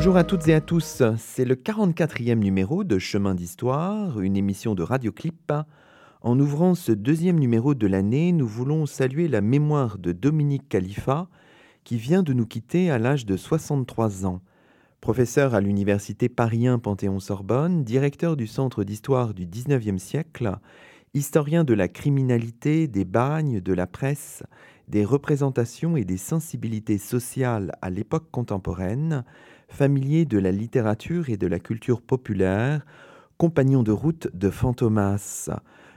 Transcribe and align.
Bonjour 0.00 0.16
à 0.16 0.24
toutes 0.24 0.48
et 0.48 0.54
à 0.54 0.62
tous, 0.62 1.02
c'est 1.18 1.44
le 1.44 1.56
44e 1.56 2.38
numéro 2.38 2.84
de 2.84 2.98
Chemin 2.98 3.34
d'Histoire, 3.34 4.18
une 4.22 4.34
émission 4.34 4.74
de 4.74 4.82
Radioclip. 4.82 5.52
En 6.22 6.40
ouvrant 6.40 6.74
ce 6.74 6.92
deuxième 6.92 7.38
numéro 7.38 7.74
de 7.74 7.86
l'année, 7.86 8.32
nous 8.32 8.46
voulons 8.46 8.86
saluer 8.86 9.28
la 9.28 9.42
mémoire 9.42 9.98
de 9.98 10.12
Dominique 10.12 10.70
Khalifa, 10.70 11.28
qui 11.84 11.98
vient 11.98 12.22
de 12.22 12.32
nous 12.32 12.46
quitter 12.46 12.90
à 12.90 12.98
l'âge 12.98 13.26
de 13.26 13.36
63 13.36 14.24
ans. 14.24 14.40
Professeur 15.02 15.54
à 15.54 15.60
l'université 15.60 16.30
Paris 16.30 16.64
Panthéon-Sorbonne, 16.82 17.84
directeur 17.84 18.38
du 18.38 18.46
Centre 18.46 18.84
d'histoire 18.84 19.34
du 19.34 19.44
XIXe 19.44 20.02
siècle, 20.02 20.56
historien 21.12 21.62
de 21.62 21.74
la 21.74 21.88
criminalité, 21.88 22.88
des 22.88 23.04
bagnes, 23.04 23.60
de 23.60 23.72
la 23.74 23.86
presse, 23.86 24.44
des 24.88 25.04
représentations 25.04 25.98
et 25.98 26.06
des 26.06 26.16
sensibilités 26.16 26.96
sociales 26.96 27.72
à 27.82 27.90
l'époque 27.90 28.30
contemporaine, 28.30 29.24
familier 29.70 30.24
de 30.24 30.38
la 30.38 30.52
littérature 30.52 31.30
et 31.30 31.36
de 31.36 31.46
la 31.46 31.58
culture 31.58 32.02
populaire, 32.02 32.84
compagnon 33.38 33.82
de 33.82 33.92
route 33.92 34.28
de 34.34 34.50
Fantomas. 34.50 35.48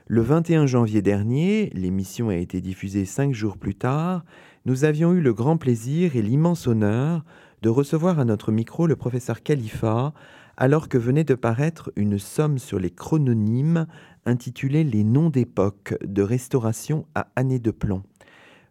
Le 0.08 0.22
21 0.22 0.66
janvier 0.66 1.02
dernier, 1.02 1.70
l'émission 1.74 2.30
a 2.30 2.36
été 2.36 2.62
diffusée 2.62 3.06
cinq 3.06 3.34
jours 3.34 3.58
plus 3.58 3.76
tard, 3.76 4.24
nous 4.66 4.86
avions 4.86 5.12
eu 5.12 5.20
le 5.20 5.34
grand 5.34 5.58
plaisir 5.58 6.16
et 6.16 6.22
l'immense 6.22 6.68
honneur 6.68 7.26
de 7.62 7.70
recevoir 7.70 8.20
à 8.20 8.26
notre 8.26 8.52
micro 8.52 8.88
le 8.88 8.96
professeur 8.96 9.44
Khalifa, 9.44 10.14
alors 10.56 10.88
que 10.88 10.98
venait 10.98 11.24
de 11.24 11.36
paraître 11.36 11.92
une 11.96 12.20
somme 12.20 12.60
sur 12.60 12.80
les 12.80 12.92
chrononymes 12.92 13.88
intitulée 14.26 14.84
Les 14.84 15.04
noms 15.04 15.30
d'époque 15.30 15.96
de 16.06 16.22
restauration 16.22 17.06
à 17.16 17.28
année 17.36 17.60
de 17.60 17.72
plomb. 17.72 18.04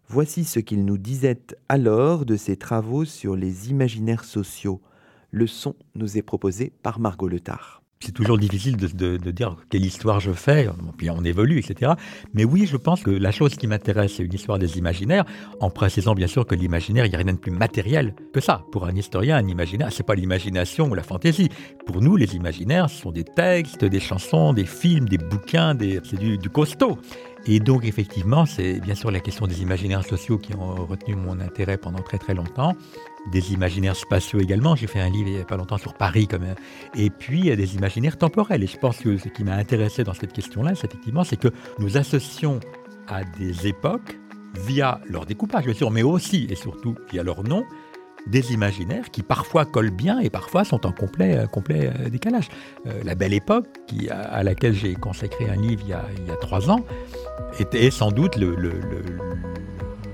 Voici 0.08 0.44
ce 0.44 0.60
qu'il 0.60 0.84
nous 0.84 0.98
disait 0.98 1.40
alors 1.68 2.24
de 2.24 2.36
ses 2.36 2.56
travaux 2.56 3.04
sur 3.04 3.36
les 3.36 3.70
imaginaires 3.70 4.24
sociaux. 4.24 4.80
Le 5.34 5.46
son 5.46 5.74
nous 5.94 6.18
est 6.18 6.22
proposé 6.22 6.74
par 6.82 7.00
Margot 7.00 7.26
Letard 7.26 7.82
c'est 8.02 8.12
toujours 8.12 8.38
difficile 8.38 8.76
de, 8.76 9.30
dire 9.30 9.56
quelle 9.70 9.84
histoire 9.84 10.20
je 10.20 10.32
fais, 10.32 10.68
puis 10.96 11.08
on 11.10 11.22
évolue, 11.24 11.58
etc. 11.58 11.92
Mais 12.34 12.44
oui, 12.44 12.66
je 12.66 12.76
pense 12.76 13.02
que 13.02 13.10
la 13.10 13.30
chose 13.30 13.54
qui 13.54 13.66
m'intéresse, 13.66 14.14
c'est 14.16 14.24
une 14.24 14.34
histoire 14.34 14.58
des 14.58 14.78
imaginaires, 14.78 15.24
en 15.60 15.70
précisant 15.70 16.14
bien 16.14 16.26
sûr 16.26 16.46
que 16.46 16.54
l'imaginaire, 16.54 17.06
il 17.06 17.10
n'y 17.10 17.14
a 17.14 17.18
rien 17.18 17.32
de 17.32 17.38
plus 17.38 17.52
matériel 17.52 18.14
que 18.32 18.40
ça. 18.40 18.64
Pour 18.72 18.86
un 18.86 18.94
historien, 18.94 19.36
un 19.36 19.46
imaginaire, 19.46 19.92
c'est 19.92 20.02
pas 20.02 20.14
l'imagination 20.14 20.90
ou 20.90 20.94
la 20.94 21.02
fantaisie. 21.02 21.48
Pour 21.86 22.00
nous, 22.00 22.16
les 22.16 22.34
imaginaires, 22.34 22.90
ce 22.90 23.02
sont 23.02 23.12
des 23.12 23.24
textes, 23.24 23.84
des 23.84 24.00
chansons, 24.00 24.52
des 24.52 24.66
films, 24.66 25.08
des 25.08 25.18
bouquins, 25.18 25.76
c'est 25.78 26.18
du, 26.18 26.38
du 26.38 26.50
costaud. 26.50 26.98
Et 27.46 27.58
donc 27.58 27.84
effectivement, 27.84 28.46
c'est 28.46 28.80
bien 28.80 28.94
sûr 28.94 29.10
la 29.10 29.20
question 29.20 29.46
des 29.46 29.62
imaginaires 29.62 30.04
sociaux 30.04 30.38
qui 30.38 30.54
ont 30.54 30.86
retenu 30.86 31.16
mon 31.16 31.40
intérêt 31.40 31.76
pendant 31.76 32.00
très 32.00 32.18
très 32.18 32.34
longtemps 32.34 32.76
des 33.30 33.52
imaginaires 33.52 33.96
spatiaux 33.96 34.40
également. 34.40 34.74
J'ai 34.74 34.86
fait 34.86 35.00
un 35.00 35.10
livre 35.10 35.28
il 35.28 35.34
n'y 35.36 35.40
a 35.40 35.44
pas 35.44 35.56
longtemps 35.56 35.78
sur 35.78 35.94
Paris, 35.94 36.26
comme, 36.26 36.44
et 36.96 37.10
puis 37.10 37.54
des 37.56 37.76
imaginaires 37.76 38.18
temporels. 38.18 38.62
Et 38.62 38.66
je 38.66 38.76
pense 38.76 38.98
que 38.98 39.16
ce 39.16 39.28
qui 39.28 39.44
m'a 39.44 39.54
intéressé 39.54 40.04
dans 40.04 40.14
cette 40.14 40.32
question-là, 40.32 40.74
c'est 40.74 40.86
effectivement, 40.86 41.24
c'est 41.24 41.38
que 41.38 41.48
nous 41.78 41.96
associons 41.96 42.60
à 43.08 43.24
des 43.24 43.66
époques, 43.66 44.18
via 44.66 45.00
leur 45.08 45.26
découpage, 45.26 45.64
bien 45.64 45.74
sûr, 45.74 45.90
mais 45.90 46.02
aussi 46.02 46.46
et 46.50 46.54
surtout 46.54 46.94
via 47.10 47.22
leur 47.22 47.42
nom, 47.42 47.64
des 48.26 48.52
imaginaires 48.52 49.10
qui 49.10 49.22
parfois 49.22 49.64
collent 49.64 49.90
bien 49.90 50.20
et 50.20 50.30
parfois 50.30 50.64
sont 50.64 50.86
en 50.86 50.92
complet, 50.92 51.36
euh, 51.36 51.46
complet 51.46 51.90
euh, 51.90 52.08
décalage. 52.08 52.48
Euh, 52.86 53.02
la 53.04 53.14
Belle 53.16 53.32
Époque, 53.34 53.66
à, 54.10 54.44
laquelle 54.44 54.74
j'ai 54.74 54.94
consacré 54.94 55.48
un 55.48 55.56
livre 55.56 55.82
il 55.84 55.88
y 55.88 56.30
a, 56.30 56.36
trois 56.36 56.70
ans, 56.70 56.84
était 57.58 57.90
sans 57.90 58.12
doute 58.12 58.36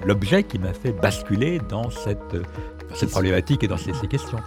l'objet 0.07 0.43
qui 0.43 0.59
m'a 0.59 0.73
fait 0.73 0.93
basculer 0.93 1.61
dans 1.69 1.91
cette 1.91 2.37
cette 2.95 3.11
problématique 3.11 3.65
et 3.65 3.69
dans 3.69 3.77
ces, 3.77 3.93
questions. 4.09 4.39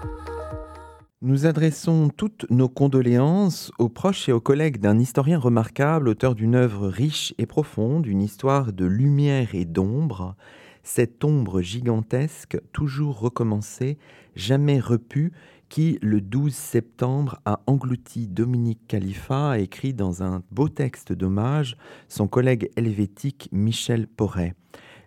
Nous 1.21 1.45
adressons 1.45 2.09
toutes 2.09 2.49
nos 2.49 2.69
condoléances 2.69 3.71
aux 3.77 3.89
proches 3.89 4.27
et 4.27 4.31
aux 4.31 4.41
collègues 4.41 4.79
d'un 4.79 4.99
historien 4.99 5.37
remarquable, 5.37 6.09
auteur 6.09 6.33
d'une 6.35 6.55
œuvre 6.55 6.87
riche 6.87 7.33
et 7.37 7.45
profonde, 7.45 8.07
une 8.07 8.21
histoire 8.21 8.73
de 8.73 8.85
lumière 8.85 9.53
et 9.53 9.65
d'ombre, 9.65 10.35
cette 10.83 11.23
ombre 11.23 11.61
gigantesque, 11.61 12.59
toujours 12.73 13.19
recommencée, 13.19 13.97
jamais 14.35 14.79
repue, 14.79 15.31
qui, 15.69 15.99
le 16.01 16.19
12 16.19 16.53
septembre, 16.53 17.39
a 17.45 17.61
englouti 17.65 18.27
Dominique 18.27 18.87
Khalifa, 18.87 19.51
a 19.51 19.57
écrit 19.59 19.93
dans 19.93 20.21
un 20.21 20.43
beau 20.51 20.67
texte 20.67 21.13
d'hommage 21.13 21.77
son 22.09 22.27
collègue 22.27 22.69
helvétique 22.75 23.47
Michel 23.53 24.07
Porret. 24.07 24.53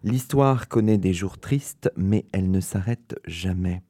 L'histoire 0.06 0.68
connaît 0.68 0.98
des 0.98 1.14
jours 1.14 1.38
tristes, 1.38 1.90
mais 1.96 2.26
elle 2.32 2.50
ne 2.50 2.60
s'arrête 2.60 3.18
jamais. 3.26 3.80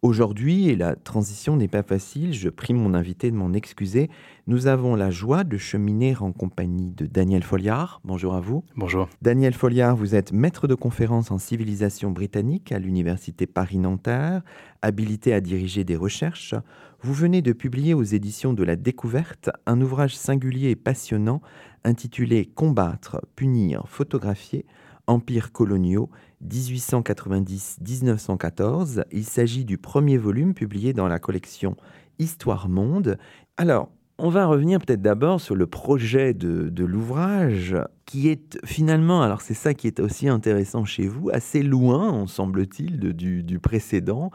Aujourd'hui, 0.00 0.70
et 0.70 0.76
la 0.76 0.96
transition 0.96 1.58
n'est 1.58 1.68
pas 1.68 1.82
facile, 1.82 2.32
je 2.32 2.48
prie 2.48 2.72
mon 2.72 2.94
invité 2.94 3.30
de 3.30 3.36
m'en 3.36 3.52
excuser, 3.52 4.08
nous 4.46 4.66
avons 4.66 4.94
la 4.94 5.10
joie 5.10 5.44
de 5.44 5.58
cheminer 5.58 6.16
en 6.20 6.32
compagnie 6.32 6.90
de 6.92 7.04
Daniel 7.04 7.42
Folliard. 7.42 8.00
Bonjour 8.02 8.34
à 8.34 8.40
vous. 8.40 8.64
Bonjour. 8.76 9.10
Daniel 9.20 9.52
Folliard, 9.52 9.94
vous 9.94 10.14
êtes 10.14 10.32
maître 10.32 10.68
de 10.68 10.74
conférence 10.74 11.30
en 11.30 11.36
civilisation 11.36 12.12
britannique 12.12 12.72
à 12.72 12.78
l'Université 12.78 13.46
Paris-Nanterre, 13.46 14.40
habilité 14.80 15.34
à 15.34 15.42
diriger 15.42 15.84
des 15.84 15.96
recherches. 15.96 16.54
Vous 17.02 17.12
venez 17.12 17.42
de 17.42 17.52
publier 17.52 17.92
aux 17.92 18.04
éditions 18.04 18.54
de 18.54 18.64
la 18.64 18.76
Découverte 18.76 19.50
un 19.66 19.82
ouvrage 19.82 20.16
singulier 20.16 20.70
et 20.70 20.76
passionnant 20.76 21.42
intitulé 21.84 22.46
Combattre, 22.46 23.20
punir, 23.36 23.82
photographier 23.86 24.64
Empires 25.08 25.50
coloniaux 25.50 26.08
1890-1914. 26.46 29.02
Il 29.10 29.24
s'agit 29.24 29.64
du 29.64 29.78
premier 29.78 30.18
volume 30.18 30.54
publié 30.54 30.92
dans 30.92 31.08
la 31.08 31.18
collection 31.18 31.76
Histoire 32.20 32.68
Monde. 32.68 33.18
Alors, 33.56 33.90
on 34.20 34.30
va 34.30 34.46
revenir 34.46 34.80
peut-être 34.80 35.00
d'abord 35.00 35.40
sur 35.40 35.54
le 35.54 35.68
projet 35.68 36.34
de, 36.34 36.84
l'ouvrage, 36.84 37.76
qui 38.04 38.28
est 38.28 38.58
finalement, 38.64 39.22
alors 39.22 39.42
c'est 39.42 39.54
ça 39.54 39.74
qui 39.74 39.86
est 39.86 40.00
aussi 40.00 40.28
intéressant 40.28 40.84
chez 40.84 41.06
vous, 41.06 41.30
assez 41.30 41.62
loin, 41.62 42.26
semble-t-il, 42.26 42.98
du, 42.98 43.44
du, 43.44 43.58
précédent, 43.60 44.32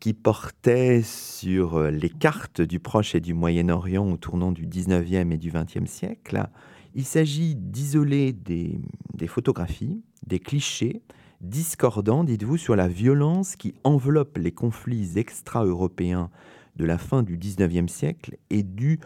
qui 0.00 0.14
portait 0.14 1.02
sur 1.02 1.80
les 1.82 2.10
cartes 2.10 2.60
du 2.60 2.80
Proche 2.80 3.14
et 3.14 3.20
du 3.20 3.32
Moyen-Orient 3.32 4.10
au 4.10 4.16
tournant 4.16 4.50
du 4.50 4.66
19e 4.66 5.30
et 5.30 5.38
du 5.38 5.52
20e 5.52 5.86
siècle. 5.86 6.48
Il 6.94 7.04
s'agit 7.04 7.54
d'isoler 7.54 8.32
des, 8.32 8.80
photographies, 9.28 10.02
des 10.26 10.38
clichés 10.38 11.02
discordants, 11.40 12.24
dites-vous, 12.24 12.56
sur 12.56 12.76
la 12.76 12.88
violence 12.88 13.56
qui 13.56 13.74
enveloppe 13.84 14.36
les 14.38 14.52
conflits 14.52 15.18
extra-européens 15.18 16.30
de 16.76 16.84
la 16.84 16.98
fin 16.98 17.22
du 17.22 17.38
19e 17.38 17.88
siècle 17.88 18.36
et 18.50 18.62
du 18.62 19.00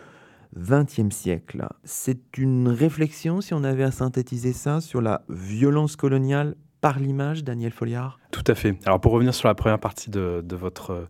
20e 0.59 1.11
siècle. 1.11 1.67
C'est 1.85 2.39
une 2.39 2.69
réflexion, 2.69 3.41
si 3.41 3.55
on 3.55 3.65
avait 3.65 3.85
à 3.85 3.91
synthétiser 3.91 4.53
ça, 4.53 4.81
sur 4.81 5.01
la 5.01 5.23
violence 5.29 5.97
coloniale 5.97 6.57
par 6.81 6.99
l'image, 6.99 7.45
Daniel 7.45 7.73
Folliard? 7.73 8.19
Tout 8.31 8.45
à 8.47 8.55
fait. 8.55 8.77
Alors 8.85 9.01
pour 9.01 9.13
revenir 9.13 9.35
sur 9.35 9.49
la 9.49 9.55
première 9.55 9.81
partie 9.81 10.11
de, 10.11 10.45
votre 10.55 11.09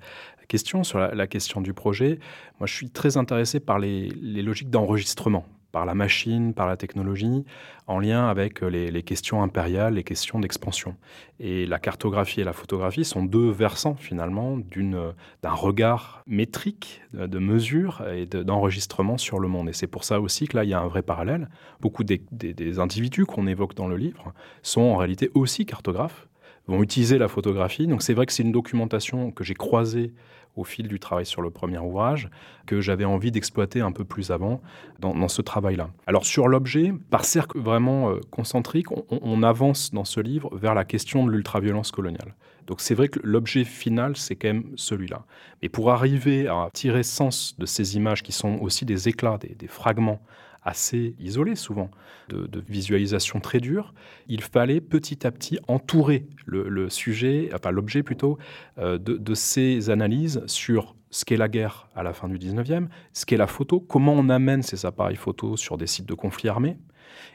question, 0.49 0.85
sur 0.85 0.99
la, 0.99 1.27
question 1.27 1.61
du 1.61 1.75
projet, 1.75 2.19
moi 2.61 2.67
je 2.67 2.75
suis 2.75 2.91
très 2.91 3.17
intéressé 3.17 3.61
par 3.61 3.79
les 3.79 4.11
logiques 4.43 4.71
d'enregistrement 4.71 5.45
par 5.75 5.85
la 5.85 5.97
machine, 5.97 6.55
par 6.55 6.69
la 6.69 6.77
technologie, 6.77 7.45
en 7.89 7.99
lien 7.99 8.29
avec 8.29 8.63
euh, 8.63 8.69
les, 8.69 9.03
questions 9.03 9.43
impériales, 9.43 9.95
les 9.95 10.05
questions 10.05 10.39
d'expansion. 10.39 10.95
Et 11.41 11.67
la 11.67 11.81
cartographie 11.81 12.41
et 12.41 12.45
la 12.45 12.53
photographie 12.53 13.05
sont 13.05 13.25
deux 13.25 13.51
versants 13.51 13.97
finalement 13.97 14.57
d'un 14.57 15.51
regard 15.51 16.23
métrique, 16.29 17.03
de, 17.13 17.39
mesure 17.41 18.05
et 18.09 18.25
d'enregistrement 18.27 19.19
sur 19.19 19.41
le 19.41 19.49
monde. 19.49 19.69
Et 19.69 19.73
c'est 19.73 19.89
pour 19.89 20.05
ça 20.05 20.21
aussi 20.21 20.47
que 20.47 20.57
là, 20.57 20.63
il 20.63 20.71
y 20.71 20.75
a 20.75 20.81
un 20.81 20.87
vrai 20.87 21.03
parallèle. 21.03 21.49
Beaucoup 21.81 22.05
des, 22.05 22.23
des 22.31 22.79
individus 22.79 23.27
qu'on 23.27 23.49
évoque 23.49 23.75
dans 23.75 23.89
le 23.89 23.97
livre 23.97 24.33
sont 24.63 24.83
en 24.83 24.97
réalité 24.97 25.33
aussi 25.35 25.67
cartographes 25.67 26.29
vont 26.67 26.83
utiliser 26.83 27.19
la 27.19 27.29
photographie. 27.29 27.87
Donc 27.87 28.03
c'est 28.03 28.15
vrai 28.15 28.27
que 28.27 28.33
c'est 28.33 28.43
une 28.43 28.53
documentation 28.53 29.31
que 29.33 29.45
j'ai 29.45 29.55
croisée 29.55 30.15
au 30.57 30.65
fil 30.65 30.89
du 30.89 30.99
travail 30.99 31.27
sur 31.27 31.43
le 31.43 31.51
premier 31.51 31.79
ouvrage, 31.79 32.31
que 32.67 32.81
j'avais 32.81 33.05
envie 33.05 33.31
d'exploiter 33.31 33.81
un 33.81 33.93
peu 33.93 34.05
plus 34.05 34.31
avant 34.31 34.61
dans, 35.01 35.29
ce 35.29 35.43
travail-là. 35.43 35.91
Alors 36.07 36.25
sur 36.25 36.49
l'objet, 36.49 36.93
par 37.11 37.25
cercle 37.25 37.59
vraiment 37.59 38.11
euh, 38.11 38.21
concentrique, 38.31 38.87
on, 38.91 39.43
avance 39.43 39.93
dans 39.93 40.05
ce 40.05 40.21
livre 40.21 40.57
vers 40.57 40.75
la 40.75 40.85
question 40.85 41.27
de 41.27 41.31
l'ultraviolence 41.31 41.91
coloniale. 41.91 42.35
Donc 42.67 42.81
c'est 42.81 42.95
vrai 42.95 43.09
que 43.09 43.21
l'objet 43.23 43.65
final, 43.65 44.17
c'est 44.17 44.37
quand 44.37 44.49
même 44.49 44.73
celui-là. 44.77 45.25
Mais 45.63 45.69
pour 45.69 45.91
arriver 45.91 46.49
à 46.49 46.69
tirer 46.73 47.03
sens 47.03 47.57
de 47.59 47.67
ces 47.67 47.97
images 47.97 48.23
qui 48.23 48.33
sont 48.33 48.59
aussi 48.61 48.85
des 48.85 49.09
éclats, 49.09 49.39
des 49.39 49.67
fragments 49.67 50.21
assez 50.65 51.15
isolé 51.19 51.55
souvent, 51.55 51.91
de, 52.29 52.65
visualisation 52.67 53.41
très 53.41 53.61
dure, 53.61 53.95
il 54.27 54.43
fallait 54.43 54.81
petit 54.81 55.27
à 55.27 55.31
petit 55.31 55.59
entourer 55.69 56.27
le, 56.47 56.89
sujet, 56.89 57.51
enfin 57.55 57.71
l'objet 57.71 58.03
plutôt, 58.03 58.39
euh, 58.79 58.99
de, 58.99 59.35
ces 59.35 59.91
analyses 59.91 60.43
sur 60.47 60.97
ce 61.11 61.25
qu'est 61.25 61.37
la 61.37 61.49
guerre 61.49 61.89
à 61.95 62.03
la 62.03 62.13
fin 62.13 62.29
du 62.29 62.39
19e, 62.39 62.89
ce 63.13 63.27
qu'est 63.27 63.37
la 63.37 63.47
photo, 63.47 63.79
comment 63.79 64.15
on 64.15 64.29
amène 64.31 64.63
ces 64.63 64.87
appareils 64.87 65.17
photos 65.17 65.61
sur 65.61 65.77
des 65.77 65.87
sites 65.87 66.07
de 66.07 66.15
conflits 66.15 66.49
armés, 66.49 66.79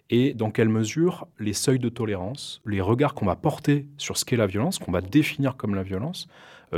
et 0.09 0.33
dans 0.33 0.51
quelle 0.51 0.69
mesure 0.69 1.27
les 1.37 1.53
seuils 1.53 1.79
de 1.79 1.89
tolérance, 1.89 2.61
les 2.65 2.81
regards 2.81 3.13
qu'on 3.13 3.27
va 3.27 3.35
porter 3.35 3.87
sur 3.97 4.17
ce 4.17 4.25
qu'est 4.25 4.35
la 4.35 4.47
violence, 4.47 4.79
qu'on 4.79 4.91
va 4.91 5.01
définir 5.01 5.55
comme 5.55 5.75
la 5.75 5.83
violence, 5.83 6.27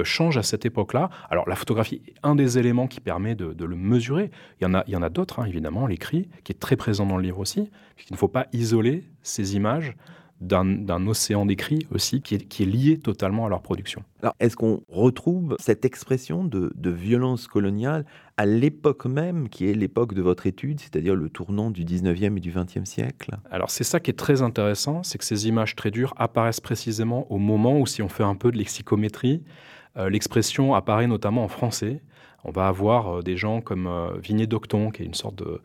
change 0.04 0.38
à 0.38 0.44
cette 0.44 0.66
époque-là. 0.66 1.10
Alors 1.30 1.48
la 1.48 1.56
photographie 1.56 2.02
est 2.08 2.14
un 2.24 2.36
des 2.36 2.58
éléments 2.58 2.88
qui 2.88 3.00
permet 3.00 3.36
de, 3.36 3.66
le 3.66 3.76
mesurer. 3.76 4.32
Il 4.60 4.64
y 4.64 4.68
en 4.68 4.74
a, 4.74 4.84
il 4.88 4.94
y 4.94 4.96
en 4.96 5.02
a 5.02 5.10
d'autres, 5.10 5.40
hein, 5.40 5.46
évidemment, 5.46 5.88
l'écrit, 5.88 6.30
qui 6.44 6.52
est 6.52 6.60
très 6.60 6.76
présent 6.76 7.06
dans 7.06 7.18
le 7.18 7.24
livre 7.24 7.40
aussi. 7.40 7.70
Il 8.10 8.14
ne 8.14 8.18
faut 8.18 8.28
pas 8.28 8.48
isoler 8.54 9.04
ces 9.22 9.56
images 9.56 9.96
d'un 10.42 11.06
océan 11.06 11.46
d'écrits 11.46 11.86
aussi 11.92 12.22
qui 12.22 12.34
est, 12.36 12.60
lié 12.66 12.98
totalement 12.98 13.46
à 13.46 13.50
leur 13.50 13.62
production. 13.62 14.04
Alors, 14.22 14.34
est-ce 14.40 14.56
qu'on 14.56 14.82
retrouve 14.90 15.56
cette 15.60 15.86
expression 15.86 16.44
de, 16.44 16.72
violence 16.90 17.48
coloniale 17.48 18.06
à 18.38 18.46
l'époque 18.48 19.06
même, 19.06 19.50
qui 19.50 19.70
est 19.70 19.74
l'époque 19.74 20.14
de 20.16 20.22
votre 20.22 20.48
étude, 20.48 20.80
c'est-à-dire 20.80 21.16
le 21.16 21.30
tournant 21.30 21.70
du 21.70 21.86
19e 21.86 22.38
et 22.38 22.40
du 22.40 22.52
20e 22.52 22.86
siècle? 22.86 23.38
Alors, 23.52 23.70
c'est 23.70 23.84
ça 23.84 24.00
qui 24.00 24.10
est 24.10 24.16
très 24.18 24.42
intéressant, 24.42 25.04
c'est 25.04 25.20
que 25.20 25.26
ces 25.26 25.48
images 25.48 25.76
très 25.76 25.92
dures 25.92 26.14
apparaissent 26.18 26.60
précisément 26.60 27.32
au 27.32 27.38
moment 27.38 27.80
où, 27.80 27.86
si 27.86 28.02
on 28.02 28.10
fait 28.10 28.24
un 28.24 28.36
peu 28.36 28.52
de 28.52 28.58
lexicométrie, 28.58 29.44
euh, 29.44 29.81
l'expression 29.96 30.74
apparaît 30.74 31.08
notamment 31.08 31.44
en 31.44 31.48
français. 31.48 32.02
On 32.44 32.52
va 32.52 32.68
avoir 32.68 33.18
euh, 33.18 33.22
des 33.22 33.38
gens 33.38 33.62
comme 33.62 33.88
euh, 33.88 34.18
Vigné 34.18 34.48
d'Octon, 34.48 34.90
qui 34.90 35.04
est 35.04 35.06
une 35.06 35.14
sorte 35.14 35.36
de, 35.36 35.62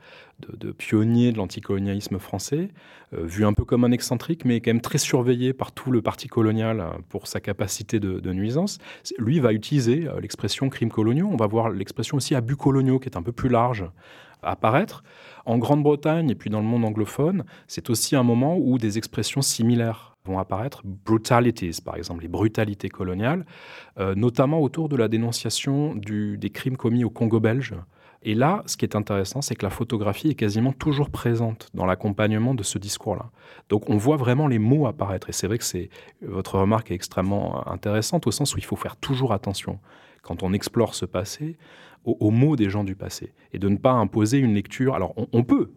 pionnier 0.73 1.33
de 1.33 1.39
l'anticolonialisme 1.39 2.19
français, 2.19 2.69
vu 3.13 3.47
un 3.47 3.55
peu 3.55 3.65
comme 3.65 3.85
un 3.85 3.93
excentrique, 3.93 4.45
mais 4.45 4.61
quand 4.61 4.71
même 4.71 4.83
très 4.83 4.99
surveillé 4.99 5.55
par 5.55 5.73
tout 5.73 5.91
le 5.91 6.03
parti 6.03 6.29
colonial 6.29 6.85
pour 7.09 7.27
sa 7.27 7.41
capacité 7.41 8.01
de, 8.01 8.33
nuisance. 8.33 8.77
Lui 9.17 9.41
va 9.41 9.55
utiliser 9.55 10.07
l'expression 10.21 10.69
crimes 10.69 10.91
coloniaux. 10.91 11.31
On 11.33 11.37
va 11.37 11.47
voir 11.47 11.71
l'expression 11.71 12.19
aussi 12.19 12.35
abus 12.35 12.57
coloniaux, 12.57 12.99
qui 12.99 13.09
est 13.09 13.17
un 13.17 13.23
peu 13.23 13.33
plus 13.33 13.49
large, 13.49 13.87
apparaître. 14.43 15.03
En 15.47 15.57
Grande-Bretagne 15.57 16.29
et 16.29 16.35
puis 16.35 16.51
dans 16.51 16.61
le 16.61 16.67
monde 16.67 16.85
anglophone, 16.85 17.45
c'est 17.67 17.89
aussi 17.89 18.15
un 18.15 18.23
moment 18.23 18.59
où 18.59 18.77
des 18.77 18.99
expressions 18.99 19.41
similaires 19.41 20.16
vont 20.27 20.39
apparaître, 20.39 20.83
brutalities 20.85 21.81
par 21.85 21.97
exemple, 21.97 22.23
les 22.23 22.29
brutalités 22.29 22.89
coloniales, 22.89 23.47
euh, 23.99 24.15
notamment 24.15 24.61
autour 24.61 24.89
de 24.89 24.97
la 24.97 25.09
dénonciation 25.09 25.95
des 25.95 26.51
crimes 26.51 26.77
commis 26.77 27.05
au 27.05 27.11
Congo 27.11 27.41
belge. 27.41 27.75
Et 28.23 28.35
là, 28.35 28.63
ce 28.67 28.77
qui 28.77 28.85
est 28.85 28.97
intéressant, 28.97 29.41
c'est 29.41 29.55
que 29.55 29.65
la 29.65 29.71
photographie 29.71 30.31
est 30.31 30.35
quasiment 30.35 30.73
toujours 30.73 31.11
présente 31.11 31.71
dans 31.75 31.87
l'accompagnement 31.87 32.55
de 32.55 32.65
ce 32.65 32.79
discours-là. 32.79 33.31
Donc 33.69 33.89
on 33.89 33.97
voit 33.97 34.17
vraiment 34.17 34.49
les 34.49 34.59
mots 34.59 34.87
apparaître. 34.87 35.29
Et 35.29 35.33
c'est 35.33 35.47
vrai 35.47 35.59
que 35.59 35.65
c'est 35.65 35.91
votre 36.23 36.59
remarque 36.59 36.91
est 36.91 36.95
extrêmement 36.95 37.67
intéressante 37.69 38.27
au 38.27 38.33
sens 38.33 38.55
où 38.55 38.59
il 38.59 38.65
faut 38.65 38.77
faire 38.77 38.97
toujours 38.97 39.33
attention 39.33 39.79
quand 40.23 40.43
on 40.43 40.53
explore 40.53 40.97
ce 40.97 41.05
passé 41.05 41.57
aux, 42.05 42.31
mots 42.31 42.57
des 42.57 42.69
gens 42.69 42.85
du 42.85 42.97
passé 42.97 43.33
et 43.53 43.59
de 43.59 43.69
ne 43.69 43.77
pas 43.77 43.93
imposer 43.93 44.39
une 44.39 44.55
lecture. 44.55 44.95
Alors 44.95 45.15
on 45.33 45.45
peut 45.45 45.71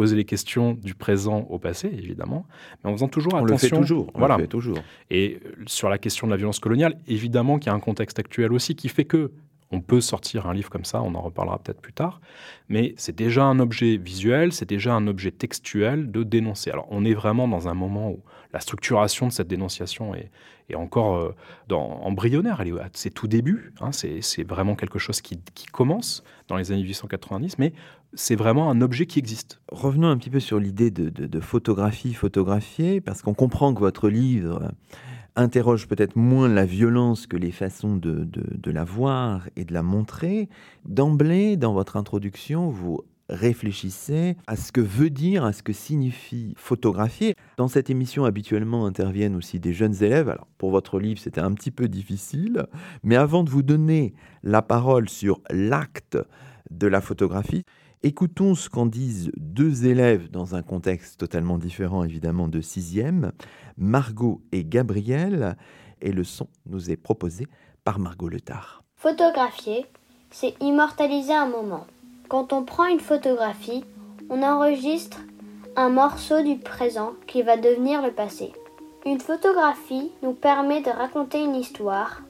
poser 0.00 0.16
les 0.16 0.24
questions 0.24 0.72
du 0.72 0.94
présent 0.94 1.40
au 1.50 1.58
passé, 1.58 1.88
évidemment, 1.92 2.46
mais 2.82 2.90
en 2.90 2.94
faisant 2.94 3.08
toujours 3.08 3.34
attention. 3.34 3.50
On 3.50 3.52
le 3.52 3.58
fait 3.58 3.68
toujours. 3.68 4.10
voilà. 4.14 4.38
Le 4.38 4.44
fait 4.44 4.48
toujours. 4.48 4.78
Et 5.10 5.40
euh, 5.44 5.50
sur 5.66 5.90
la 5.90 5.98
question 5.98 6.26
de 6.26 6.32
la 6.32 6.38
violence 6.38 6.58
coloniale, 6.58 6.96
évidemment 7.06 7.58
qu'il 7.58 7.70
y 7.70 7.74
a 7.74 7.76
un 7.76 7.80
contexte 7.80 8.18
actuel 8.18 8.50
aussi 8.54 8.74
qui 8.74 8.88
fait 8.88 9.04
que 9.04 9.30
on 9.72 9.82
peut 9.82 10.00
sortir 10.00 10.46
un 10.46 10.54
livre 10.54 10.70
comme 10.70 10.86
ça, 10.86 11.02
on 11.02 11.14
en 11.14 11.20
reparlera 11.20 11.58
peut-être 11.58 11.82
plus 11.82 11.92
tard, 11.92 12.22
mais 12.70 12.94
c'est 12.96 13.14
déjà 13.14 13.44
un 13.44 13.60
objet 13.60 13.98
visuel, 13.98 14.52
c'est 14.52 14.68
déjà 14.68 14.94
un 14.94 15.06
objet 15.06 15.32
textuel 15.32 16.10
de 16.10 16.22
dénoncer. 16.22 16.70
Alors 16.70 16.86
on 16.90 17.04
est 17.04 17.14
vraiment 17.14 17.46
dans 17.46 17.68
un 17.68 17.74
moment 17.74 18.10
où 18.10 18.22
la 18.54 18.60
structuration 18.60 19.28
de 19.28 19.32
cette 19.32 19.48
dénonciation 19.48 20.14
est, 20.14 20.30
encore 20.74 21.16
euh, 21.16 21.34
dans, 21.68 22.00
embryonnaire, 22.02 22.60
elle 22.60 22.68
est 22.68 22.80
à 22.80 22.88
ses 22.94 23.10
tout 23.10 23.28
débuts, 23.28 23.74
hein. 23.80 23.90
c'est 23.92 24.44
vraiment 24.44 24.76
quelque 24.76 24.98
chose 24.98 25.20
qui, 25.20 25.38
qui, 25.54 25.66
commence 25.66 26.24
dans 26.48 26.56
les 26.56 26.72
années 26.72 26.82
1890, 26.82 27.58
mais 27.58 27.72
c'est 28.14 28.36
vraiment 28.36 28.70
un 28.70 28.80
objet 28.80 29.06
qui 29.06 29.18
existe. 29.18 29.60
Revenons 29.70 30.08
un 30.08 30.16
petit 30.16 30.30
peu 30.30 30.40
sur 30.40 30.58
l'idée 30.58 30.90
de, 30.90 31.40
photographie 31.40 32.14
photographiée, 32.14 33.00
parce 33.00 33.22
qu'on 33.22 33.34
comprend 33.34 33.72
que 33.74 33.80
votre 33.80 34.08
livre 34.08 34.72
interroge 35.36 35.86
peut-être 35.86 36.16
moins 36.16 36.48
la 36.48 36.66
violence 36.66 37.26
que 37.26 37.36
les 37.36 37.52
façons 37.52 37.96
de, 37.96 38.28
la 38.70 38.84
voir 38.84 39.48
et 39.56 39.64
de 39.64 39.72
la 39.72 39.82
montrer. 39.82 40.48
D'emblée, 40.84 41.56
dans 41.56 41.72
votre 41.72 41.96
introduction, 41.96 42.68
vous 42.68 43.00
réfléchissez 43.28 44.36
à 44.48 44.56
ce 44.56 44.72
que 44.72 44.80
veut 44.80 45.10
dire, 45.10 45.44
à 45.44 45.52
ce 45.52 45.62
que 45.62 45.72
signifie 45.72 46.52
photographier. 46.56 47.36
Dans 47.58 47.68
cette 47.68 47.88
émission, 47.88 48.24
habituellement 48.24 48.86
interviennent 48.86 49.36
aussi 49.36 49.60
des 49.60 49.72
jeunes 49.72 50.02
élèves. 50.02 50.28
Alors, 50.28 50.48
pour 50.58 50.72
votre 50.72 50.98
livre, 50.98 51.20
c'était 51.20 51.40
un 51.40 51.52
petit 51.52 51.70
peu 51.70 51.86
difficile. 51.86 52.66
Mais 53.04 53.14
avant 53.14 53.44
de 53.44 53.50
vous 53.50 53.62
donner 53.62 54.14
la 54.42 54.62
parole 54.62 55.08
sur 55.08 55.40
l'acte 55.48 56.18
de 56.72 56.88
la 56.88 57.00
photographie, 57.00 57.62
Écoutons 58.02 58.54
ce 58.54 58.70
qu'en 58.70 58.86
disent 58.86 59.30
deux 59.36 59.84
élèves 59.84 60.30
dans 60.30 60.54
un 60.54 60.62
contexte 60.62 61.20
totalement 61.20 61.58
différent, 61.58 62.02
évidemment, 62.02 62.48
de 62.48 62.62
sixième, 62.62 63.32
Margot 63.76 64.40
et 64.52 64.64
Gabriel, 64.64 65.54
et 66.00 66.10
le 66.10 66.24
son 66.24 66.48
nous 66.64 66.90
est 66.90 66.96
proposé 66.96 67.46
par 67.84 67.98
Margot 67.98 68.30
Letard. 68.30 68.82
Photographier, 68.96 69.84
c'est 70.30 70.54
immortaliser 70.62 71.34
un 71.34 71.50
moment. 71.50 71.86
Quand 72.30 72.54
on 72.54 72.64
prend 72.64 72.86
une 72.86 73.00
photographie, 73.00 73.84
on 74.30 74.42
enregistre 74.42 75.18
un 75.76 75.90
morceau 75.90 76.42
du 76.42 76.56
présent 76.56 77.12
qui 77.26 77.42
va 77.42 77.58
devenir 77.58 78.00
le 78.00 78.12
passé. 78.12 78.52
Une 79.04 79.20
photographie 79.20 80.10
nous 80.22 80.32
permet 80.32 80.80
de 80.80 80.88
raconter 80.88 81.44
une 81.44 81.54
histoire, 81.54 82.22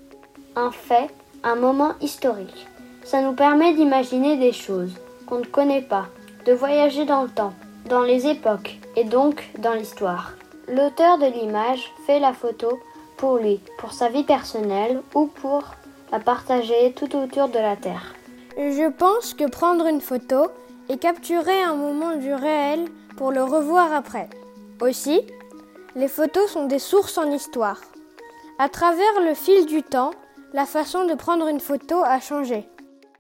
un 0.56 0.72
fait, 0.72 1.14
un 1.44 1.54
moment 1.54 1.92
historique. 2.00 2.66
Ça 3.04 3.22
nous 3.22 3.34
permet 3.34 3.72
d'imaginer 3.76 4.36
des 4.36 4.52
choses 4.52 4.94
ne 5.38 5.44
connaît 5.44 5.82
pas, 5.82 6.06
de 6.46 6.52
voyager 6.52 7.04
dans 7.04 7.22
le 7.22 7.28
temps, 7.28 7.52
dans 7.88 8.02
les 8.02 8.26
époques 8.26 8.78
et 8.96 9.04
donc 9.04 9.50
dans 9.58 9.74
l'histoire. 9.74 10.32
L'auteur 10.68 11.18
de 11.18 11.26
l'image 11.26 11.92
fait 12.06 12.20
la 12.20 12.32
photo 12.32 12.78
pour 13.16 13.38
lui, 13.38 13.60
pour 13.78 13.92
sa 13.92 14.08
vie 14.08 14.24
personnelle 14.24 15.02
ou 15.14 15.26
pour 15.26 15.64
la 16.12 16.20
partager 16.20 16.92
tout 16.96 17.14
autour 17.16 17.48
de 17.48 17.58
la 17.58 17.76
Terre. 17.76 18.14
Je 18.56 18.90
pense 18.90 19.34
que 19.34 19.48
prendre 19.48 19.86
une 19.86 20.00
photo 20.00 20.48
et 20.88 20.98
capturer 20.98 21.62
un 21.62 21.74
moment 21.74 22.16
du 22.16 22.34
réel 22.34 22.86
pour 23.16 23.30
le 23.30 23.42
revoir 23.42 23.92
après. 23.92 24.28
Aussi, 24.80 25.22
les 25.94 26.08
photos 26.08 26.50
sont 26.50 26.66
des 26.66 26.78
sources 26.78 27.18
en 27.18 27.30
histoire. 27.30 27.80
À 28.58 28.68
travers 28.68 29.20
le 29.24 29.34
fil 29.34 29.66
du 29.66 29.82
temps, 29.82 30.10
la 30.52 30.66
façon 30.66 31.04
de 31.04 31.14
prendre 31.14 31.46
une 31.48 31.60
photo 31.60 32.02
a 32.04 32.20
changé. 32.20 32.68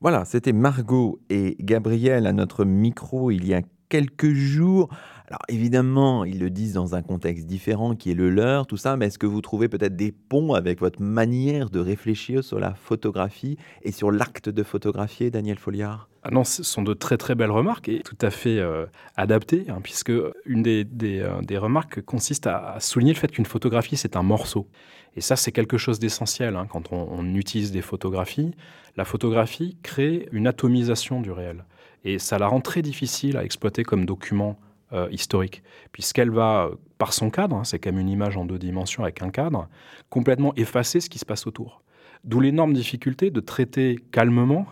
Voilà, 0.02 0.24
c'était 0.24 0.54
Margot 0.54 1.20
et 1.28 1.56
Gabriel 1.60 2.26
à 2.26 2.32
notre 2.32 2.64
micro 2.64 3.30
il 3.30 3.46
y 3.46 3.52
a 3.52 3.60
quelques 3.90 4.32
jours. 4.32 4.88
Alors 5.28 5.42
évidemment, 5.48 6.24
ils 6.24 6.38
le 6.38 6.48
disent 6.48 6.72
dans 6.72 6.94
un 6.94 7.02
contexte 7.02 7.46
différent 7.46 7.94
qui 7.94 8.10
est 8.10 8.14
le 8.14 8.30
leur, 8.30 8.66
tout 8.66 8.78
ça, 8.78 8.96
mais 8.96 9.06
est-ce 9.06 9.18
que 9.18 9.26
vous 9.26 9.42
trouvez 9.42 9.68
peut-être 9.68 9.96
des 9.96 10.12
ponts 10.12 10.54
avec 10.54 10.80
votre 10.80 11.02
manière 11.02 11.70
de 11.70 11.80
réfléchir 11.80 12.42
sur 12.42 12.58
la 12.58 12.74
photographie 12.74 13.58
et 13.82 13.92
sur 13.92 14.10
l'acte 14.10 14.48
de 14.48 14.62
photographier, 14.62 15.30
Daniel 15.30 15.58
Folliard? 15.58 16.09
Ah 16.22 16.30
non, 16.30 16.44
ce 16.44 16.62
sont 16.62 16.82
de 16.82 16.92
très 16.92 17.16
très 17.16 17.34
belles 17.34 17.50
remarques 17.50 17.88
et 17.88 18.00
tout 18.00 18.18
à 18.20 18.30
fait 18.30 18.58
euh, 18.58 18.84
adaptées, 19.16 19.64
hein, 19.68 19.78
puisque 19.82 20.12
une 20.44 20.62
des, 20.62 20.86
euh, 21.02 21.40
des, 21.40 21.56
remarques 21.56 22.02
consiste 22.02 22.46
à, 22.46 22.76
souligner 22.78 23.14
le 23.14 23.18
fait 23.18 23.30
qu'une 23.30 23.46
photographie, 23.46 23.96
c'est 23.96 24.16
un 24.16 24.22
morceau. 24.22 24.68
Et 25.16 25.22
ça, 25.22 25.34
c'est 25.34 25.50
quelque 25.50 25.78
chose 25.78 25.98
d'essentiel 25.98 26.56
hein, 26.56 26.66
quand 26.68 26.92
on, 26.92 27.34
utilise 27.34 27.72
des 27.72 27.80
photographies. 27.80 28.54
La 28.96 29.04
photographie 29.04 29.78
crée 29.82 30.28
une 30.30 30.46
atomisation 30.46 31.22
du 31.22 31.30
réel. 31.32 31.64
Et 32.04 32.18
ça 32.18 32.38
la 32.38 32.48
rend 32.48 32.60
très 32.60 32.82
difficile 32.82 33.36
à 33.38 33.44
exploiter 33.44 33.82
comme 33.82 34.04
document 34.04 34.58
euh, 34.92 35.08
historique, 35.10 35.62
puisqu'elle 35.90 36.30
va, 36.30 36.70
par 36.98 37.14
son 37.14 37.30
cadre, 37.30 37.56
hein, 37.56 37.64
c'est 37.64 37.84
même 37.86 37.98
une 37.98 38.08
image 38.10 38.36
en 38.36 38.44
deux 38.44 38.58
dimensions 38.58 39.04
avec 39.04 39.22
un 39.22 39.30
cadre, 39.30 39.68
complètement 40.10 40.54
effacer 40.56 41.00
ce 41.00 41.08
qui 41.08 41.18
se 41.18 41.24
passe 41.24 41.46
autour. 41.46 41.82
D'où 42.24 42.40
l'énorme 42.40 42.74
difficulté 42.74 43.30
de 43.30 43.40
traiter 43.40 43.98
calmement 44.12 44.66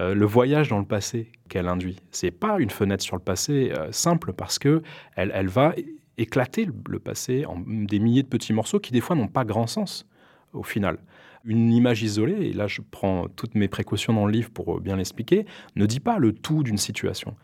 euh, 0.00 0.14
le 0.14 0.24
voyage 0.24 0.68
dans 0.68 0.78
le 0.78 0.84
passé 0.84 1.30
qu'elle 1.48 1.68
induit. 1.68 1.96
C'est 2.10 2.30
pas 2.30 2.58
une 2.58 2.70
fenêtre 2.70 3.04
sur 3.04 3.16
le 3.16 3.22
passé 3.22 3.72
euh, 3.76 3.92
simple 3.92 4.32
parce 4.32 4.58
que 4.58 4.82
elle, 5.14 5.30
elle 5.34 5.48
va 5.48 5.74
éclater 6.16 6.66
le 6.88 6.98
passé 6.98 7.44
en 7.44 7.58
des 7.60 7.98
milliers 7.98 8.22
de 8.22 8.28
petits 8.28 8.52
morceaux 8.52 8.80
qui 8.80 8.92
des 8.92 9.00
fois 9.00 9.14
n'ont 9.14 9.28
pas 9.28 9.44
grand 9.44 9.66
sens 9.66 10.06
au 10.52 10.62
final. 10.62 10.98
Une 11.44 11.72
image 11.72 12.02
isolée, 12.02 12.48
et 12.48 12.52
là 12.52 12.66
je 12.66 12.82
prends 12.90 13.26
toutes 13.28 13.54
mes 13.54 13.68
précautions 13.68 14.12
dans 14.12 14.26
le 14.26 14.32
livre 14.32 14.50
pour 14.50 14.80
bien 14.80 14.96
l'expliquer, 14.96 15.46
ne 15.76 15.86
dit 15.86 16.00
pas 16.00 16.18
le 16.18 16.32
tout 16.32 16.62
d'une 16.62 16.76
situation. 16.76 17.34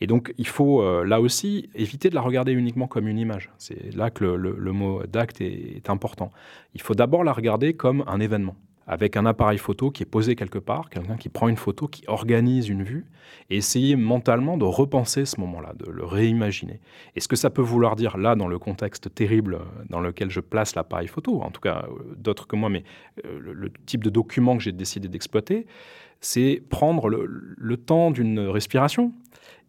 Et 0.00 0.06
donc 0.06 0.34
il 0.38 0.46
faut 0.46 0.82
euh, 0.82 1.04
là 1.04 1.20
aussi 1.20 1.70
éviter 1.74 2.10
de 2.10 2.14
la 2.14 2.20
regarder 2.20 2.52
uniquement 2.52 2.86
comme 2.86 3.08
une 3.08 3.18
image. 3.18 3.50
C'est 3.58 3.94
là 3.94 4.10
que 4.10 4.24
le, 4.24 4.72
mot 4.72 5.02
d'acte 5.06 5.40
est 5.40 5.88
important. 5.88 6.30
Il 6.74 6.82
faut 6.82 6.94
d'abord 6.94 7.24
la 7.24 7.32
regarder 7.32 7.74
comme 7.74 8.04
un 8.06 8.20
événement 8.20 8.56
avec 8.86 9.16
un 9.16 9.26
appareil 9.26 9.58
photo 9.58 9.90
qui 9.90 10.04
est 10.04 10.06
posé 10.06 10.36
quelque 10.36 10.58
part, 10.58 10.90
quelqu'un 10.90 11.16
qui 11.16 11.28
prend 11.28 11.48
une 11.48 11.56
photo, 11.56 11.88
qui 11.88 12.04
organise 12.06 12.68
une 12.68 12.84
vue, 12.84 13.06
et 13.50 13.56
essayer 13.56 13.96
mentalement 13.96 14.56
de 14.56 14.64
repenser 14.64 15.24
ce 15.24 15.40
moment-là, 15.40 15.72
de 15.74 15.90
le 15.90 16.04
réimaginer. 16.04 16.80
Et 17.16 17.20
ce 17.20 17.26
que 17.26 17.36
ça 17.36 17.50
peut 17.50 17.62
vouloir 17.62 17.96
dire 17.96 18.16
là, 18.16 18.36
dans 18.36 18.46
le 18.46 18.58
contexte 18.58 19.12
terrible 19.12 19.58
dans 19.90 20.00
lequel 20.00 20.30
je 20.30 20.40
place 20.40 20.76
l'appareil 20.76 21.08
photo, 21.08 21.42
en 21.42 21.50
tout 21.50 21.60
cas 21.60 21.86
euh, 21.88 22.14
d'autres 22.16 22.46
que 22.46 22.54
moi, 22.54 22.68
mais 22.68 22.84
euh, 23.24 23.38
le, 23.40 23.72
type 23.86 24.04
de 24.04 24.10
document 24.10 24.56
que 24.56 24.62
j'ai 24.62 24.72
décidé 24.72 25.08
d'exploiter, 25.08 25.66
c'est 26.20 26.62
prendre 26.70 27.08
le 27.08 27.76
temps 27.76 28.10
d'une 28.10 28.40
respiration 28.40 29.12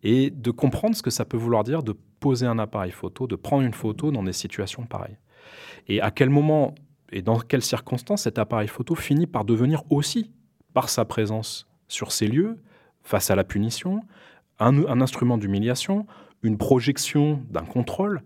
et 0.03 0.29
de 0.29 0.51
comprendre 0.51 0.95
ce 0.95 1.01
que 1.01 1.09
ça 1.09 1.25
peut 1.25 1.37
vouloir 1.37 1.63
dire 1.63 1.83
de 1.83 1.95
poser 2.19 2.45
un 2.45 2.57
appareil 2.57 2.91
photo, 2.91 3.27
de 3.27 3.35
prendre 3.35 3.63
une 3.63 3.73
photo 3.73 4.11
dans 4.11 4.23
des 4.23 4.33
situations 4.33 4.85
pareilles. 4.85 5.17
Et 5.87 6.01
à 6.01 6.11
quel 6.11 6.29
moment 6.29 6.75
et 7.11 7.21
dans 7.21 7.39
quelles 7.39 7.63
circonstances 7.63 8.23
cet 8.23 8.39
appareil 8.39 8.67
photo 8.67 8.95
finit 8.95 9.27
par 9.27 9.45
devenir 9.45 9.83
aussi, 9.89 10.31
par 10.73 10.89
sa 10.89 11.05
présence 11.05 11.67
sur 11.87 12.11
ces 12.11 12.27
lieux, 12.27 12.57
face 13.01 13.31
à 13.31 13.35
la 13.35 13.43
punition, 13.43 14.01
un, 14.59 15.01
instrument 15.01 15.37
d'humiliation, 15.37 16.05
une 16.43 16.57
projection 16.57 17.41
d'un 17.49 17.63
contrôle, 17.63 18.21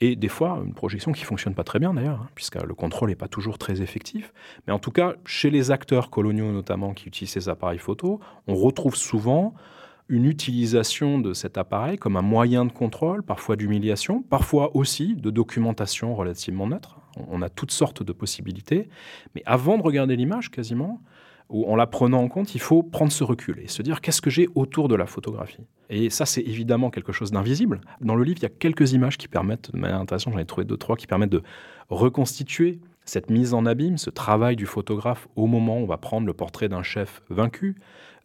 et 0.00 0.16
des 0.16 0.28
fois 0.28 0.60
une 0.64 0.74
projection 0.74 1.12
qui 1.12 1.22
fonctionne 1.24 1.54
pas 1.54 1.62
très 1.62 1.78
bien 1.78 1.94
d'ailleurs, 1.94 2.22
hein, 2.22 2.28
puisque 2.34 2.60
le 2.60 2.74
contrôle 2.74 3.10
n'est 3.10 3.14
pas 3.14 3.28
toujours 3.28 3.58
très 3.58 3.82
effectif. 3.82 4.32
Mais 4.66 4.72
en 4.72 4.80
tout 4.80 4.90
cas, 4.90 5.14
chez 5.24 5.50
les 5.50 5.70
acteurs 5.70 6.10
coloniaux 6.10 6.50
notamment 6.50 6.92
qui 6.92 7.06
utilisent 7.06 7.32
ces 7.32 7.48
appareils 7.48 7.78
photo, 7.78 8.18
on 8.48 8.54
retrouve 8.54 8.96
souvent 8.96 9.54
une 10.08 10.24
utilisation 10.24 11.20
de 11.20 11.32
cet 11.34 11.56
appareil 11.56 11.98
comme 11.98 12.16
un 12.16 12.22
moyen 12.22 12.64
de 12.64 12.72
contrôle, 12.72 13.22
parfois 13.22 13.54
d'humiliation, 13.54 14.22
parfois 14.22 14.74
aussi 14.74 15.14
de 15.14 15.30
documentation 15.30 16.14
relativement 16.14 16.66
neutre. 16.66 17.01
On 17.16 17.42
a 17.42 17.48
toutes 17.48 17.72
sortes 17.72 18.02
de 18.02 18.12
possibilités. 18.12 18.88
Mais 19.34 19.42
avant 19.46 19.78
de 19.78 19.82
regarder 19.82 20.16
l'image, 20.16 20.50
quasiment, 20.50 21.00
ou 21.48 21.70
en 21.70 21.76
la 21.76 21.86
prenant 21.86 22.22
en 22.22 22.28
compte, 22.28 22.54
il 22.54 22.60
faut 22.60 22.82
prendre 22.82 23.12
ce 23.12 23.24
recul 23.24 23.60
et 23.62 23.68
se 23.68 23.82
dire 23.82 24.00
qu'est-ce 24.00 24.22
que 24.22 24.30
j'ai 24.30 24.48
autour 24.54 24.88
de 24.88 24.94
la 24.94 25.06
photographie? 25.06 25.66
Et 25.90 26.08
ça, 26.08 26.24
c'est 26.24 26.40
évidemment 26.40 26.90
quelque 26.90 27.12
chose 27.12 27.30
d'invisible. 27.30 27.82
Dans 28.00 28.14
le 28.14 28.24
livre, 28.24 28.38
il 28.38 28.44
y 28.44 28.46
a 28.46 28.50
quelques 28.50 28.92
images 28.92 29.18
qui 29.18 29.28
permettent, 29.28 29.70
de 29.72 29.78
manière 29.78 30.00
intéressante, 30.00 30.32
j'en 30.32 30.38
ai 30.38 30.46
trouvé 30.46 30.64
deux, 30.64 30.78
trois, 30.78 30.96
qui 30.96 31.06
permettent 31.06 31.30
de 31.30 31.42
reconstituer 31.90 32.80
cette 33.04 33.30
mise 33.30 33.52
en 33.52 33.66
abîme, 33.66 33.98
ce 33.98 34.10
travail 34.10 34.56
du 34.56 34.64
photographe 34.64 35.28
au 35.36 35.46
moment 35.46 35.78
où 35.78 35.82
on 35.82 35.86
va 35.86 35.98
prendre 35.98 36.26
le 36.26 36.32
portrait 36.32 36.68
d'un 36.68 36.82
chef 36.82 37.22
vaincu. 37.28 37.76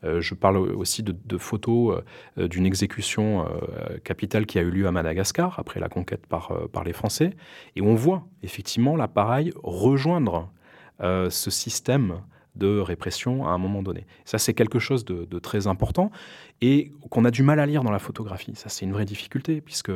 Euh, 0.03 0.21
je 0.21 0.33
parle 0.33 0.57
aussi 0.57 1.03
de, 1.03 1.37
photos 1.37 2.01
euh, 2.37 2.47
d'une 2.47 2.65
exécution 2.65 3.45
euh, 3.45 3.97
capitale 4.03 4.45
qui 4.45 4.59
a 4.59 4.61
eu 4.61 4.69
lieu 4.69 4.87
à 4.87 4.91
Madagascar 4.91 5.59
après 5.59 5.79
la 5.79 5.89
conquête 5.89 6.25
par, 6.27 6.51
les 6.85 6.93
Français. 6.93 7.31
Et 7.75 7.81
on 7.81 7.95
voit 7.95 8.25
effectivement 8.43 8.95
l'appareil 8.95 9.51
rejoindre 9.63 10.51
ce 10.99 11.51
système 11.51 12.21
de 12.55 12.79
répression 12.79 13.45
à 13.45 13.51
un 13.51 13.59
moment 13.59 13.83
donné. 13.83 14.07
Ça, 14.25 14.39
c'est 14.39 14.55
quelque 14.55 14.79
chose 14.79 15.05
de, 15.05 15.39
très 15.39 15.67
important 15.67 16.11
et 16.61 16.91
qu'on 17.11 17.23
a 17.23 17.29
du 17.29 17.43
mal 17.43 17.59
à 17.59 17.67
lire 17.67 17.83
dans 17.83 17.91
la 17.91 17.99
photographie. 17.99 18.53
Ça, 18.55 18.69
c'est 18.69 18.85
une 18.85 18.93
vraie 18.93 19.05
difficulté, 19.05 19.61
puisque 19.61 19.91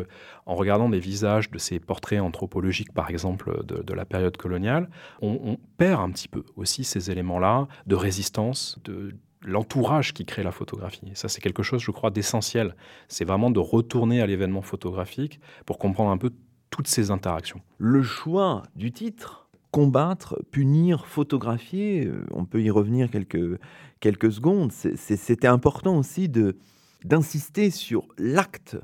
en 0.46 0.54
regardant 0.54 0.90
des 0.90 1.00
visages 1.00 1.50
de 1.50 1.58
ces 1.58 1.80
portraits 1.80 2.22
anthropologiques, 2.22 2.94
par 2.94 3.10
exemple, 3.10 3.66
de, 3.66 3.94
la 3.94 4.06
période 4.06 4.38
coloniale, 4.38 4.90
on, 5.22 5.40
on, 5.44 5.58
perd 5.78 6.02
un 6.02 6.12
petit 6.12 6.28
peu 6.28 6.44
aussi 6.56 6.84
ces 6.84 7.10
éléments-là 7.10 7.68
de 7.88 7.96
résistance, 7.96 8.78
de 8.84 9.16
l'entourage 9.44 10.14
qui 10.14 10.26
crée 10.26 10.44
la 10.44 10.52
photographie. 10.52 11.12
ça, 11.16 11.28
c'est 11.28 11.42
quelque 11.42 11.64
chose, 11.64 11.82
je 11.82 11.92
crois, 11.92 12.12
d'essentiel. 12.12 12.76
C'est 13.08 13.26
vraiment 13.26 13.50
de 13.50 13.60
retourner 13.60 14.22
à 14.22 14.28
l'événement 14.28 14.62
photographique 14.62 15.40
pour 15.66 15.78
comprendre 15.78 16.12
un 16.12 16.18
peu 16.18 16.32
toutes 16.70 16.88
ces 16.88 17.12
interactions. 17.12 17.62
Le 17.78 18.02
choix 18.02 18.64
du 18.76 18.92
titre, 18.92 19.50
combattre, 19.72 20.40
punir, 20.52 21.06
photographier, 21.06 22.06
euh, 22.06 22.26
on 22.32 22.46
peut 22.46 22.62
y 22.62 22.70
revenir 22.70 23.10
quelques, 23.10 23.60
quelques 24.00 24.32
secondes. 24.32 24.72
C'était 24.72 25.48
important 25.48 25.98
aussi 25.98 26.30
de 26.30 26.58
d'insister 27.04 27.72
sur 27.72 28.08
l'acte 28.20 28.78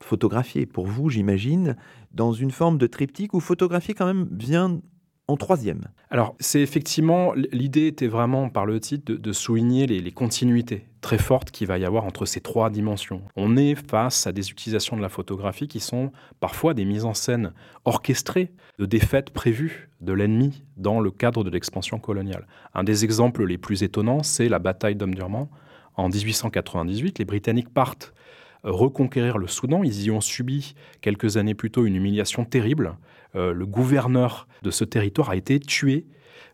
photographié. 0.00 0.66
Pour 0.66 0.86
vous, 0.86 1.08
j'imagine, 1.08 1.76
dans 2.10 2.32
une 2.32 2.50
forme 2.50 2.78
de 2.78 2.88
triptyque 2.88 3.32
où 3.32 3.38
photographier 3.38 3.94
quand 3.94 4.06
même 4.06 4.28
vient 4.32 4.80
troisième. 5.36 5.82
Alors, 6.10 6.34
c'est 6.40 6.60
effectivement, 6.60 7.32
l'idée 7.52 7.86
était 7.86 8.08
vraiment, 8.08 8.48
par 8.48 8.66
le 8.66 8.80
titre, 8.80 9.12
de, 9.12 9.32
souligner 9.32 9.86
les, 9.86 10.12
continuités 10.12 10.86
très 11.00 11.18
fortes 11.18 11.50
qu'il 11.50 11.66
va 11.66 11.78
y 11.78 11.84
avoir 11.84 12.04
entre 12.04 12.26
ces 12.26 12.40
trois 12.40 12.70
dimensions. 12.70 13.22
On 13.36 13.56
est 13.56 13.74
face 13.74 14.26
à 14.26 14.32
des 14.32 14.50
utilisations 14.50 14.96
de 14.96 15.02
la 15.02 15.08
photographie 15.08 15.68
qui 15.68 15.80
sont 15.80 16.12
parfois 16.40 16.74
des 16.74 16.84
mises 16.84 17.04
en 17.04 17.14
scène 17.14 17.52
orchestrées 17.84 18.52
de 18.78 18.86
défaites 18.86 19.30
prévues 19.30 19.90
de 20.00 20.12
l'ennemi 20.12 20.64
dans 20.76 21.00
le 21.00 21.10
cadre 21.10 21.44
de 21.44 21.50
l'expansion 21.50 21.98
coloniale. 21.98 22.46
Un 22.74 22.84
des 22.84 23.04
exemples 23.04 23.44
les 23.44 23.58
plus 23.58 23.82
étonnants, 23.82 24.22
c'est 24.22 24.48
la 24.48 24.58
bataille 24.58 24.96
d'Omdurman. 24.96 25.48
En 25.96 26.08
1898, 26.08 27.18
les 27.18 27.24
Britanniques 27.24 27.72
partent 27.72 28.12
reconquérir 28.62 29.38
le 29.38 29.46
Soudan. 29.46 29.82
Ils 29.82 30.04
y 30.04 30.10
ont 30.10 30.20
subi 30.20 30.74
quelques 31.00 31.36
années 31.36 31.54
plus 31.54 31.70
tôt 31.70 31.84
une 31.84 31.96
humiliation 31.96 32.44
terrible. 32.44 32.96
Euh, 33.36 33.52
le 33.52 33.66
gouverneur 33.66 34.46
de 34.62 34.70
ce 34.70 34.84
territoire 34.84 35.30
a 35.30 35.36
été 35.36 35.60
tué 35.60 36.06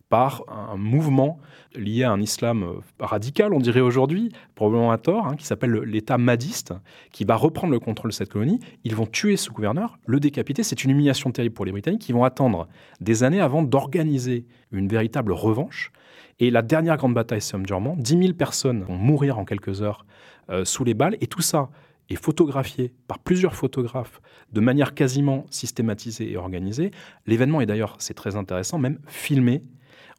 par 0.08 0.44
un 0.48 0.76
mouvement 0.76 1.40
lié 1.74 2.04
à 2.04 2.12
un 2.12 2.20
islam 2.20 2.62
euh, 2.62 2.80
radical, 3.00 3.52
on 3.52 3.58
dirait 3.58 3.80
aujourd'hui, 3.80 4.30
probablement 4.54 4.92
à 4.92 4.98
tort, 4.98 5.26
hein, 5.26 5.36
qui 5.36 5.44
s'appelle 5.44 5.72
l'État 5.72 6.16
madiste, 6.16 6.72
qui 7.12 7.24
va 7.24 7.36
reprendre 7.36 7.72
le 7.72 7.80
contrôle 7.80 8.10
de 8.10 8.14
cette 8.14 8.30
colonie. 8.30 8.60
Ils 8.84 8.94
vont 8.94 9.06
tuer 9.06 9.36
ce 9.36 9.50
gouverneur, 9.50 9.98
le 10.06 10.20
décapiter. 10.20 10.62
C'est 10.62 10.84
une 10.84 10.90
humiliation 10.90 11.30
terrible 11.32 11.54
pour 11.54 11.64
les 11.64 11.72
Britanniques 11.72 12.02
qui 12.02 12.12
vont 12.12 12.24
attendre 12.24 12.68
des 13.00 13.24
années 13.24 13.40
avant 13.40 13.62
d'organiser 13.62 14.46
une 14.72 14.88
véritable 14.88 15.32
revanche. 15.32 15.92
Et 16.38 16.50
la 16.50 16.62
dernière 16.62 16.96
grande 16.96 17.14
bataille, 17.14 17.40
c'est 17.40 17.56
Omdurman. 17.56 17.96
10 17.96 18.18
000 18.18 18.32
personnes 18.34 18.82
vont 18.82 18.96
mourir 18.96 19.38
en 19.38 19.44
quelques 19.44 19.82
heures 19.82 20.04
euh, 20.50 20.64
sous 20.64 20.84
les 20.84 20.94
balles. 20.94 21.16
Et 21.20 21.26
tout 21.26 21.42
ça 21.42 21.70
est 22.08 22.16
photographié 22.16 22.92
par 23.08 23.18
plusieurs 23.18 23.54
photographes 23.54 24.20
de 24.52 24.60
manière 24.60 24.94
quasiment 24.94 25.46
systématisée 25.50 26.30
et 26.30 26.36
organisée. 26.36 26.90
L'événement 27.26 27.60
est 27.60 27.66
d'ailleurs, 27.66 27.96
c'est 27.98 28.14
très 28.14 28.36
intéressant, 28.36 28.78
même 28.78 28.98
filmé. 29.06 29.62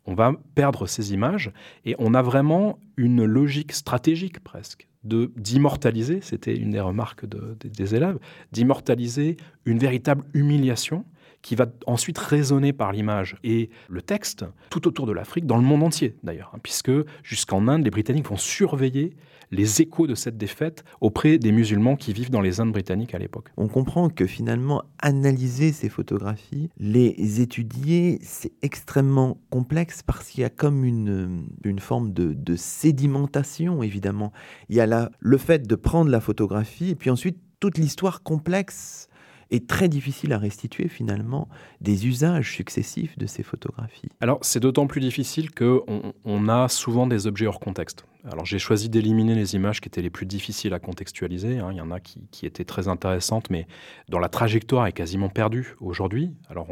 On 0.06 0.13
va 0.13 0.34
perdre 0.56 0.88
ces 0.88 1.13
images 1.13 1.51
et 1.86 1.96
on 2.00 2.13
a 2.13 2.22
vraiment 2.22 2.79
une 2.96 3.25
logique 3.25 3.74
stratégique 3.74 4.39
presque 4.39 4.88
de 5.03 5.32
d'immortaliser, 5.36 6.20
c'était 6.22 6.56
une 6.56 6.72
des 6.72 6.79
remarques 6.79 7.25
des 7.25 7.96
élèves, 7.96 8.20
d'immortaliser 8.51 9.38
une 9.65 9.79
véritable 9.79 10.25
humiliation 10.34 11.06
qui 11.41 11.56
va 11.56 11.67
ensuite 11.86 12.17
résonner 12.17 12.74
par 12.74 12.91
l'image 12.91 13.38
et 13.44 13.70
le 13.89 14.01
texte 14.01 14.46
tout 14.70 14.88
autour 14.88 15.06
de 15.06 15.13
l'Afrique, 15.13 15.46
dans 15.46 15.58
le 15.58 15.63
monde 15.63 15.84
entier 15.84 16.15
d'ailleurs, 16.24 16.51
hein, 16.53 16.60
puisque 16.62 16.91
jusqu'en 17.24 17.67
Inde, 17.67 17.84
les 17.84 17.91
Britanniques 17.91 18.27
vont 18.27 18.38
surveiller 18.38 19.15
les 19.51 19.82
échos 19.82 20.08
de 20.08 20.16
cette 20.16 20.38
défaite 20.38 20.84
auprès 21.01 21.38
des 21.38 21.51
musulmans 21.51 21.96
qui 21.96 22.13
vivent 22.13 22.30
dans 22.30 22.42
les 22.42 22.60
Indes 22.60 22.72
britanniques 22.72 23.16
à 23.16 23.20
l'époque. 23.20 23.50
On 23.58 23.68
comprend 23.68 24.10
que 24.10 24.25
finalement, 24.25 24.84
analyser 25.00 25.72
ces 25.72 25.89
photographies, 25.89 26.70
les 26.77 27.42
étudier, 27.42 28.20
c'est 28.22 28.54
extrêmement 28.62 29.38
complexe 29.50 30.04
parce 30.04 30.30
qu'il 30.30 30.42
y 30.42 30.46
a 30.46 30.50
comme 30.50 30.84
une, 30.84 31.48
une 31.63 31.80
forme 31.80 32.13
de, 32.13 32.34
de 32.34 32.56
sédimentation, 32.56 33.84
évidemment. 33.84 34.32
Il 34.70 34.75
y 34.75 34.82
a 34.82 35.10
le 35.20 35.38
fait 35.38 35.68
de 35.68 35.75
prendre 35.75 36.10
la 36.10 36.22
photographie 36.22 36.89
et 36.89 36.96
puis 36.96 37.10
ensuite 37.10 37.38
toute 37.60 37.77
l'histoire 37.77 38.24
complexe 38.24 39.08
est 39.50 39.68
très 39.68 39.88
difficile 39.88 40.34
à 40.34 40.38
restituer 40.38 40.88
finalement 40.88 41.48
des 41.82 42.08
usages 42.08 42.54
successifs 42.54 43.18
de 43.18 43.25
ces 43.25 43.44
photographies. 43.44 44.10
Alors 44.20 44.39
c'est 44.42 44.60
d'autant 44.60 44.88
plus 44.88 45.01
difficile 45.01 45.51
qu'on 45.51 46.13
on 46.25 46.50
a 46.50 46.68
souvent 46.68 47.08
des 47.08 47.27
objets 47.27 47.48
hors 47.48 47.60
contexte. 47.60 48.06
Alors 48.29 48.46
j'ai 48.46 48.60
choisi 48.60 48.89
d'éliminer 48.89 49.36
les 49.36 49.55
images 49.55 49.79
qui 49.79 49.88
étaient 49.88 50.01
les 50.01 50.10
plus 50.10 50.25
difficiles 50.25 50.74
à 50.74 50.79
contextualiser. 50.79 51.60
Hein. 51.60 51.69
Il 51.72 51.77
y 51.77 51.81
en 51.81 51.91
a 51.91 52.00
qui, 52.00 52.46
étaient 52.46 52.65
très 52.65 52.88
intéressantes, 52.89 53.50
mais 53.50 53.67
dont 54.10 54.19
la 54.19 54.27
trajectoire 54.27 54.86
est 54.86 54.91
quasiment 54.91 55.29
perdue 55.29 55.75
aujourd'hui. 55.79 56.31
Alors 56.50 56.67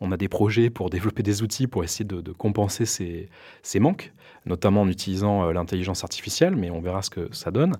on, 0.00 0.12
a 0.12 0.16
des 0.16 0.28
projets 0.28 0.70
pour 0.70 0.88
développer 0.88 1.24
des 1.24 1.42
outils 1.42 1.66
pour 1.66 1.82
essayer 1.82 2.04
de, 2.04 2.32
compenser 2.32 2.86
ces, 2.86 3.80
manques, 3.80 4.12
notamment 4.44 4.82
en 4.82 4.88
utilisant 4.88 5.44
euh, 5.44 5.52
l'intelligence 5.52 6.04
artificielle, 6.04 6.54
mais 6.54 6.70
on 6.70 6.80
verra 6.80 7.02
ce 7.02 7.10
que 7.10 7.28
ça 7.34 7.50
donne. 7.50 7.74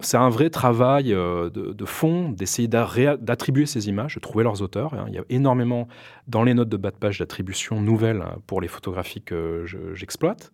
C'est 0.00 0.18
un 0.18 0.28
vrai 0.28 0.50
travail 0.50 1.14
euh, 1.14 1.48
de, 1.48 1.84
fond 1.86 2.28
d'essayer 2.30 2.68
d'attribuer 2.68 3.64
ces 3.64 3.88
images, 3.88 4.16
de 4.16 4.20
trouver 4.20 4.44
leurs 4.44 4.60
auteurs. 4.60 4.92
Hein. 4.94 5.06
Il 5.08 5.14
y 5.14 5.18
a 5.18 5.24
énormément 5.30 5.88
dans 6.28 6.42
les 6.42 6.52
notes 6.52 6.68
de 6.68 6.76
bas 6.76 6.90
de 6.90 6.96
page 6.96 7.18
d'attribution 7.18 7.80
nouvelles 7.80 8.22
pour 8.46 8.60
les 8.60 8.68
photographies 8.68 9.22
que 9.22 9.64
j'exploite, 9.94 10.52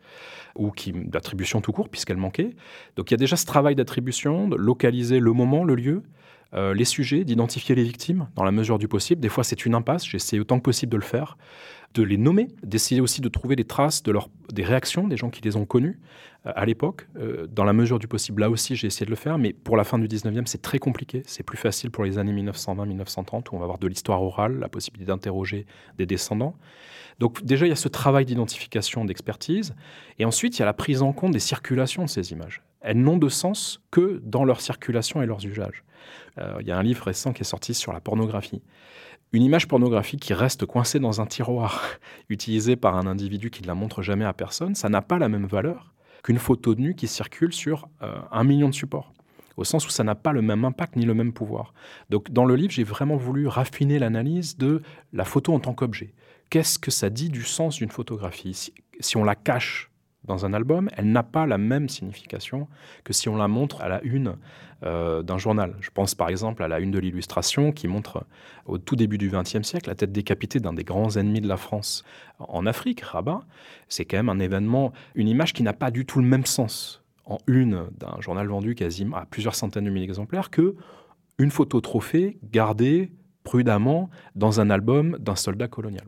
ou 0.56 0.72
d'attribution 0.94 1.60
tout 1.60 1.72
court 1.72 1.87
puisqu'elle 1.88 2.16
manquait. 2.16 2.50
Donc 2.96 3.10
il 3.10 3.14
y 3.14 3.16
a 3.16 3.18
déjà 3.18 3.36
ce 3.36 3.46
travail 3.46 3.74
d'attribution, 3.74 4.48
de 4.48 4.56
localiser 4.56 5.18
le 5.20 5.32
moment, 5.32 5.64
le 5.64 5.74
lieu, 5.74 6.02
euh, 6.54 6.72
les 6.72 6.84
sujets, 6.84 7.24
d'identifier 7.24 7.74
les 7.74 7.84
victimes 7.84 8.28
dans 8.34 8.44
la 8.44 8.52
mesure 8.52 8.78
du 8.78 8.88
possible. 8.88 9.20
Des 9.20 9.28
fois, 9.28 9.44
c'est 9.44 9.66
une 9.66 9.74
impasse, 9.74 10.06
j'essaie 10.06 10.38
autant 10.38 10.58
que 10.58 10.62
possible 10.62 10.92
de 10.92 10.96
le 10.96 11.02
faire, 11.02 11.36
de 11.94 12.02
les 12.02 12.16
nommer, 12.16 12.48
d'essayer 12.62 13.00
aussi 13.00 13.20
de 13.20 13.28
trouver 13.28 13.54
des 13.56 13.64
traces 13.64 14.02
de 14.02 14.14
des 14.52 14.64
réactions 14.64 15.08
des 15.08 15.16
gens 15.16 15.30
qui 15.30 15.42
les 15.42 15.56
ont 15.56 15.66
connus 15.66 16.00
euh, 16.46 16.52
à 16.54 16.64
l'époque. 16.64 17.06
Euh, 17.16 17.46
dans 17.50 17.64
la 17.64 17.72
mesure 17.72 17.98
du 17.98 18.08
possible, 18.08 18.40
là 18.40 18.50
aussi, 18.50 18.76
j'ai 18.76 18.86
essayé 18.86 19.04
de 19.04 19.10
le 19.10 19.16
faire, 19.16 19.36
mais 19.36 19.52
pour 19.52 19.76
la 19.76 19.84
fin 19.84 19.98
du 19.98 20.08
19e, 20.08 20.46
c'est 20.46 20.62
très 20.62 20.78
compliqué. 20.78 21.22
C'est 21.26 21.42
plus 21.42 21.58
facile 21.58 21.90
pour 21.90 22.04
les 22.04 22.18
années 22.18 22.32
1920-1930, 22.42 23.48
où 23.52 23.56
on 23.56 23.58
va 23.58 23.64
avoir 23.64 23.78
de 23.78 23.86
l'histoire 23.86 24.22
orale, 24.22 24.58
la 24.58 24.68
possibilité 24.68 25.08
d'interroger 25.08 25.66
des 25.98 26.06
descendants. 26.06 26.54
Donc 27.18 27.42
déjà, 27.44 27.66
il 27.66 27.70
y 27.70 27.72
a 27.72 27.76
ce 27.76 27.88
travail 27.88 28.24
d'identification, 28.24 29.04
d'expertise, 29.04 29.74
et 30.18 30.24
ensuite, 30.24 30.56
il 30.56 30.60
y 30.60 30.62
a 30.62 30.66
la 30.66 30.74
prise 30.74 31.02
en 31.02 31.12
compte 31.12 31.32
des 31.32 31.40
circulations 31.40 32.04
de 32.04 32.08
ces 32.08 32.32
images. 32.32 32.62
Elles 32.80 32.98
n'ont 32.98 33.16
de 33.16 33.28
sens 33.28 33.80
que 33.90 34.20
dans 34.24 34.44
leur 34.44 34.60
circulation 34.60 35.22
et 35.22 35.26
leurs 35.26 35.44
usages. 35.44 35.84
Euh, 36.38 36.56
il 36.60 36.66
y 36.66 36.70
a 36.70 36.78
un 36.78 36.82
livre 36.82 37.04
récent 37.04 37.32
qui 37.32 37.42
est 37.42 37.44
sorti 37.44 37.74
sur 37.74 37.92
la 37.92 38.00
pornographie. 38.00 38.62
Une 39.32 39.42
image 39.42 39.68
pornographique 39.68 40.20
qui 40.20 40.32
reste 40.32 40.64
coincée 40.64 41.00
dans 41.00 41.20
un 41.20 41.26
tiroir, 41.26 41.82
utilisée 42.28 42.76
par 42.76 42.96
un 42.96 43.06
individu 43.06 43.50
qui 43.50 43.62
ne 43.62 43.66
la 43.66 43.74
montre 43.74 44.02
jamais 44.02 44.24
à 44.24 44.32
personne, 44.32 44.74
ça 44.74 44.88
n'a 44.88 45.02
pas 45.02 45.18
la 45.18 45.28
même 45.28 45.46
valeur 45.46 45.94
qu'une 46.22 46.38
photo 46.38 46.74
de 46.74 46.80
nu 46.80 46.94
qui 46.94 47.06
circule 47.08 47.52
sur 47.52 47.88
euh, 48.02 48.18
un 48.32 48.44
million 48.44 48.68
de 48.68 48.74
supports 48.74 49.12
au 49.58 49.64
sens 49.64 49.86
où 49.86 49.90
ça 49.90 50.04
n'a 50.04 50.14
pas 50.14 50.32
le 50.32 50.40
même 50.40 50.64
impact 50.64 50.94
ni 50.96 51.04
le 51.04 51.14
même 51.14 51.32
pouvoir. 51.32 51.74
Donc 52.10 52.30
dans 52.30 52.44
le 52.44 52.54
livre, 52.54 52.70
j'ai 52.70 52.84
vraiment 52.84 53.16
voulu 53.16 53.48
raffiner 53.48 53.98
l'analyse 53.98 54.56
de 54.56 54.82
la 55.12 55.24
photo 55.24 55.52
en 55.52 55.58
tant 55.58 55.74
qu'objet. 55.74 56.14
Qu'est-ce 56.48 56.78
que 56.78 56.90
ça 56.90 57.10
dit 57.10 57.28
du 57.28 57.42
sens 57.42 57.76
d'une 57.76 57.90
photographie? 57.90 58.72
Si, 59.00 59.16
on 59.16 59.24
la 59.24 59.34
cache 59.34 59.90
dans 60.28 60.46
un 60.46 60.52
album, 60.52 60.88
elle 60.96 61.10
n'a 61.10 61.24
pas 61.24 61.46
la 61.46 61.58
même 61.58 61.88
signification 61.88 62.68
que 63.02 63.12
si 63.12 63.28
on 63.28 63.36
la 63.36 63.48
montre 63.48 63.80
à 63.80 63.88
la 63.88 64.02
une 64.04 64.36
euh, 64.84 65.22
d'un 65.22 65.38
journal. 65.38 65.74
Je 65.80 65.90
pense 65.90 66.14
par 66.14 66.28
exemple 66.28 66.62
à 66.62 66.68
la 66.68 66.78
une 66.78 66.92
de 66.92 67.00
l'illustration 67.00 67.72
qui 67.72 67.88
montre 67.88 68.24
au 68.66 68.78
tout 68.78 68.94
début 68.94 69.18
du 69.18 69.28
XXe 69.28 69.62
siècle 69.62 69.88
la 69.88 69.96
tête 69.96 70.12
décapitée 70.12 70.60
d'un 70.60 70.72
des 70.72 70.84
grands 70.84 71.16
ennemis 71.16 71.40
de 71.40 71.48
la 71.48 71.56
France 71.56 72.04
en 72.38 72.64
Afrique, 72.66 73.00
Rabat. 73.00 73.40
C'est 73.88 74.04
quand 74.04 74.18
même 74.18 74.28
un 74.28 74.38
événement, 74.38 74.92
une 75.16 75.26
image 75.26 75.52
qui 75.52 75.64
n'a 75.64 75.72
pas 75.72 75.90
du 75.90 76.06
tout 76.06 76.20
le 76.20 76.26
même 76.26 76.46
sens 76.46 77.02
en 77.24 77.38
une 77.46 77.86
d'un 77.98 78.20
journal 78.20 78.46
vendu 78.46 78.74
quasiment 78.74 79.16
à 79.16 79.26
plusieurs 79.26 79.54
centaines 79.54 79.84
de 79.84 79.90
milliers 79.90 80.06
d'exemplaires 80.06 80.50
que 80.50 80.76
une 81.38 81.50
photo 81.50 81.80
trophée 81.80 82.38
gardée 82.44 83.12
prudemment 83.44 84.10
dans 84.34 84.60
un 84.60 84.70
album 84.70 85.16
d'un 85.18 85.36
soldat 85.36 85.68
colonial. 85.68 86.04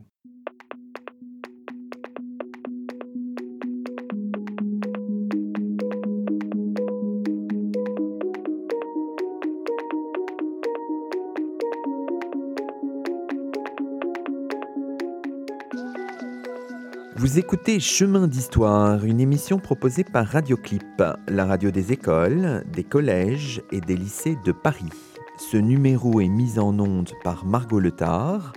Vous 17.31 17.39
écoutez 17.39 17.79
Chemin 17.79 18.27
d'Histoire, 18.27 19.05
une 19.05 19.21
émission 19.21 19.61
proposée 19.61 20.03
par 20.03 20.27
Radioclip, 20.27 21.01
la 21.29 21.47
radio 21.47 21.71
des 21.71 21.93
écoles, 21.93 22.65
des 22.73 22.83
collèges 22.83 23.63
et 23.71 23.81
des 23.81 23.95
lycées 23.97 24.37
de 24.45 24.51
Paris. 24.51 24.91
Ce 25.39 25.57
numéro 25.57 26.21
est 26.21 26.29
mis 26.29 26.59
en 26.59 26.77
onde 26.81 27.13
par 27.23 27.47
Margot 27.47 27.79
Letard. 27.79 28.53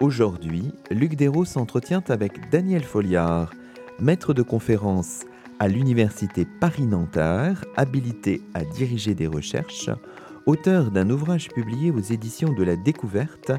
Aujourd'hui, 0.00 0.72
Luc 0.90 1.14
Dérault 1.14 1.44
s'entretient 1.44 2.02
avec 2.08 2.48
Daniel 2.48 2.84
Folliard, 2.84 3.52
maître 4.00 4.32
de 4.32 4.40
conférence 4.40 5.24
à 5.58 5.68
l'Université 5.68 6.46
Paris-Nanterre, 6.46 7.66
habilité 7.76 8.40
à 8.54 8.64
diriger 8.64 9.14
des 9.14 9.26
recherches, 9.26 9.90
auteur 10.46 10.90
d'un 10.90 11.10
ouvrage 11.10 11.48
publié 11.48 11.90
aux 11.90 12.00
éditions 12.00 12.54
de 12.54 12.64
la 12.64 12.76
Découverte 12.76 13.52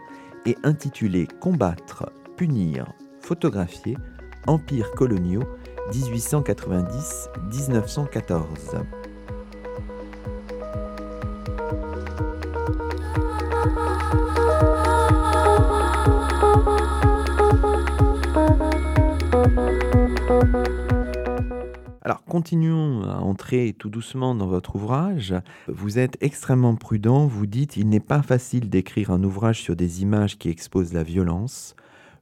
et 0.48 0.58
intitulé 0.64 1.28
Combattre, 1.42 2.12
punir, 2.38 2.92
photographier 3.22 3.96
Empires 4.48 4.92
coloniaux 4.92 5.44
1890-1914. 5.92 8.84
Alors 22.02 22.24
continuons 22.24 23.04
à 23.04 23.18
entrer 23.18 23.76
tout 23.78 23.90
doucement 23.90 24.34
dans 24.34 24.48
votre 24.48 24.78
ouvrage. 24.78 25.36
Vous 25.68 26.00
êtes 26.00 26.16
extrêmement 26.22 26.76
prudent, 26.76 27.28
vous 27.28 27.48
dites 27.48 27.76
il 27.76 27.90
n'est 27.90 28.00
pas 28.00 28.22
facile 28.22 28.70
d'écrire 28.70 29.12
un 29.12 29.22
ouvrage 29.26 29.62
sur 29.62 29.76
des 29.76 30.04
images 30.04 30.38
qui 30.38 30.48
exposent 30.48 30.94
la 30.94 31.04
violence. 31.04 31.76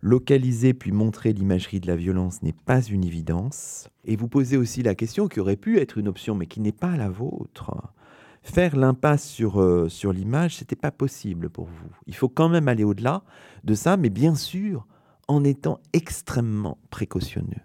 Localiser 0.05 0.75
puis 0.75 0.91
montrer 0.91 1.33
l'imagerie 1.33 1.79
de 1.79 1.87
la 1.87 1.95
violence 1.95 2.43
n'est 2.43 2.53
pas 2.53 2.79
une 2.79 3.03
évidence. 3.03 3.89
Et 4.03 4.15
vous 4.15 4.27
posez 4.27 4.55
aussi 4.55 4.83
la 4.83 4.93
question 4.93 5.27
qui 5.27 5.39
aurait 5.39 5.55
pu 5.55 5.79
être 5.79 5.97
une 5.97 6.07
option, 6.07 6.35
mais 6.35 6.45
qui 6.45 6.59
n'est 6.59 6.71
pas 6.71 6.95
la 6.95 7.09
vôtre. 7.09 7.71
Faire 8.43 8.75
l'impasse 8.75 9.27
sur, 9.27 9.59
euh, 9.59 9.89
sur 9.89 10.13
l'image, 10.13 10.57
c'était 10.57 10.75
pas 10.75 10.91
possible 10.91 11.49
pour 11.49 11.65
vous. 11.65 11.89
Il 12.05 12.13
faut 12.13 12.29
quand 12.29 12.49
même 12.49 12.67
aller 12.67 12.83
au-delà 12.83 13.23
de 13.63 13.73
ça, 13.73 13.97
mais 13.97 14.11
bien 14.11 14.35
sûr 14.35 14.85
en 15.27 15.43
étant 15.43 15.79
extrêmement 15.91 16.77
précautionneux. 16.91 17.63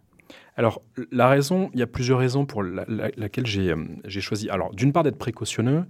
Alors, 0.56 0.80
la 1.12 1.28
raison, 1.28 1.68
il 1.74 1.80
y 1.80 1.82
a 1.82 1.86
plusieurs 1.86 2.18
raisons 2.18 2.46
pour 2.46 2.62
laquelle 2.62 3.44
euh, 3.58 3.84
j'ai 4.06 4.20
choisi. 4.22 4.48
Alors, 4.48 4.74
d'une 4.74 4.94
part, 4.94 5.02
d'être 5.02 5.18
précautionneux, 5.18 5.84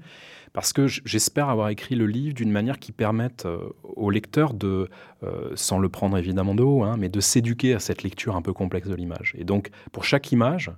parce 0.52 0.72
que 0.72 0.86
j'espère 0.86 1.48
avoir 1.48 1.68
écrit 1.68 1.94
le 1.94 2.06
livre 2.06 2.34
d'une 2.34 2.50
manière 2.50 2.78
qui 2.78 2.92
permette 2.92 3.46
euh, 3.46 3.70
au 3.82 4.10
lecteur 4.10 4.54
de, 4.54 4.88
euh, 5.22 5.52
sans 5.54 5.78
le 5.78 5.88
prendre 5.88 6.18
évidemment 6.18 6.54
de 6.54 6.62
haut, 6.62 6.82
hein, 6.82 6.96
mais 6.98 7.08
de 7.08 7.20
s'éduquer 7.20 7.74
à 7.74 7.78
cette 7.78 8.02
lecture 8.02 8.36
un 8.36 8.42
peu 8.42 8.52
complexe 8.52 8.88
de 8.88 8.94
l'image. 8.94 9.34
Et 9.38 9.44
donc, 9.44 9.70
pour 9.92 10.04
chaque 10.04 10.32
image, 10.32 10.72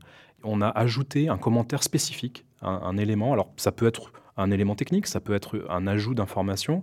on 0.45 0.61
a 0.61 0.69
ajouté 0.69 1.29
un 1.29 1.39
commentaire 1.39 1.83
spécifique, 1.83 2.45
un, 2.61 2.97
élément. 2.97 3.33
Alors, 3.33 3.53
ça 3.57 3.73
peut 3.73 3.87
être 3.87 4.13
un 4.37 4.51
élément 4.51 4.75
technique, 4.75 5.07
ça 5.07 5.21
peut 5.21 5.35
être 5.35 5.65
un 5.69 5.87
ajout 5.87 6.15
d'information, 6.15 6.83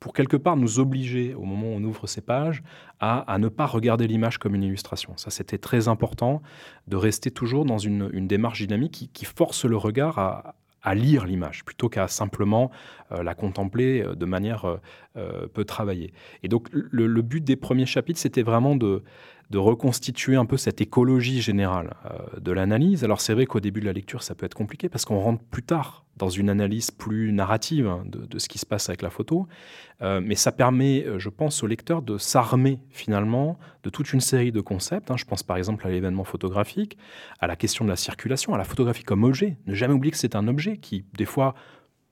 pour 0.00 0.12
quelque 0.12 0.36
part 0.36 0.56
nous 0.56 0.78
obliger, 0.78 1.34
au 1.34 1.42
moment 1.42 1.68
où 1.68 1.76
on 1.76 1.82
ouvre 1.82 2.06
ces 2.06 2.20
pages, 2.20 2.62
à, 3.00 3.36
ne 3.38 3.48
pas 3.48 3.66
regarder 3.66 4.06
l'image 4.06 4.38
comme 4.38 4.54
une 4.54 4.62
illustration. 4.62 5.12
Ça, 5.16 5.30
c'était 5.30 5.58
très 5.58 5.88
important 5.88 6.40
de 6.86 6.96
rester 6.96 7.30
toujours 7.30 7.64
dans 7.64 7.78
une, 7.78 8.08
démarche 8.26 8.60
dynamique 8.60 8.92
qui, 8.92 9.08
qui, 9.08 9.24
force 9.24 9.64
le 9.64 9.76
regard 9.76 10.18
à, 10.18 10.54
à 10.88 10.94
lire 10.94 11.26
l'image 11.26 11.66
plutôt 11.66 11.90
qu'à 11.90 12.08
simplement 12.08 12.70
euh, 13.12 13.22
la 13.22 13.34
contempler 13.34 14.02
euh, 14.02 14.14
de 14.14 14.24
manière 14.24 14.64
euh, 14.64 15.46
peu 15.52 15.64
travaillée. 15.64 16.14
Et 16.42 16.48
donc 16.48 16.68
le, 16.72 17.22
but 17.22 17.44
des 17.44 17.56
premiers 17.56 17.84
chapitres, 17.84 18.18
c'était 18.18 18.42
vraiment 18.42 18.74
de, 18.74 19.02
de 19.50 19.58
reconstituer 19.58 20.36
un 20.36 20.44
peu 20.44 20.56
cette 20.56 20.80
écologie 20.80 21.40
générale 21.40 21.94
euh, 22.04 22.40
de 22.40 22.52
l'analyse. 22.52 23.04
Alors 23.04 23.20
c'est 23.20 23.34
vrai 23.34 23.46
qu'au 23.46 23.60
début 23.60 23.80
de 23.80 23.86
la 23.86 23.92
lecture, 23.92 24.22
ça 24.22 24.34
peut 24.34 24.44
être 24.46 24.54
compliqué 24.54 24.88
parce 24.88 25.04
qu'on 25.04 25.18
rentre 25.18 25.42
plus 25.44 25.62
tard 25.62 26.04
dans 26.18 26.28
une 26.28 26.50
analyse 26.50 26.90
plus 26.90 27.32
narrative 27.32 27.86
hein, 27.86 28.02
de, 28.04 28.38
ce 28.38 28.48
qui 28.48 28.58
se 28.58 28.66
passe 28.66 28.88
avec 28.88 29.02
la 29.02 29.10
photo, 29.10 29.46
euh, 30.02 30.20
mais 30.22 30.34
ça 30.34 30.52
permet, 30.52 31.04
euh, 31.06 31.18
je 31.18 31.28
pense, 31.28 31.62
au 31.62 31.66
lecteur 31.66 32.02
de 32.02 32.18
s'armer 32.18 32.80
finalement 32.90 33.58
de 33.84 33.90
toute 33.90 34.12
une 34.12 34.20
série 34.20 34.52
de 34.52 34.60
concepts. 34.60 35.10
Hein. 35.10 35.16
Je 35.16 35.24
pense 35.24 35.42
par 35.42 35.56
exemple 35.56 35.86
à 35.86 35.90
l'événement 35.90 36.24
photographique, 36.24 36.98
à 37.38 37.46
la 37.46 37.56
question 37.56 37.84
de 37.84 37.90
la 37.90 37.96
circulation, 37.96 38.52
à 38.52 38.58
la 38.58 38.64
photographie 38.64 39.04
comme 39.04 39.24
objet. 39.24 39.56
Ne 39.66 39.74
jamais 39.74 39.94
oublier 39.94 40.10
que 40.10 40.18
c'est 40.18 40.36
un 40.36 40.48
objet 40.48 40.76
qui, 40.76 41.04
des 41.16 41.24
fois, 41.24 41.54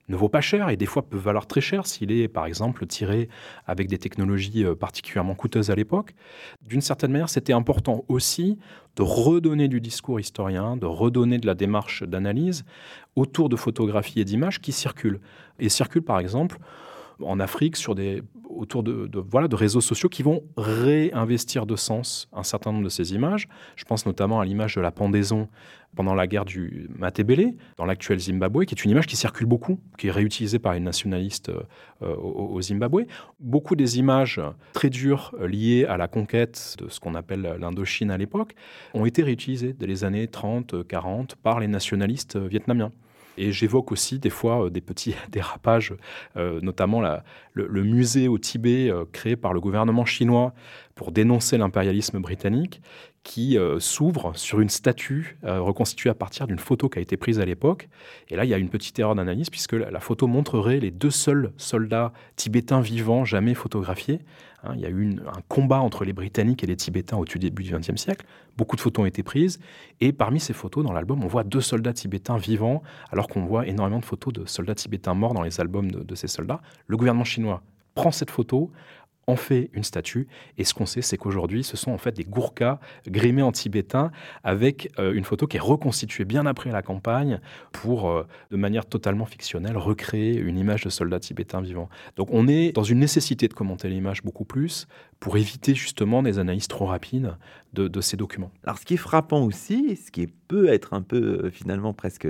ne 0.07 0.15
vaut 0.15 0.29
pas 0.29 0.41
cher 0.41 0.69
et 0.69 0.77
des 0.77 0.85
fois 0.85 1.07
peut 1.07 1.17
valoir 1.17 1.47
très 1.47 1.61
cher 1.61 1.85
s'il 1.85 2.11
est 2.11 2.27
par 2.27 2.45
exemple 2.45 2.85
tiré 2.85 3.29
avec 3.65 3.87
des 3.87 3.97
technologies 3.97 4.65
euh, 4.65 4.75
particulièrement 4.75 5.35
coûteuses 5.35 5.69
à 5.69 5.75
l'époque. 5.75 6.13
D'une 6.61 6.81
certaine 6.81 7.11
manière, 7.11 7.29
c'était 7.29 7.53
important 7.53 8.05
aussi 8.07 8.57
de 8.95 9.03
redonner 9.03 9.67
du 9.67 9.81
discours 9.81 10.19
historien, 10.19 10.77
de 10.77 10.85
redonner 10.85 11.37
de 11.37 11.45
la 11.45 11.55
démarche 11.55 12.03
d'analyse 12.03 12.65
autour 13.15 13.49
de 13.49 13.55
photographies 13.55 14.21
et 14.21 14.25
d'images 14.25 14.61
qui 14.61 14.71
circulent. 14.71 15.19
Et 15.59 15.69
circulent 15.69 16.03
par 16.03 16.19
exemple 16.19 16.57
en 17.21 17.39
Afrique 17.39 17.75
autour 18.49 18.83
de, 18.83 19.09
voilà, 19.29 19.47
de 19.47 19.55
réseaux 19.55 19.81
sociaux 19.81 20.09
qui 20.09 20.23
vont 20.23 20.43
réinvestir 20.57 21.65
de 21.65 21.75
sens 21.75 22.27
un 22.33 22.43
certain 22.43 22.71
nombre 22.71 22.85
de 22.85 22.89
ces 22.89 23.13
images. 23.13 23.47
Je 23.75 23.85
pense 23.85 24.05
notamment 24.05 24.39
à 24.39 24.45
l'image 24.45 24.75
de 24.75 24.81
la 24.81 24.91
pendaison 24.91 25.47
pendant 25.95 26.13
la 26.13 26.27
guerre 26.27 26.45
du 26.45 26.89
Matebele, 26.95 27.55
dans 27.77 27.85
l'actuel 27.85 28.19
Zimbabwe, 28.19 28.65
qui 28.65 28.75
est 28.75 28.83
une 28.83 28.91
image 28.91 29.07
qui 29.07 29.15
circule 29.15 29.47
beaucoup, 29.47 29.79
qui 29.97 30.07
est 30.07 30.11
réutilisée 30.11 30.59
par 30.59 30.73
les 30.73 30.79
nationalistes 30.79 31.49
euh, 32.03 32.15
au, 32.15 32.61
Zimbabwe. 32.61 33.05
Beaucoup 33.39 33.75
des 33.75 33.97
images 33.97 34.39
très 34.73 34.89
dures 34.89 35.33
euh, 35.39 35.47
liées 35.47 35.85
à 35.85 35.97
la 35.97 36.07
conquête 36.07 36.75
de 36.77 36.87
ce 36.89 36.99
qu'on 36.99 37.15
appelle 37.15 37.57
l'Indochine 37.59 38.11
à 38.11 38.17
l'époque 38.17 38.53
ont 38.93 39.05
été 39.05 39.23
réutilisées 39.23 39.73
dès 39.73 39.87
les 39.87 40.03
années 40.03 40.27
30, 40.27 40.87
40 40.87 41.35
par 41.35 41.59
les 41.59 41.67
nationalistes 41.67 42.37
vietnamiens. 42.37 42.91
Et 43.37 43.51
j'évoque 43.51 43.91
aussi 43.91 44.19
des 44.19 44.29
fois 44.29 44.65
euh, 44.65 44.69
des 44.69 44.81
petits 44.81 45.15
dérapages, 45.29 45.93
euh, 46.35 46.59
notamment 46.61 47.01
le, 47.53 47.83
musée 47.83 48.27
au 48.27 48.37
Tibet 48.37 48.89
euh, 48.89 49.05
créé 49.11 49.35
par 49.35 49.53
le 49.53 49.59
gouvernement 49.59 50.05
chinois 50.05 50.53
pour 50.95 51.11
dénoncer 51.11 51.57
l'impérialisme 51.57 52.19
britannique, 52.19 52.81
qui 53.27 53.57
euh, 53.57 53.77
s'ouvre 53.81 54.31
sur 54.35 54.61
une 54.61 54.69
statue 54.69 55.37
euh, 55.43 55.59
reconstituée 55.59 56.09
à 56.09 56.13
partir 56.13 56.47
d'une 56.47 56.59
photo 56.59 56.87
qui 56.87 56.97
a 56.97 57.01
été 57.01 57.17
prise 57.17 57.41
à 57.41 57.45
l'époque. 57.45 57.89
Et 58.29 58.37
là, 58.37 58.45
il 58.45 58.49
y 58.49 58.53
a 58.53 58.57
une 58.57 58.69
petite 58.69 58.97
erreur 58.99 59.15
d'analyse 59.15 59.49
puisque 59.49 59.73
la, 59.73 59.99
photo 59.99 60.27
montrerait 60.27 60.79
les 60.79 60.91
deux 60.91 61.11
seuls 61.11 61.51
soldats 61.57 62.13
tibétains 62.37 62.79
vivants 62.79 63.25
jamais 63.25 63.53
photographiés. 63.53 64.21
Hein, 64.63 64.75
il 64.75 64.79
y 64.79 64.85
a 64.85 64.89
eu 64.89 65.17
un 65.27 65.41
combat 65.49 65.81
entre 65.81 66.05
les 66.05 66.13
Britanniques 66.13 66.63
et 66.63 66.67
les 66.67 66.77
Tibétains 66.77 67.17
au 67.17 67.25
tout 67.25 67.37
début 67.37 67.63
du 67.63 67.73
XXe 67.73 68.01
siècle. 68.01 68.25
Beaucoup 68.55 68.77
de 68.77 68.81
photos 68.81 69.03
ont 69.03 69.05
été 69.05 69.23
prises. 69.23 69.59
Et 69.99 70.13
parmi 70.13 70.39
ces 70.39 70.53
photos, 70.53 70.85
dans 70.85 70.93
l'album, 70.93 71.21
on 71.21 71.27
voit 71.27 71.43
deux 71.43 71.59
soldats 71.59 71.91
tibétains 71.91 72.37
vivants, 72.37 72.81
alors 73.11 73.27
qu'on 73.27 73.43
voit 73.43 73.67
énormément 73.67 73.99
de 73.99 74.05
photos 74.05 74.31
de 74.31 74.45
soldats 74.45 74.75
tibétains 74.75 75.15
morts 75.15 75.33
dans 75.33 75.43
les 75.43 75.59
albums 75.59 75.91
de 75.91 76.15
ces 76.15 76.29
soldats. 76.29 76.61
Le 76.87 76.95
gouvernement 76.95 77.25
chinois 77.25 77.61
prend 77.93 78.11
cette 78.11 78.31
photo, 78.31 78.71
en 79.27 79.35
fait 79.35 79.69
une 79.73 79.83
statue. 79.83 80.27
Et 80.57 80.63
ce 80.63 80.73
qu'on 80.73 80.85
sait, 80.85 81.01
c'est 81.01 81.17
qu'aujourd'hui, 81.17 81.63
ce 81.63 81.75
sont 81.75 81.91
en 81.91 81.97
fait 81.97 82.13
des 82.13 82.23
gourkas 82.23 82.79
grimés 83.07 83.41
en 83.41 83.51
tibétain 83.51 84.11
avec 84.43 84.89
euh, 84.99 85.13
une 85.13 85.25
photo 85.25 85.47
qui 85.47 85.57
est 85.57 85.61
reconstituée 85.61 86.23
bien 86.23 86.45
après 86.45 86.71
la 86.71 86.81
campagne 86.81 87.41
pour, 87.73 88.09
euh, 88.09 88.25
de 88.51 88.57
manière 88.57 88.85
totalement 88.85 89.25
fictionnelle, 89.25 89.77
recréer 89.77 90.37
une 90.37 90.57
image 90.57 90.85
de 90.85 90.89
soldats 90.89 91.19
tibétains 91.19 91.61
vivants. 91.61 91.89
Donc 92.15 92.29
on 92.31 92.47
est 92.47 92.71
dans 92.71 92.83
une 92.83 92.99
nécessité 92.99 93.49
de 93.49 93.53
commenter 93.53 93.89
l'image 93.89 94.23
beaucoup 94.23 94.45
plus 94.45 94.87
pour 95.19 95.37
éviter 95.37 95.75
justement 95.75 96.23
des 96.23 96.39
analyses 96.39 96.69
trop 96.69 96.85
rapides 96.85 97.35
de, 97.73 97.89
de, 97.89 98.01
ces 98.01 98.15
documents. 98.15 98.51
Alors 98.63 98.77
ce 98.77 98.85
qui 98.85 98.93
est 98.93 98.97
frappant 98.97 99.43
aussi, 99.43 99.97
ce 99.97 100.09
qui 100.09 100.27
peut 100.27 100.69
être 100.69 100.93
un 100.93 101.01
peu 101.01 101.41
euh, 101.43 101.51
finalement 101.51 101.93
presque 101.93 102.27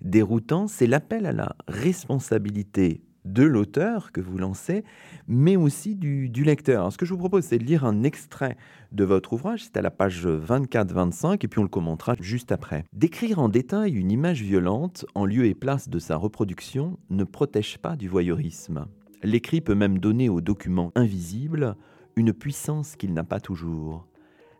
déroutant, 0.00 0.66
c'est 0.66 0.88
l'appel 0.88 1.26
à 1.26 1.32
la 1.32 1.54
responsabilité 1.68 3.02
de 3.24 3.42
l'auteur 3.42 4.12
que 4.12 4.20
vous 4.20 4.38
lancez, 4.38 4.84
mais 5.28 5.56
aussi 5.56 5.94
du, 5.94 6.28
lecteur. 6.44 6.92
ce 6.92 6.98
que 6.98 7.06
je 7.06 7.12
vous 7.12 7.18
propose, 7.18 7.44
c'est 7.44 7.58
de 7.58 7.64
lire 7.64 7.84
un 7.84 8.02
extrait 8.02 8.56
de 8.92 9.04
votre 9.04 9.32
ouvrage, 9.32 9.64
c'est 9.64 9.76
à 9.76 9.82
la 9.82 9.90
page 9.90 10.26
24-25, 10.26 11.44
et 11.44 11.48
puis 11.48 11.58
on 11.58 11.64
le 11.64 11.68
commentera 11.68 12.14
juste 12.20 12.52
après. 12.52 12.84
Décrire 12.92 13.38
en 13.38 13.48
détail 13.48 13.92
une 13.92 14.10
image 14.10 14.42
violente 14.42 15.04
en 15.14 15.24
lieu 15.24 15.46
et 15.46 15.54
place 15.54 15.88
de 15.88 15.98
sa 15.98 16.16
reproduction 16.16 16.98
ne 17.10 17.24
protège 17.24 17.78
pas 17.78 17.96
du 17.96 18.08
voyeurisme. 18.08 18.86
L'écrit 19.22 19.60
peut 19.60 19.74
même 19.74 19.98
donner 19.98 20.28
au 20.28 20.40
document 20.40 20.92
invisible 20.94 21.76
une 22.16 22.32
puissance 22.32 22.96
qu'il 22.96 23.12
n'a 23.12 23.24
pas 23.24 23.40
toujours. 23.40 24.06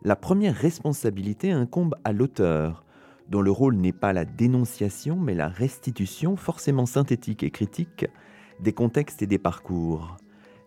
La 0.02 0.16
première 0.16 0.54
responsabilité 0.54 1.50
incombe 1.50 1.94
à 2.04 2.12
l'auteur, 2.12 2.84
dont 3.28 3.42
le 3.42 3.50
rôle 3.50 3.76
n'est 3.76 3.92
pas 3.92 4.12
la 4.12 4.24
dénonciation, 4.24 5.16
mais 5.16 5.34
la 5.34 5.48
restitution, 5.48 6.36
forcément 6.36 6.86
synthétique 6.86 7.42
et 7.42 7.50
critique, 7.50 8.06
des 8.62 8.72
contextes 8.72 9.22
et 9.22 9.26
des 9.26 9.38
parcours. 9.38 10.16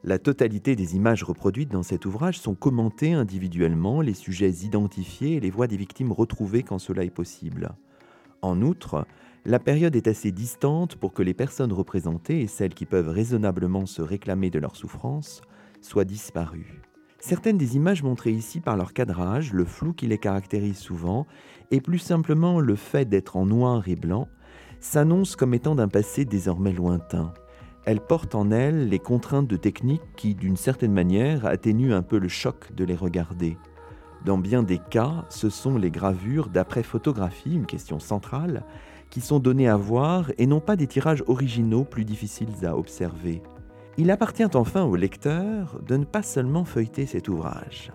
La 0.04 0.20
totalité 0.20 0.76
des 0.76 0.96
images 0.96 1.24
reproduites 1.24 1.72
dans 1.72 1.84
cet 1.84 2.06
ouvrage 2.06 2.40
sont 2.40 2.56
commentées 2.56 3.14
individuellement, 3.14 4.02
les 4.02 4.14
sujets 4.14 4.52
identifiés 4.52 5.36
et 5.36 5.40
les 5.40 5.50
voix 5.50 5.68
des 5.68 5.78
victimes 5.78 6.12
retrouvées 6.12 6.64
quand 6.64 6.80
cela 6.80 7.04
est 7.04 7.10
possible. 7.10 7.70
En 8.42 8.62
outre, 8.62 9.06
la 9.46 9.60
période 9.60 9.96
est 9.96 10.08
assez 10.08 10.32
distante 10.32 10.96
pour 10.96 11.14
que 11.14 11.24
les 11.24 11.34
personnes 11.34 11.72
représentées 11.72 12.42
et 12.42 12.48
celles 12.48 12.74
qui 12.74 12.86
peuvent 12.86 13.10
raisonnablement 13.10 13.86
se 13.86 14.02
réclamer 14.02 14.50
de 14.50 14.60
leur 14.60 14.76
souffrance 14.76 15.42
soient 15.82 16.06
disparues. 16.06 16.82
Certaines 17.20 17.58
des 17.58 17.78
images 17.78 18.04
montrées 18.04 18.34
ici 18.34 18.60
par 18.60 18.76
leur 18.76 18.92
cadrage, 18.92 19.54
le 19.54 19.64
flou 19.64 19.94
qui 19.94 20.08
les 20.08 20.18
caractérise 20.18 20.78
souvent, 20.78 21.26
et 21.72 21.80
plus 21.80 22.00
simplement 22.00 22.60
le 22.60 22.76
fait 22.76 23.06
d'être 23.06 23.38
en 23.38 23.46
noir 23.46 23.88
et 23.88 23.96
blanc, 23.96 24.28
s'annoncent 24.82 25.38
comme 25.38 25.54
étant 25.54 25.76
d'un 25.76 25.88
passé 25.88 26.26
désormais 26.26 26.74
lointain. 26.74 27.34
Elle 27.86 28.00
porte 28.00 28.34
en 28.34 28.50
elle 28.52 28.88
les 28.88 29.00
contraintes 29.00 29.48
de 29.48 29.58
technique 29.58 30.02
qui, 30.16 30.36
d'une 30.36 30.56
certaine 30.56 30.94
manière, 30.94 31.46
atténuent 31.46 31.94
un 31.94 32.02
peu 32.02 32.18
le 32.18 32.30
choc 32.30 32.74
de 32.74 32.86
les 32.86 32.96
regarder. 32.96 33.58
Dans 34.24 34.38
bien 34.38 34.64
des 34.64 34.80
cas, 34.80 35.26
ce 35.30 35.50
sont 35.50 35.78
les 35.78 35.92
gravures 35.92 36.48
d'après-photographie, 36.48 37.56
une 37.56 37.66
question 37.66 38.00
centrale, 38.00 38.64
qui 39.10 39.20
sont 39.20 39.40
données 39.40 39.68
à 39.68 39.76
voir 39.76 40.32
et 40.38 40.48
non 40.48 40.62
pas 40.62 40.78
des 40.78 40.88
tirages 40.88 41.24
originaux 41.28 41.84
plus 41.84 42.06
difficiles 42.06 42.66
à 42.66 42.78
observer. 42.78 43.44
Il 43.98 44.12
appartient 44.12 44.56
enfin 44.56 44.84
au 44.84 44.96
lecteur 44.96 45.80
de 45.86 45.98
ne 45.98 46.06
pas 46.06 46.24
seulement 46.24 46.64
feuilleter 46.64 47.06
cet 47.06 47.28
ouvrage. 47.28 47.92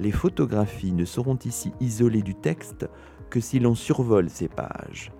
Les 0.00 0.10
photographies 0.10 0.92
ne 0.92 1.04
seront 1.04 1.38
ici 1.44 1.72
isolées 1.80 2.22
du 2.22 2.34
texte 2.34 2.88
que 3.30 3.38
si 3.38 3.60
l'on 3.60 3.76
survole 3.76 4.28
ces 4.28 4.48
pages. 4.48 5.12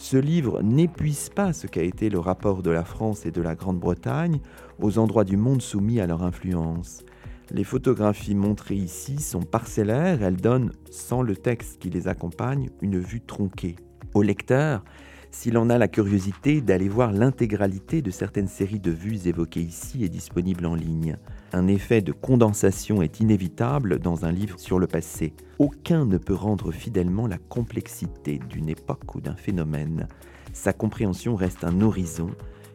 Ce 0.00 0.16
livre 0.16 0.62
n'épuise 0.62 1.28
pas 1.28 1.52
ce 1.52 1.66
qu'a 1.66 1.82
été 1.82 2.08
le 2.08 2.18
rapport 2.18 2.62
de 2.62 2.70
la 2.70 2.84
France 2.84 3.26
et 3.26 3.30
de 3.30 3.42
la 3.42 3.54
Grande-Bretagne 3.54 4.40
aux 4.80 4.96
endroits 4.96 5.24
du 5.24 5.36
monde 5.36 5.60
soumis 5.60 6.00
à 6.00 6.06
leur 6.06 6.22
influence. 6.22 7.04
Les 7.50 7.64
photographies 7.64 8.34
montrées 8.34 8.76
ici 8.76 9.18
sont 9.18 9.42
parcellaires, 9.42 10.22
elles 10.22 10.38
donnent, 10.38 10.72
sans 10.90 11.20
le 11.20 11.36
texte 11.36 11.82
qui 11.82 11.90
les 11.90 12.08
accompagne, 12.08 12.70
une 12.80 12.98
vue 12.98 13.20
tronquée. 13.20 13.76
Au 14.14 14.22
lecteur, 14.22 14.82
si 15.30 15.50
l'on 15.50 15.70
a 15.70 15.78
la 15.78 15.88
curiosité 15.88 16.60
d'aller 16.60 16.88
voir 16.88 17.12
l'intégralité 17.12 18.02
de 18.02 18.10
certaines 18.10 18.48
séries 18.48 18.80
de 18.80 18.90
vues 18.90 19.26
évoquées 19.26 19.62
ici 19.62 20.04
est 20.04 20.08
disponible 20.08 20.66
en 20.66 20.74
ligne. 20.74 21.16
Un 21.52 21.68
effet 21.68 22.02
de 22.02 22.12
condensation 22.12 23.02
est 23.02 23.20
inévitable 23.20 23.98
dans 23.98 24.24
un 24.24 24.32
livre 24.32 24.58
sur 24.58 24.78
le 24.78 24.86
passé. 24.86 25.32
Aucun 25.58 26.04
ne 26.04 26.18
peut 26.18 26.34
rendre 26.34 26.72
fidèlement 26.72 27.26
la 27.26 27.38
complexité 27.38 28.40
d'une 28.48 28.68
époque 28.68 29.14
ou 29.14 29.20
d'un 29.20 29.36
phénomène. 29.36 30.08
Sa 30.52 30.72
compréhension 30.72 31.36
reste 31.36 31.64
un 31.64 31.80
horizon. 31.80 32.30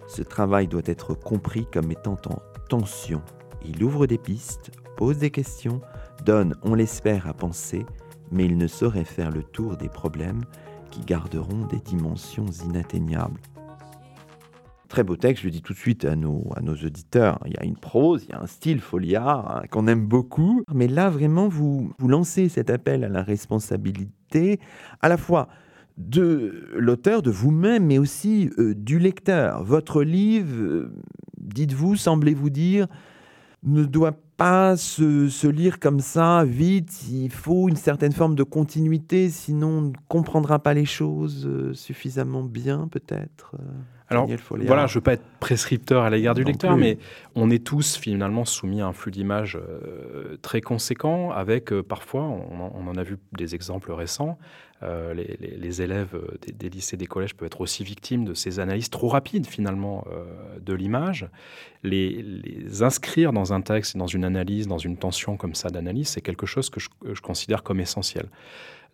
Ce 0.08 0.22
travail 0.22 0.68
doit 0.68 0.82
être 0.86 1.14
compris 1.14 1.68
comme 1.72 1.92
étant 1.92 2.18
en 2.30 2.40
tension. 2.70 3.22
Il 3.66 3.84
ouvre 3.84 4.08
des 4.08 4.18
pistes, 4.18 4.72
pose 4.98 5.18
des 5.18 5.32
questions, 5.32 5.82
donne, 6.24 6.56
on 6.64 6.74
l'espère, 6.74 7.28
à 7.28 7.34
penser, 7.34 7.86
mais 8.32 8.46
il 8.46 8.58
ne 8.58 8.68
saurait 8.68 9.04
faire 9.04 9.32
le 9.32 9.44
tour 9.44 9.78
des 9.78 9.90
problèmes 9.90 10.42
garderont 11.02 11.66
des 11.68 11.80
dimensions 11.80 12.46
inatteignables. 12.66 13.40
Très 14.88 15.04
beau 15.04 15.16
texte, 15.16 15.42
je 15.42 15.48
le 15.48 15.52
dis 15.52 15.62
tout 15.62 15.74
de 15.74 15.78
suite 15.78 16.06
à 16.06 16.16
nos, 16.16 16.44
auditeurs. 16.64 17.40
Il 17.46 17.54
y 17.54 17.58
a 17.58 17.64
une 17.64 17.76
prose, 17.76 18.24
il 18.24 18.30
y 18.30 18.34
a 18.34 18.42
un 18.42 18.48
style 18.48 18.80
foliard 18.80 19.58
hein, 19.58 19.64
qu'on 19.72 19.88
aime 19.88 20.06
beaucoup. 20.06 20.64
Mais 20.74 20.88
là, 20.88 21.10
vraiment, 21.10 21.48
vous, 21.48 21.92
vous 21.98 22.08
lancez 22.08 22.50
cet 22.50 22.70
appel 22.70 23.04
à 23.04 23.10
la 23.10 23.24
responsabilité, 23.24 24.60
à 25.02 25.10
la 25.10 25.18
fois 25.18 25.48
de 25.98 26.68
l'auteur, 26.76 27.22
de 27.22 27.32
vous-même, 27.32 27.86
mais 27.86 27.98
aussi 27.98 28.50
euh, 28.58 28.76
du 28.76 29.00
lecteur. 29.00 29.64
Votre 29.64 30.04
livre, 30.04 30.56
euh, 30.56 30.94
dites-vous, 31.40 31.96
semblez-vous 31.96 32.50
dire, 32.50 32.88
ne 33.66 33.84
doit 33.84 34.18
pas 34.38 34.78
se, 34.78 35.48
lire 35.48 35.80
comme 35.80 36.00
ça, 36.00 36.44
vite. 36.46 37.06
Il 37.10 37.32
faut 37.32 37.70
une 37.70 37.76
certaine 37.76 38.12
forme 38.12 38.36
de 38.36 38.44
continuité, 38.44 39.30
sinon 39.30 39.68
on 39.68 39.82
ne 39.82 39.94
comprendra 40.08 40.60
pas 40.60 40.74
les 40.74 40.86
choses 40.86 41.46
euh, 41.48 41.74
suffisamment 41.74 42.44
bien, 42.44 42.88
peut-être. 42.90 43.56
Euh, 44.12 44.14
Alors, 44.14 44.30
voilà, 44.50 44.88
je 44.88 44.94
ne 44.94 44.96
veux 44.96 45.04
pas 45.04 45.14
être 45.14 45.26
prescripteur 45.40 46.04
à 46.04 46.10
l'égard 46.10 46.36
du 46.36 46.44
lecteur, 46.44 46.78
mais 46.78 46.98
on 47.36 47.50
est 47.50 47.64
tous 47.64 47.98
finalement 47.98 48.46
soumis 48.46 48.82
à 48.82 48.88
un 48.88 48.94
flux 48.94 49.12
d'images 49.12 49.58
euh, 49.58 50.38
très 50.42 50.62
conséquent, 50.62 51.32
avec 51.32 51.74
parfois, 51.82 52.24
on, 52.24 52.88
en 52.88 52.96
a 52.96 53.04
vu 53.04 53.18
des 53.34 53.56
exemples 53.56 53.92
récents, 53.92 54.38
euh, 54.84 55.14
les, 55.14 55.82
élèves 55.82 56.16
euh, 56.16 56.38
des, 56.54 56.70
lycées, 56.70 56.98
des 56.98 57.08
collèges 57.08 57.34
peuvent 57.34 57.48
être 57.48 57.62
aussi 57.62 57.86
victimes 57.86 58.26
de 58.26 58.34
ces 58.34 58.60
analyses 58.60 58.90
trop 58.90 59.08
rapides 59.08 59.48
finalement 59.48 60.06
euh, 60.12 60.26
de 60.60 60.74
l'image. 60.74 61.30
Les, 61.82 62.84
inscrire 62.84 63.32
dans 63.32 63.54
un 63.54 63.62
texte, 63.62 63.96
dans 63.96 64.08
une 64.08 64.26
analyse, 64.26 64.68
dans 64.68 64.78
une 64.78 64.98
tension 64.98 65.38
comme 65.38 65.56
ça 65.56 65.70
d'analyse, 65.70 66.10
c'est 66.10 66.22
quelque 66.22 66.46
chose 66.46 66.70
que 66.70 66.82
je, 66.82 67.22
considère 67.22 67.64
comme 67.64 67.80
essentiel. 67.80 68.28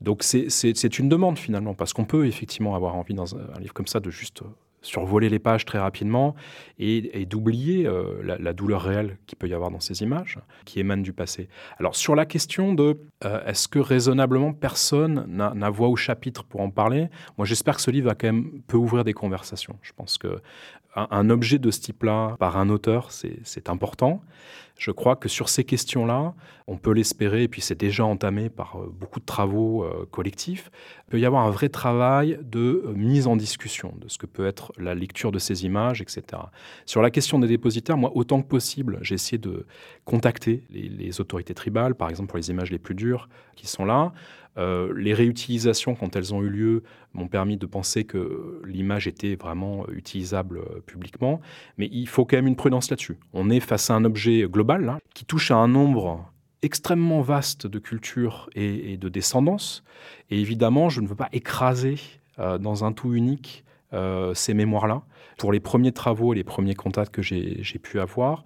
Donc 0.01 0.21
c'est 0.23 0.99
une 0.99 1.09
demande 1.09 1.39
finalement, 1.39 1.73
parce 1.73 1.93
qu'on 1.93 2.05
peut 2.05 2.27
effectivement 2.27 2.75
avoir 2.75 2.95
envie 2.95 3.15
dans 3.15 3.35
un 3.35 3.59
livre 3.59 3.73
comme 3.73 3.87
ça 3.87 3.99
de 3.99 4.09
juste 4.11 4.43
survoler 4.81 5.29
les 5.29 5.39
pages 5.39 5.65
très 5.65 5.79
rapidement 5.79 6.35
et, 6.79 7.25
d'oublier 7.25 7.85
euh, 7.85 8.37
la, 8.39 8.53
douleur 8.53 8.81
réelle 8.81 9.17
qu'il 9.27 9.37
peut 9.37 9.47
y 9.47 9.53
avoir 9.53 9.71
dans 9.71 9.79
ces 9.79 10.01
images 10.01 10.39
qui 10.65 10.79
émanent 10.79 11.03
du 11.03 11.13
passé. 11.13 11.47
Alors 11.79 11.95
sur 11.95 12.15
la 12.15 12.25
question 12.25 12.73
de 12.73 12.99
euh, 13.23 13.45
est-ce 13.45 13.67
que 13.67 13.79
raisonnablement 13.79 14.53
personne 14.53 15.25
n'a 15.27 15.69
voix 15.69 15.87
au 15.87 15.95
chapitre 15.95 16.43
pour 16.43 16.61
en 16.61 16.69
parler, 16.69 17.09
moi 17.37 17.45
j'espère 17.45 17.75
que 17.75 17.81
ce 17.81 17.91
livre 17.91 18.07
va 18.07 18.15
quand 18.15 18.27
même 18.27 18.61
peut 18.67 18.77
ouvrir 18.77 19.03
des 19.03 19.13
conversations. 19.13 19.77
Je 19.81 19.93
pense 19.93 20.17
que 20.17 20.41
un, 20.95 21.29
objet 21.29 21.57
de 21.57 21.71
ce 21.71 21.79
type-là 21.79 22.35
par 22.37 22.57
un 22.57 22.69
auteur, 22.69 23.11
c'est 23.11 23.69
important. 23.69 24.21
Je 24.81 24.89
crois 24.89 25.15
que 25.15 25.29
sur 25.29 25.47
ces 25.47 25.63
questions-là, 25.63 26.33
on 26.65 26.77
peut 26.77 26.91
l'espérer, 26.91 27.43
et 27.43 27.47
puis 27.47 27.61
c'est 27.61 27.79
déjà 27.79 28.03
entamé 28.03 28.49
par 28.49 28.77
euh, 28.77 28.91
beaucoup 28.91 29.19
de 29.19 29.25
travaux 29.25 29.83
euh, 29.83 30.07
collectifs, 30.09 30.71
il 31.07 31.11
peut 31.11 31.19
y 31.19 31.25
avoir 31.25 31.45
un 31.45 31.51
vrai 31.51 31.69
travail 31.69 32.39
de 32.41 32.83
euh, 32.87 32.93
mise 32.95 33.27
en 33.27 33.35
discussion 33.35 33.93
de 34.01 34.07
ce 34.07 34.17
que 34.17 34.25
peut 34.25 34.47
être 34.47 34.71
la 34.79 34.95
lecture 34.95 35.31
de 35.31 35.37
ces 35.37 35.65
images, 35.65 36.01
etc. 36.01 36.23
Sur 36.87 37.03
la 37.03 37.11
question 37.11 37.37
des 37.37 37.47
dépositaires, 37.47 37.95
moi, 37.95 38.11
autant 38.15 38.41
que 38.41 38.47
possible, 38.47 38.97
j'ai 39.03 39.13
essayé 39.13 39.37
de 39.37 39.67
contacter 40.03 40.63
les, 40.71 41.21
autorités 41.21 41.53
tribales, 41.53 41.93
par 41.93 42.09
exemple 42.09 42.29
pour 42.29 42.37
les 42.37 42.49
images 42.49 42.71
les 42.71 42.79
plus 42.79 42.95
dures 42.95 43.29
qui 43.55 43.67
sont 43.67 43.85
là, 43.85 44.13
les 44.57 45.13
réutilisations, 45.13 45.95
quand 45.95 46.15
elles 46.15 46.33
ont 46.33 46.41
eu 46.41 46.49
lieu, 46.49 46.83
m'ont 47.13 47.27
permis 47.27 47.57
de 47.57 47.65
penser 47.65 48.03
que 48.03 48.61
l'image 48.65 49.07
était 49.07 49.35
vraiment 49.35 49.87
utilisable 49.89 50.61
publiquement. 50.85 51.41
Mais 51.77 51.89
il 51.91 52.07
faut 52.07 52.25
quand 52.25 52.37
même 52.37 52.47
une 52.47 52.55
prudence 52.55 52.89
là-dessus. 52.89 53.17
On 53.33 53.49
est 53.49 53.59
face 53.59 53.89
à 53.89 53.95
un 53.95 54.03
objet 54.03 54.45
global 54.49 54.70
qui 55.13 55.25
touche 55.25 55.51
à 55.51 55.55
un 55.55 55.67
nombre 55.67 56.31
extrêmement 56.61 57.21
vaste 57.21 57.67
de 57.67 57.79
culture 57.79 58.49
et, 58.55 58.97
de 58.97 59.09
descendance. 59.09 59.83
Et 60.29 60.39
évidemment, 60.39 60.89
je 60.89 61.01
ne 61.01 61.07
veux 61.07 61.15
pas 61.15 61.29
écraser 61.31 61.97
euh, 62.39 62.57
dans 62.57 62.83
un 62.83 62.91
tout 62.91 63.13
unique 63.13 63.63
euh, 63.93 64.33
ces 64.33 64.53
mémoires-là. 64.53 65.01
Pour 65.37 65.51
les 65.51 65.59
premiers 65.59 65.91
travaux 65.91 66.33
et 66.33 66.35
les 66.35 66.43
premiers 66.43 66.75
contacts 66.75 67.13
que 67.13 67.21
j'ai 67.21 67.79
pu 67.81 67.99
avoir, 67.99 68.43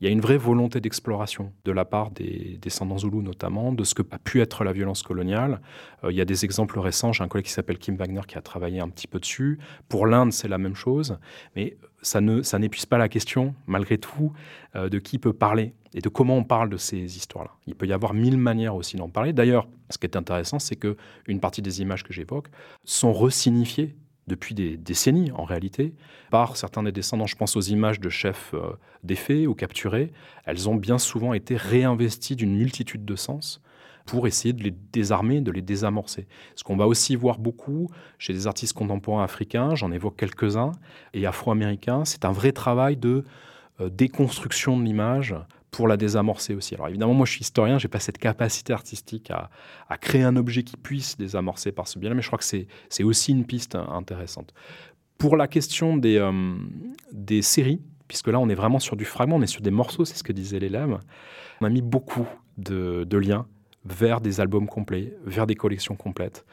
il 0.00 0.04
y 0.04 0.08
a 0.08 0.10
une 0.10 0.20
vraie 0.20 0.36
volonté 0.36 0.80
d'exploration 0.80 1.52
de 1.64 1.72
la 1.72 1.84
part 1.84 2.10
des 2.10 2.58
descendants 2.60 2.98
zoulous 2.98 3.22
notamment, 3.22 3.72
de 3.72 3.84
ce 3.84 3.94
que 3.94 4.02
a 4.10 4.18
pu 4.18 4.40
être 4.40 4.64
la 4.64 4.72
violence 4.72 5.02
coloniale. 5.02 5.60
Euh, 6.02 6.12
il 6.12 6.16
y 6.16 6.20
a 6.20 6.24
des 6.24 6.44
exemples 6.44 6.78
récents, 6.78 7.12
j'ai 7.12 7.24
un 7.24 7.28
collègue 7.28 7.46
qui 7.46 7.52
s'appelle 7.52 7.78
Kim 7.78 7.96
Wagner 7.96 8.20
qui 8.26 8.36
a 8.36 8.42
travaillé 8.42 8.80
un 8.80 8.88
petit 8.88 9.06
peu 9.06 9.18
dessus. 9.18 9.58
Pour 9.88 10.06
l'Inde, 10.06 10.32
c'est 10.32 10.48
la 10.48 10.58
même 10.58 10.74
chose, 10.74 11.18
mais 11.56 11.76
ça 12.02 12.20
n'épuise 12.20 12.86
pas 12.86 12.98
la 12.98 13.08
question, 13.08 13.54
malgré 13.66 13.98
tout, 13.98 14.32
euh, 14.76 14.88
de 14.88 14.98
qui 14.98 15.18
peut 15.18 15.32
parler 15.32 15.72
et 15.94 16.00
de 16.00 16.08
comment 16.08 16.36
on 16.36 16.44
parle 16.44 16.68
de 16.68 16.76
ces 16.76 17.16
histoires-là. 17.16 17.52
Il 17.66 17.74
peut 17.74 17.86
y 17.86 17.92
avoir 17.92 18.14
mille 18.14 18.36
manières 18.36 18.74
aussi 18.74 18.96
d'en 18.96 19.08
parler. 19.08 19.32
D'ailleurs, 19.32 19.68
ce 19.90 19.98
qui 19.98 20.06
est 20.06 20.16
intéressant, 20.16 20.58
c'est 20.58 20.76
que 20.76 20.96
une 21.26 21.40
partie 21.40 21.62
des 21.62 21.80
images 21.80 22.02
que 22.02 22.12
j'évoque 22.12 22.48
sont 22.84 23.12
resignifiées 23.12 23.94
depuis 24.26 24.54
des 24.54 24.76
décennies 24.76 25.30
en 25.32 25.44
réalité, 25.44 25.94
par 26.30 26.56
certains 26.56 26.82
des 26.82 26.92
descendants. 26.92 27.26
Je 27.26 27.36
pense 27.36 27.56
aux 27.56 27.60
images 27.60 28.00
de 28.00 28.08
chefs 28.08 28.52
euh, 28.54 28.72
défaits 29.02 29.46
ou 29.46 29.54
capturés. 29.54 30.12
Elles 30.44 30.68
ont 30.68 30.74
bien 30.74 30.98
souvent 30.98 31.34
été 31.34 31.56
réinvesties 31.56 32.36
d'une 32.36 32.56
multitude 32.56 33.04
de 33.04 33.16
sens 33.16 33.60
pour 34.06 34.26
essayer 34.26 34.52
de 34.52 34.62
les 34.62 34.70
désarmer, 34.70 35.40
de 35.40 35.50
les 35.50 35.62
désamorcer. 35.62 36.26
Ce 36.56 36.64
qu'on 36.64 36.76
va 36.76 36.86
aussi 36.86 37.16
voir 37.16 37.38
beaucoup 37.38 37.88
chez 38.18 38.32
des 38.32 38.46
artistes 38.46 38.74
contemporains 38.74 39.24
africains, 39.24 39.74
j'en 39.74 39.92
évoque 39.92 40.16
quelques-uns, 40.16 40.72
et 41.14 41.26
afro-américains, 41.26 42.04
c'est 42.04 42.24
un 42.24 42.32
vrai 42.32 42.52
travail 42.52 42.96
de 42.96 43.24
euh, 43.80 43.88
déconstruction 43.88 44.78
de 44.78 44.84
l'image 44.84 45.34
pour 45.74 45.88
la 45.88 45.96
désamorcer 45.96 46.54
aussi. 46.54 46.76
Alors 46.76 46.86
évidemment, 46.86 47.14
moi 47.14 47.26
je 47.26 47.32
suis 47.32 47.40
historien, 47.40 47.80
j'ai 47.80 47.88
pas 47.88 47.98
cette 47.98 48.18
capacité 48.18 48.72
artistique 48.72 49.32
à, 49.32 49.50
créer 49.98 50.22
un 50.22 50.36
objet 50.36 50.62
qui 50.62 50.76
puisse 50.76 51.16
désamorcer 51.16 51.72
par 51.72 51.88
ce 51.88 51.98
biais-là, 51.98 52.14
mais 52.14 52.22
je 52.22 52.28
crois 52.28 52.38
que 52.38 52.44
c'est 52.44 53.02
aussi 53.02 53.32
une 53.32 53.44
piste 53.44 53.74
intéressante. 53.74 54.54
Pour 55.18 55.36
la 55.36 55.48
question 55.48 55.96
des, 55.96 56.18
euh, 56.18 56.54
des 57.10 57.42
séries, 57.42 57.80
puisque 58.06 58.28
là 58.28 58.38
on 58.38 58.48
est 58.48 58.54
vraiment 58.54 58.78
sur 58.78 58.94
du 58.94 59.04
fragment, 59.04 59.34
on 59.34 59.42
est 59.42 59.48
sur 59.48 59.62
des 59.62 59.72
morceaux, 59.72 60.04
c'est 60.04 60.16
ce 60.16 60.22
que 60.22 60.32
disait 60.32 60.60
l'élève, 60.60 60.96
on 61.60 61.66
a 61.66 61.70
mis 61.70 61.82
beaucoup 61.82 62.28
de, 62.56 63.04
liens 63.16 63.46
vers 63.84 64.20
des 64.20 64.40
albums 64.40 64.68
complets, 64.68 65.12
vers 65.26 65.48
des 65.48 65.56
collections 65.56 65.96
complètes. 65.96 66.44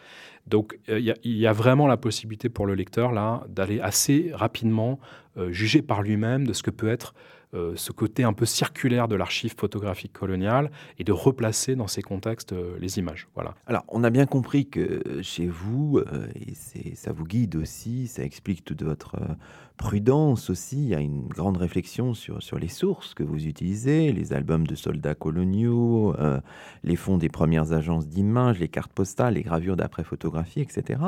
Donc 0.48 0.80
euh, 0.90 1.00
il 1.00 1.38
y, 1.38 1.46
a 1.46 1.54
vraiment 1.54 1.86
la 1.86 1.98
possibilité 1.98 2.50
pour 2.50 2.66
le 2.66 2.74
lecteur 2.74 3.12
là 3.12 3.44
d'aller 3.50 3.80
assez 3.80 4.32
rapidement 4.34 5.00
euh, 5.38 5.52
juger 5.52 5.84
par 5.84 6.02
lui-même 6.02 6.48
de 6.48 6.54
ce 6.54 6.64
que 6.64 6.72
peut 6.72 6.90
être 6.90 7.14
euh, 7.54 7.74
ce 7.76 7.92
côté 7.92 8.24
un 8.24 8.32
peu 8.32 8.46
circulaire 8.46 9.10
de 9.10 9.16
l'archive 9.16 9.54
photographique 9.58 10.14
coloniale 10.14 10.72
et 10.98 11.04
de 11.04 11.12
replacer 11.12 11.76
dans 11.76 11.88
ces 11.88 12.02
contextes 12.02 12.54
euh, 12.54 12.78
les 12.80 12.98
images. 12.98 13.28
Voilà. 13.36 13.56
Alors, 13.68 13.84
on 13.90 14.06
a 14.06 14.10
bien 14.10 14.26
compris 14.26 14.68
que 14.68 15.22
chez 15.22 15.48
vous, 15.48 15.98
euh, 15.98 16.28
et 16.36 16.96
ça 16.96 17.12
vous 17.12 17.26
guide 17.26 17.58
aussi, 17.58 18.08
ça 18.08 18.24
explique 18.24 18.64
toute 18.64 18.84
votre 18.84 19.18
prudence 19.76 20.50
aussi, 20.50 20.78
il 20.78 20.90
y 20.90 20.96
a 20.96 21.02
une 21.02 21.28
grande 21.28 21.58
réflexion 21.58 22.14
sur, 22.14 22.42
sur 22.42 22.58
les 22.58 22.70
sources 22.70 23.14
que 23.14 23.24
vous 23.24 23.46
utilisez, 23.48 24.14
les 24.14 24.32
albums 24.32 24.66
de 24.66 24.76
soldats 24.76 25.16
coloniaux, 25.16 26.16
les 26.84 26.96
fonds 26.96 27.18
des 27.18 27.30
premières 27.30 27.74
agences 27.74 28.08
d'images, 28.08 28.60
les 28.60 28.68
cartes 28.68 28.94
postales, 28.94 29.34
les 29.34 29.42
gravures 29.42 29.76
d'après-photographie, 29.76 30.62
etc. 30.62 31.00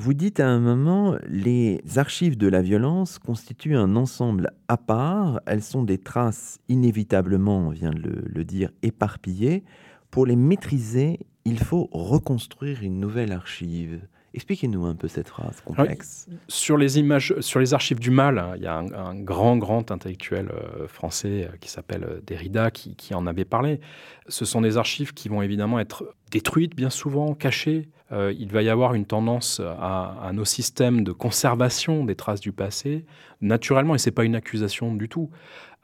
Vous 0.00 0.14
dites 0.14 0.38
à 0.38 0.46
un 0.46 0.60
moment, 0.60 1.16
les 1.26 1.82
archives 1.96 2.38
de 2.38 2.46
la 2.46 2.62
violence 2.62 3.18
constituent 3.18 3.76
un 3.76 3.96
ensemble 3.96 4.52
à 4.68 4.76
part, 4.76 5.40
elles 5.44 5.64
sont 5.64 5.82
des 5.82 5.98
traces 5.98 6.60
inévitablement, 6.68 7.66
on 7.66 7.70
vient 7.70 7.90
de 7.90 8.22
le, 8.24 8.44
dire, 8.44 8.70
éparpillées. 8.82 9.64
Pour 10.12 10.24
les 10.24 10.36
maîtriser, 10.36 11.18
il 11.44 11.58
faut 11.58 11.88
reconstruire 11.90 12.84
une 12.84 13.00
nouvelle 13.00 13.32
archive. 13.32 14.00
Expliquez-nous 14.34 14.86
un 14.86 14.94
peu 14.94 15.08
cette 15.08 15.26
phrase 15.26 15.60
complexe. 15.62 16.28
sur 16.46 16.76
les 16.76 17.00
images, 17.00 17.34
sur 17.40 17.58
les 17.58 17.74
archives 17.74 17.98
du 17.98 18.12
mal, 18.12 18.38
hein, 18.38 18.52
il 18.54 18.62
y 18.62 18.68
a 18.68 18.78
un, 18.78 19.16
grand, 19.16 19.56
grand 19.56 19.90
intellectuel 19.90 20.52
euh, 20.52 20.86
français 20.86 21.48
euh, 21.52 21.56
qui 21.60 21.68
s'appelle 21.68 22.04
euh, 22.04 22.20
Derrida 22.24 22.70
qui, 22.70 23.14
en 23.14 23.26
avait 23.26 23.44
parlé. 23.44 23.80
Ce 24.28 24.44
sont 24.44 24.60
des 24.60 24.76
archives 24.76 25.12
qui 25.12 25.28
vont 25.28 25.42
évidemment 25.42 25.80
être 25.80 26.14
détruites 26.30 26.76
bien 26.76 26.90
souvent, 26.90 27.34
cachées. 27.34 27.88
Il 28.10 28.50
va 28.52 28.62
y 28.62 28.68
avoir 28.70 28.94
une 28.94 29.04
tendance 29.04 29.60
à, 29.60 30.30
nos 30.32 30.44
systèmes 30.44 31.04
de 31.04 31.12
conservation 31.12 32.04
des 32.04 32.14
traces 32.14 32.40
du 32.40 32.52
passé, 32.52 33.04
naturellement, 33.40 33.94
et 33.94 33.98
c'est 33.98 34.10
pas 34.10 34.24
une 34.24 34.34
accusation 34.34 34.94
du 34.94 35.08
tout, 35.08 35.30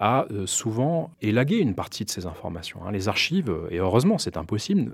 à 0.00 0.26
souvent 0.46 1.10
élaguer 1.20 1.58
une 1.58 1.74
partie 1.74 2.04
de 2.04 2.10
ces 2.10 2.26
informations. 2.26 2.80
Hein. 2.84 2.92
Les 2.92 3.08
archives, 3.08 3.54
et 3.70 3.78
heureusement 3.78 4.18
c'est 4.18 4.36
impossible, 4.36 4.92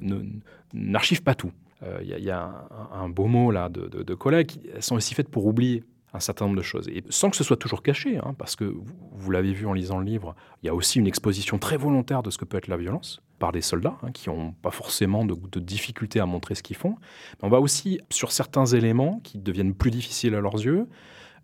n'archivent 0.75 1.23
pas 1.23 1.35
tout. 1.35 1.53
Il 1.83 2.13
euh, 2.13 2.19
y, 2.19 2.31
a 2.31 2.69
un, 2.93 3.09
beau 3.09 3.27
mot 3.27 3.51
là 3.51 3.69
de, 3.71 4.15
collègues, 4.15 4.61
elles 4.75 4.83
sont 4.83 4.97
aussi 4.97 5.15
faites 5.15 5.29
pour 5.29 5.47
oublier 5.47 5.83
un 6.13 6.21
certain 6.21 6.47
nombre 6.47 6.57
de 6.57 6.63
choses. 6.63 6.89
Et 6.89 7.05
sans 7.09 7.31
que 7.31 7.37
ce 7.37 7.45
soit 7.45 7.57
toujours 7.57 7.83
caché, 7.83 8.19
hein, 8.19 8.35
parce 8.39 8.57
que 8.57 8.65
vous, 8.65 9.31
l'avez 9.31 9.53
vu 9.53 9.67
en 9.67 9.73
lisant 9.73 9.99
le 9.99 10.05
livre, 10.05 10.35
il 10.63 10.67
y 10.67 10.69
a 10.69 10.75
aussi 10.75 10.99
une 10.99 11.07
exposition 11.07 11.59
très 11.59 11.77
volontaire 11.77 12.23
de 12.23 12.31
ce 12.31 12.39
que 12.39 12.45
peut 12.45 12.59
être 12.59 12.69
la 12.69 12.77
violence 12.77 13.23
par 13.39 13.53
des 13.53 13.61
soldats 13.61 13.97
hein, 14.03 14.11
qui 14.13 14.29
n'ont 14.29 14.53
pas 14.53 14.71
forcément 14.71 15.25
de, 15.25 15.61
difficulté 15.61 16.21
à 16.21 16.27
montrer 16.27 16.55
ce 16.55 16.63
qu'ils 16.63 16.77
font. 16.77 16.97
Mais 17.41 17.47
on 17.47 17.49
va 17.49 17.61
aussi, 17.61 18.01
sur 18.11 18.33
certains 18.33 18.67
éléments 18.67 19.21
qui 19.23 19.39
deviennent 19.39 19.75
plus 19.75 19.91
difficiles 19.91 20.35
à 20.35 20.41
leurs 20.41 20.57
yeux, 20.57 20.89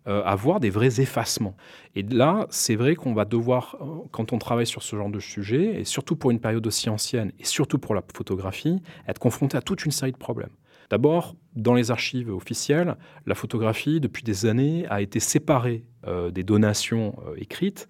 euh, 0.07 0.23
avoir 0.23 0.59
des 0.59 0.69
vrais 0.69 1.01
effacements. 1.01 1.55
Et 1.95 2.03
là, 2.03 2.47
c'est 2.49 2.75
vrai 2.75 2.95
qu'on 2.95 3.13
va 3.13 3.25
devoir, 3.25 3.75
euh, 3.81 4.07
quand 4.11 4.31
on 4.31 4.37
travaille 4.37 4.67
sur 4.67 4.81
ce 4.81 4.95
genre 4.95 5.09
de 5.09 5.19
sujet, 5.19 5.81
et 5.81 5.83
surtout 5.83 6.15
pour 6.15 6.31
une 6.31 6.39
période 6.39 6.65
aussi 6.65 6.89
ancienne, 6.89 7.33
et 7.39 7.43
surtout 7.43 7.77
pour 7.77 7.93
la 7.93 8.01
photographie, 8.15 8.81
être 9.07 9.19
confronté 9.19 9.57
à 9.57 9.61
toute 9.61 9.83
une 9.83 9.91
série 9.91 10.13
de 10.13 10.17
problèmes. 10.17 10.51
D'abord, 10.89 11.35
dans 11.55 11.73
les 11.73 11.91
archives 11.91 12.29
officielles, 12.29 12.95
la 13.25 13.35
photographie, 13.35 13.99
depuis 13.99 14.23
des 14.23 14.45
années, 14.45 14.85
a 14.89 15.01
été 15.01 15.19
séparée 15.19 15.85
euh, 16.05 16.31
des 16.31 16.43
donations 16.43 17.15
écrites 17.35 17.87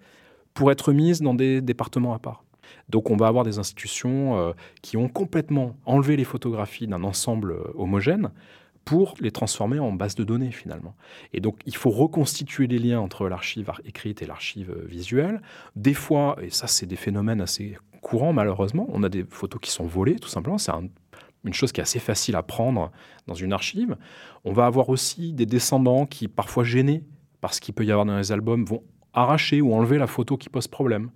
pour 0.54 0.72
être 0.72 0.92
mise 0.92 1.20
dans 1.20 1.34
des 1.34 1.60
départements 1.60 2.14
à 2.14 2.18
part. 2.18 2.44
Donc 2.88 3.10
on 3.10 3.16
va 3.16 3.28
avoir 3.28 3.44
des 3.44 3.58
institutions 3.58 4.54
qui 4.82 4.98
ont 4.98 5.08
complètement 5.08 5.76
enlevé 5.86 6.16
les 6.16 6.24
photographies 6.24 6.86
d'un 6.86 7.02
ensemble 7.02 7.56
homogène 7.74 8.30
pour 8.88 9.12
les 9.20 9.30
transformer 9.30 9.78
en 9.78 9.92
base 9.92 10.14
de 10.14 10.24
données 10.24 10.50
finalement. 10.50 10.96
Et 11.34 11.40
donc 11.40 11.60
il 11.66 11.76
faut 11.76 11.90
reconstituer 11.90 12.66
les 12.66 12.78
liens 12.78 12.98
entre 12.98 13.28
l'archive 13.28 13.70
écrite 13.84 14.22
et 14.22 14.26
l'archive 14.26 14.74
visuelle. 14.86 15.42
Des 15.76 15.92
fois, 15.92 16.38
et 16.40 16.48
ça 16.48 16.66
c'est 16.66 16.86
des 16.86 16.96
phénomènes 16.96 17.42
assez 17.42 17.76
courants 18.00 18.32
malheureusement, 18.32 18.86
on 18.88 19.02
a 19.02 19.10
des 19.10 19.26
photos 19.28 19.60
qui 19.60 19.70
sont 19.70 19.84
volées 19.84 20.16
tout 20.16 20.30
simplement, 20.30 20.56
une 21.48 21.54
chose 21.54 21.72
qui 21.72 21.80
est 21.80 21.82
assez 21.82 21.98
facile 21.98 22.36
à 22.36 22.42
prendre 22.42 22.92
dans 23.26 23.34
une 23.34 23.52
archive. 23.52 23.96
On 24.44 24.52
va 24.52 24.66
avoir 24.66 24.88
aussi 24.88 25.32
des 25.32 25.46
descendants 25.46 26.06
qui, 26.06 26.28
parfois 26.28 26.62
gênés 26.62 27.02
par 27.40 27.54
ce 27.54 27.60
qu'il 27.60 27.74
peut 27.74 27.84
y 27.84 27.90
avoir 27.90 28.06
dans 28.06 28.16
les 28.16 28.30
albums, 28.32 28.64
vont 28.64 28.82
arracher 29.12 29.60
ou 29.60 29.74
enlever 29.74 29.98
la 29.98 30.06
photo 30.06 30.36
qui 30.36 30.48
pose 30.48 30.68
problème 30.68 31.10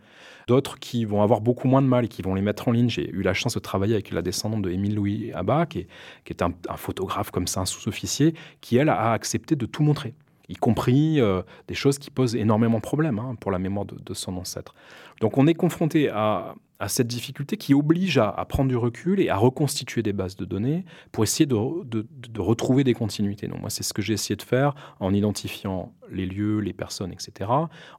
d'autres 0.49 0.79
qui 0.79 1.05
vont 1.05 1.23
avoir 1.23 1.41
beaucoup 1.41 1.69
moins 1.69 1.83
de 1.83 1.87
mal 1.87 2.05
et 2.05 2.09
qui 2.09 2.23
vont 2.23 2.35
les 2.35 2.43
mettre 2.43 2.69
en 2.69 2.73
ligne. 2.73 2.89
J'ai 2.89 3.09
eu 3.11 3.23
la 3.23 3.35
chance 3.35 3.55
de 3.55 3.61
travailler 3.61 3.95
avec 3.95 4.11
la 4.11 4.23
descendante 4.23 4.63
de 4.63 4.71
Émile 4.71 4.95
Louis 4.95 5.33
Abba, 5.33 5.67
qui 5.67 5.87
est, 6.27 6.43
un, 6.43 6.53
photographe 6.77 7.31
comme 7.31 7.47
ça, 7.47 7.61
un 7.61 7.65
sous-officier, 7.67 8.35
qui, 8.61 8.77
elle, 8.77 8.89
a 8.89 9.13
accepté 9.13 9.57
de 9.57 9.67
tout 9.67 9.83
montrer 9.83 10.15
y 10.49 10.55
compris 10.55 11.21
euh, 11.21 11.43
des 11.69 11.75
choses 11.75 11.99
qui 11.99 12.11
posent 12.11 12.37
énormément 12.37 12.79
de 12.79 12.83
problèmes 12.83 13.19
hein, 13.19 13.37
pour 13.41 13.51
la 13.51 13.59
mémoire 13.59 13.87
de, 13.87 14.15
son 14.15 14.37
ancêtre. 14.37 14.75
Donc 15.21 15.39
on 15.39 15.47
est 15.47 15.55
confronté 15.55 16.09
à, 16.09 16.55
cette 16.89 17.07
difficulté 17.07 17.57
qui 17.57 17.75
oblige 17.75 18.19
à, 18.19 18.33
prendre 18.49 18.69
du 18.69 18.77
recul 18.77 19.21
et 19.21 19.29
à 19.29 19.37
reconstituer 19.37 20.03
des 20.03 20.13
bases 20.13 20.35
de 20.35 20.45
données 20.45 20.85
pour 21.13 21.23
essayer 21.23 21.47
de, 21.47 21.57
de 21.85 22.41
retrouver 22.41 22.83
des 22.83 22.93
continuités. 22.93 23.47
Donc 23.47 23.61
moi, 23.61 23.71
c'est 23.71 23.85
ce 23.85 23.95
que 23.95 24.03
j'ai 24.03 24.15
essayé 24.15 24.35
de 24.35 24.43
faire 24.43 24.75
en 24.99 25.15
identifiant 25.15 25.95
les 26.11 26.27
lieux, 26.27 26.59
les 26.59 26.73
personnes, 26.73 27.13
etc., 27.13 27.51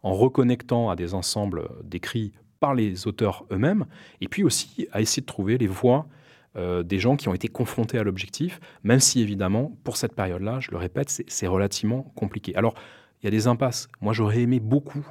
en 0.03 0.13
reconnectant 0.13 0.89
à 0.89 0.97
des 0.97 1.13
ensembles 1.13 1.69
d'écrits 1.85 2.33
par 2.59 2.73
les 2.73 3.07
auteurs 3.07 3.45
eux-mêmes, 3.51 3.85
et 4.19 4.27
puis 4.27 4.43
aussi 4.43 4.87
à 4.91 5.01
essayer 5.01 5.21
de 5.21 5.27
trouver 5.27 5.57
les 5.57 5.67
voix 5.67 6.07
euh, 6.55 6.83
des 6.83 6.99
gens 6.99 7.15
qui 7.15 7.29
ont 7.29 7.33
été 7.33 7.47
confrontés 7.47 7.97
à 7.97 8.03
l'objectif, 8.03 8.59
même 8.83 8.99
si 8.99 9.21
évidemment, 9.21 9.77
pour 9.83 9.97
cette 9.97 10.13
période-là, 10.13 10.59
je 10.59 10.71
le 10.71 10.77
répète, 10.77 11.23
c'est 11.27 11.47
relativement 11.47 12.03
compliqué. 12.15 12.55
Alors, 12.55 12.75
il 13.21 13.25
y 13.25 13.27
a 13.27 13.31
des 13.31 13.47
impasses. 13.47 13.87
Moi, 14.01 14.13
j'aurais 14.13 14.41
aimé 14.41 14.59
beaucoup 14.59 15.05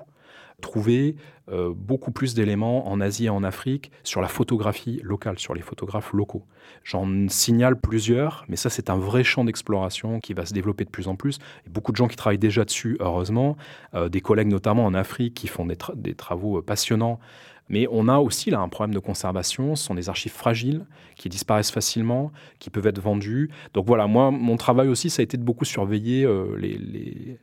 trouver 0.62 1.16
euh, 1.50 1.74
beaucoup 1.76 2.12
plus 2.12 2.34
d'éléments 2.34 2.88
en 2.88 3.00
Asie 3.00 3.26
et 3.26 3.28
en 3.28 3.42
Afrique 3.42 3.90
sur 4.04 4.22
la 4.22 4.28
photographie 4.28 5.00
locale, 5.02 5.38
sur 5.38 5.52
les 5.52 5.60
photographes 5.60 6.12
locaux. 6.14 6.46
J'en 6.84 7.28
signale 7.28 7.78
plusieurs, 7.78 8.46
mais 8.48 8.56
ça 8.56 8.70
c'est 8.70 8.88
un 8.88 8.96
vrai 8.96 9.24
champ 9.24 9.44
d'exploration 9.44 10.20
qui 10.20 10.32
va 10.32 10.46
se 10.46 10.54
développer 10.54 10.84
de 10.84 10.90
plus 10.90 11.08
en 11.08 11.16
plus. 11.16 11.38
Beaucoup 11.68 11.92
de 11.92 11.96
gens 11.96 12.08
qui 12.08 12.16
travaillent 12.16 12.38
déjà 12.38 12.64
dessus, 12.64 12.96
heureusement, 13.00 13.56
euh, 13.94 14.08
des 14.08 14.22
collègues 14.22 14.48
notamment 14.48 14.86
en 14.86 14.94
Afrique 14.94 15.34
qui 15.34 15.48
font 15.48 15.66
des, 15.66 16.14
travaux 16.14 16.62
passionnants 16.62 17.18
Mais 17.72 17.88
on 17.90 18.06
a 18.06 18.18
aussi 18.18 18.50
là 18.50 18.60
un 18.60 18.68
problème 18.68 18.94
de 18.94 19.00
conservation. 19.00 19.74
Ce 19.74 19.84
sont 19.84 19.94
des 19.94 20.08
archives 20.08 20.32
fragiles 20.32 20.84
qui 21.16 21.28
disparaissent 21.28 21.70
facilement, 21.70 22.30
qui 22.58 22.70
peuvent 22.70 22.86
être 22.86 23.00
vendues. 23.00 23.50
Donc 23.74 23.86
voilà, 23.86 24.06
moi, 24.06 24.30
mon 24.30 24.56
travail 24.56 24.88
aussi, 24.88 25.10
ça 25.10 25.20
a 25.20 25.24
été 25.24 25.36
de 25.36 25.42
beaucoup 25.42 25.64
surveiller 25.64 26.24
euh, 26.24 26.56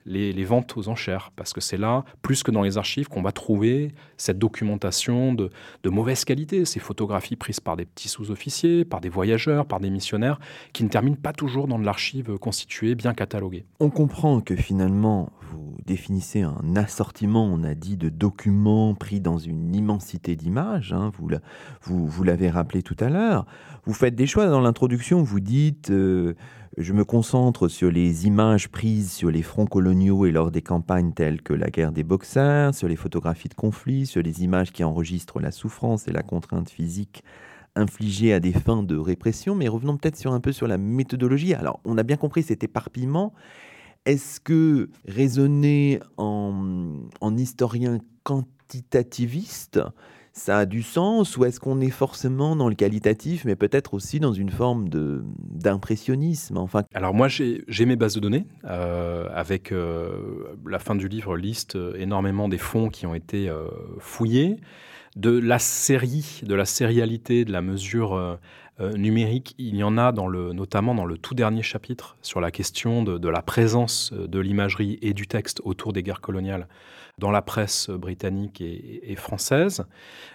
les, 0.06 0.44
ventes 0.44 0.78
aux 0.78 0.88
enchères, 0.88 1.32
parce 1.36 1.54
que 1.54 1.62
c'est 1.62 1.78
là, 1.78 2.06
plus 2.22 2.44
que 2.44 2.52
dans 2.52 2.62
les 2.62 2.78
archives, 2.78 3.08
qu'on 3.08 3.22
va 3.22 3.32
trouver 3.32 3.94
cette 4.18 4.39
documentation 4.39 5.34
de, 5.34 5.50
de 5.84 5.89
mauvaise 5.89 6.26
qualité, 6.26 6.65
ces 6.65 6.80
photographies 6.80 7.36
prises 7.36 7.60
par 7.60 7.76
des 7.76 7.86
petits 7.86 8.08
sous-officiers, 8.08 8.86
par 8.86 9.02
des 9.02 9.10
voyageurs, 9.10 9.65
par 9.65 9.80
des 9.80 9.89
missionnaires, 9.89 10.39
qui 10.74 10.84
ne 10.84 10.89
terminent 10.89 11.18
pas 11.22 11.34
toujours 11.34 11.68
dans 11.68 11.80
de 11.80 11.86
l'archive 11.86 12.38
constituée, 12.38 12.96
bien 12.96 13.13
cataloguée. 13.13 13.65
On 13.80 13.89
comprend 13.89 14.42
que 14.42 14.56
finalement, 14.56 15.32
vous 15.52 15.78
définissez 15.86 16.42
un 16.42 16.76
assortiment, 16.76 17.46
on 17.46 17.64
a 17.64 17.74
dit, 17.74 17.98
de 17.98 18.10
documents 18.10 18.94
pris 18.96 19.20
dans 19.20 19.38
une 19.38 19.76
immensité 19.76 20.36
d'images, 20.36 20.94
hein, 20.94 21.12
vous, 21.18 22.08
vous, 22.08 22.24
l'avez 22.24 22.50
rappelé 22.50 22.84
tout 22.84 22.96
à 23.00 23.10
l'heure. 23.10 23.46
Vous 23.86 23.94
faites 23.94 24.16
des 24.16 24.28
choix 24.28 24.48
dans 24.48 24.62
l'introduction, 24.62 25.24
vous 25.24 25.40
dites 25.40 25.90
euh, 25.90 26.36
Je 26.78 26.94
me 26.94 27.04
concentre 27.04 27.68
sur 27.68 27.92
les 27.92 28.28
images 28.28 28.70
prises 28.70 29.12
sur 29.12 29.32
les 29.32 29.42
fronts 29.42 29.66
coloniaux 29.66 30.26
et 30.26 30.32
lors 30.32 30.52
des 30.52 30.62
campagnes 30.62 31.14
telles 31.14 31.42
que 31.42 31.54
la 31.54 31.70
guerre 31.70 31.92
des 31.92 32.04
boxers, 32.04 32.76
sur 32.76 32.88
les 32.88 32.96
photographies 32.96 33.50
de 33.50 33.56
conflits, 33.56 34.06
sur 34.06 34.22
les 34.22 34.44
images 34.44 34.72
qui 34.72 34.84
enregistrent 34.84 35.40
la 35.40 35.52
souffrance 35.52 36.08
et 36.08 36.12
la 36.12 36.24
contrainte 36.24 36.70
physique 36.70 37.24
infligées 37.76 38.34
à 38.34 38.40
des 38.40 38.54
fins 38.54 38.84
de 38.84 38.98
répression. 38.98 39.56
Mais 39.56 39.68
revenons 39.68 39.98
peut-être 39.98 40.18
sur 40.18 40.34
un 40.34 40.40
peu 40.40 40.52
sur 40.52 40.68
la 40.68 40.78
méthodologie. 40.78 41.54
Alors, 41.54 41.80
on 41.86 41.98
a 41.98 42.04
bien 42.04 42.18
compris 42.18 42.44
cet 42.44 42.64
éparpillement. 42.64 43.34
Est-ce 44.06 44.40
que 44.40 44.90
raisonner 45.08 46.00
en, 46.18 47.08
en 47.22 47.38
historien 47.38 48.00
quantitativiste, 48.24 49.80
ça 50.34 50.60
a 50.60 50.66
du 50.66 50.84
sens 50.84 51.38
ou 51.38 51.46
est-ce 51.46 51.60
qu'on 51.60 51.82
est 51.82 51.90
forcément 51.90 52.56
dans 52.56 52.70
le 52.70 52.76
qualitatif, 52.76 53.46
mais 53.46 53.56
peut-être 53.56 53.94
aussi 53.94 54.20
dans 54.20 54.34
une 54.34 54.50
forme 54.50 54.88
d'impressionnisme 54.90 56.58
enfin... 56.58 56.84
Alors 56.94 57.14
moi, 57.14 57.28
j'ai 57.28 57.86
mes 57.86 57.96
bases 57.96 58.16
de 58.16 58.20
données. 58.20 58.46
Euh, 58.66 59.28
avec 59.34 59.72
euh, 59.72 60.56
la 60.66 60.80
fin 60.80 60.96
du 60.96 61.08
livre, 61.08 61.36
liste 61.36 61.78
énormément 61.98 62.48
des 62.48 62.58
fonds 62.58 62.90
qui 62.90 63.06
ont 63.06 63.16
été 63.16 63.50
euh, 63.50 63.68
fouillés, 64.00 64.58
de 65.16 65.38
la 65.38 65.60
série, 65.60 66.42
de 66.44 66.54
la 66.56 66.66
sérialité, 66.66 67.44
de 67.44 67.52
la 67.52 67.62
mesure 67.62 68.40
numérique. 68.80 69.56
Il 69.58 69.76
y 69.76 69.84
en 69.84 69.98
a 69.98 70.12
dans 70.12 70.28
le, 70.28 70.54
notamment 70.54 70.96
dans 70.96 71.06
le 71.06 71.18
tout 71.18 71.36
dernier 71.36 71.63
chapitre 71.63 72.18
sur 72.22 72.39
la 72.39 72.52
question 72.52 73.04
de, 73.04 73.30
la 73.30 73.42
présence 73.42 74.13
de 74.13 74.39
l'imagerie 74.39 74.98
et 75.02 75.13
du 75.13 75.28
texte 75.28 75.62
autour 75.63 75.94
des 75.94 76.04
guerres 76.04 76.22
coloniales 76.22 76.68
dans 77.20 77.32
la 77.32 77.42
presse 77.42 77.89
britannique 77.89 78.62
et, 78.62 79.15
française. 79.15 79.86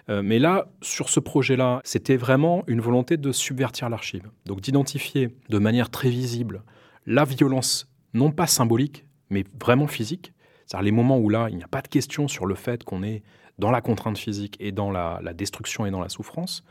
Euh, 0.09 0.23
mais 0.23 0.39
là, 0.39 0.69
sur 0.83 1.09
ce 1.09 1.19
projet-là, 1.19 1.81
c'était 1.85 2.17
vraiment 2.17 2.63
une 2.67 2.81
volonté 2.81 3.17
de 3.17 3.33
subvertir 3.33 3.89
l'archive. 3.89 4.31
Donc 4.45 4.61
d'identifier 4.61 5.35
de 5.49 5.59
manière 5.59 5.91
très 5.91 6.11
visible 6.11 6.63
la 7.07 7.25
violence, 7.25 7.91
non 8.13 8.31
pas 8.31 8.47
symbolique, 8.47 9.05
mais 9.31 9.45
vraiment 9.61 9.87
physique. 9.87 10.33
C'est-à-dire 10.67 10.85
les 10.85 10.93
moments 10.93 11.19
où 11.19 11.29
là, 11.29 11.49
il 11.51 11.57
n'y 11.57 11.65
a 11.65 11.69
pas 11.69 11.83
de 11.83 11.89
question 11.89 12.29
sur 12.29 12.47
le 12.47 12.55
fait 12.55 12.85
qu'on 12.85 13.03
est 13.03 13.23
dans 13.59 13.71
la 13.71 13.81
contrainte 13.81 14.19
physique 14.19 14.57
et 14.61 14.73
dans 14.73 14.91
la, 14.91 15.21
destruction 15.35 15.87
et 15.87 15.91
dans 15.91 16.01
la 16.01 16.09
souffrance. 16.09 16.65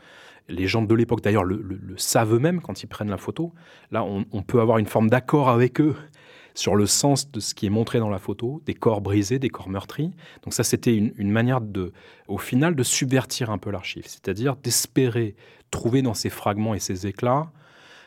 Les 0.48 0.66
gens 0.66 0.82
de 0.82 0.94
l'époque, 0.94 1.22
d'ailleurs, 1.22 1.44
le, 1.44 1.60
savent 1.96 2.34
eux-mêmes 2.34 2.60
quand 2.60 2.82
ils 2.82 2.86
prennent 2.86 3.10
la 3.10 3.16
photo. 3.16 3.52
Là, 3.90 4.04
on, 4.04 4.42
peut 4.42 4.60
avoir 4.60 4.78
une 4.78 4.86
forme 4.86 5.08
d'accord 5.08 5.48
avec 5.48 5.80
eux 5.80 5.96
sur 6.54 6.76
le 6.76 6.86
sens 6.86 7.30
de 7.30 7.40
ce 7.40 7.54
qui 7.54 7.66
est 7.66 7.70
montré 7.70 7.98
dans 7.98 8.10
la 8.10 8.18
photo, 8.18 8.62
des 8.66 8.74
corps 8.74 9.00
brisés, 9.00 9.38
des 9.38 9.48
corps 9.48 9.68
meurtris. 9.68 10.12
Donc 10.42 10.52
ça, 10.52 10.62
c'était 10.62 10.94
une, 10.94 11.12
une, 11.16 11.30
manière 11.30 11.60
de, 11.60 11.92
au 12.28 12.38
final, 12.38 12.76
de 12.76 12.82
subvertir 12.82 13.50
un 13.50 13.58
peu 13.58 13.70
l'archive, 13.70 14.04
c'est-à-dire 14.06 14.54
d'espérer 14.56 15.34
trouver 15.70 16.02
dans 16.02 16.14
ces 16.14 16.30
fragments 16.30 16.74
et 16.74 16.78
ces 16.78 17.06
éclats 17.06 17.50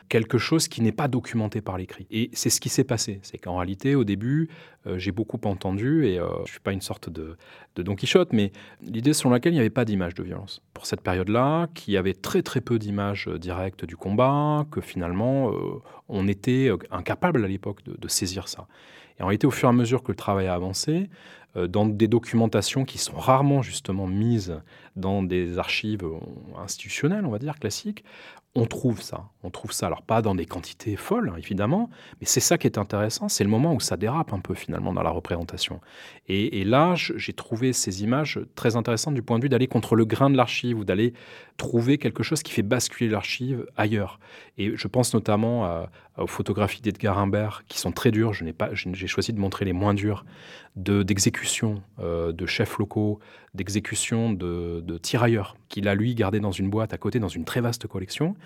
quelque 0.08 0.38
chose 0.38 0.68
qui 0.68 0.82
n'est 0.82 0.92
pas 0.92 1.08
documenté 1.08 1.60
par 1.60 1.78
l'écrit. 1.78 2.06
Et 2.10 2.30
c'est 2.32 2.50
ce 2.50 2.60
qui 2.60 2.68
s'est 2.68 2.84
passé. 2.84 3.20
C'est 3.22 3.38
qu'en 3.38 3.56
réalité, 3.56 3.94
au 3.94 4.04
début, 4.04 4.48
euh, 4.86 4.98
j'ai 4.98 5.12
beaucoup 5.12 5.40
entendu, 5.44 6.06
et 6.06 6.18
euh, 6.18 6.28
je 6.38 6.42
ne 6.42 6.46
suis 6.46 6.60
pas 6.60 6.72
une 6.72 6.80
sorte 6.80 7.10
de, 7.10 7.36
Don 7.76 7.94
Quichotte, 7.94 8.32
mais 8.32 8.50
l'idée 8.82 9.12
selon 9.12 9.30
laquelle 9.30 9.52
il 9.52 9.56
n'y 9.56 9.60
avait 9.60 9.70
pas 9.70 9.84
d'image 9.84 10.14
de 10.14 10.22
violence. 10.24 10.62
Pour 10.74 10.86
cette 10.86 11.00
période-là, 11.00 11.68
qu'il 11.74 11.94
y 11.94 11.96
avait 11.96 12.14
très 12.14 12.42
très 12.42 12.60
peu 12.60 12.78
d'images 12.78 13.28
euh, 13.28 13.38
directes 13.38 13.84
du 13.84 13.96
combat, 13.96 14.66
que 14.70 14.80
finalement, 14.80 15.52
on 16.08 16.26
était 16.26 16.70
incapable 16.90 17.44
à 17.44 17.48
l'époque 17.48 17.80
de, 17.84 18.08
saisir 18.08 18.48
ça. 18.48 18.66
Et 19.18 19.22
en 19.22 19.26
réalité, 19.26 19.46
au 19.46 19.50
fur 19.50 19.68
et 19.68 19.70
à 19.70 19.74
mesure 19.74 20.02
que 20.02 20.10
le 20.10 20.16
travail 20.16 20.46
a 20.46 20.54
avancé, 20.54 21.08
dans 21.56 21.86
des 21.86 22.08
documentations 22.08 22.84
qui 22.84 22.98
sont 22.98 23.16
rarement 23.16 23.62
justement 23.62 24.06
mises 24.06 24.60
dans 24.96 25.22
des 25.22 25.58
archives 25.58 26.04
institutionnelles, 26.56 27.24
on 27.24 27.30
va 27.30 27.38
dire, 27.38 27.58
classiques, 27.58 28.04
on 28.58 28.66
trouve 28.66 29.00
ça. 29.00 29.24
On 29.42 29.50
trouve 29.50 29.72
ça. 29.72 29.86
Alors, 29.86 30.02
pas 30.02 30.22
dans 30.22 30.34
des 30.34 30.46
quantités 30.46 30.96
folles, 30.96 31.32
évidemment, 31.38 31.90
mais 32.20 32.26
c'est 32.26 32.40
ça 32.40 32.58
qui 32.58 32.66
est 32.66 32.78
intéressant. 32.78 33.28
C'est 33.28 33.44
le 33.44 33.50
moment 33.50 33.74
où 33.74 33.80
ça 33.80 33.96
dérape 33.96 34.32
un 34.32 34.40
peu, 34.40 34.54
finalement, 34.54 34.92
dans 34.92 35.02
la 35.02 35.10
représentation. 35.10 35.80
Et, 36.26 36.64
là, 36.64 36.94
j'ai 36.96 37.32
trouvé 37.32 37.72
ces 37.72 38.02
images 38.02 38.40
très 38.54 38.76
intéressantes 38.76 39.14
du 39.14 39.22
point 39.22 39.38
de 39.38 39.44
vue 39.44 39.48
d'aller 39.48 39.68
contre 39.68 39.96
le 39.96 40.04
grain 40.04 40.28
de 40.30 40.36
l'archive 40.36 40.78
ou 40.78 40.84
d'aller 40.84 41.14
trouver 41.58 41.98
quelque 41.98 42.22
chose 42.22 42.42
qui 42.42 42.52
fait 42.52 42.62
basculer 42.62 43.10
l'archive 43.10 43.66
ailleurs. 43.76 44.18
Et 44.56 44.74
je 44.74 44.88
pense 44.88 45.12
notamment 45.12 45.86
aux 46.16 46.26
photographies 46.26 46.80
d'Edgar 46.80 47.18
Humbert, 47.18 47.64
qui 47.68 47.78
sont 47.78 47.92
très 47.92 48.10
dures. 48.10 48.32
Je 48.32 48.44
n'ai 48.44 48.54
pas, 48.54 48.70
j'ai 48.72 49.06
choisi 49.06 49.32
de 49.34 49.38
montrer 49.38 49.66
les 49.66 49.74
moins 49.74 49.92
dures 49.92 50.24
d'exécution 50.76 51.82
euh, 51.98 52.32
de 52.32 52.46
chefs 52.46 52.78
locaux, 52.78 53.18
d'exécution 53.54 54.32
de, 54.32 54.80
de 54.86 54.98
tirailleurs, 54.98 55.56
qu'il 55.68 55.88
a 55.88 55.96
lui 55.96 56.14
gardé 56.14 56.38
dans 56.38 56.52
une 56.52 56.70
boîte 56.70 56.94
à 56.94 56.98
côté, 56.98 57.18
dans 57.18 57.28
une 57.28 57.44
très 57.44 57.60
vaste 57.60 57.88
collection, 57.88 58.36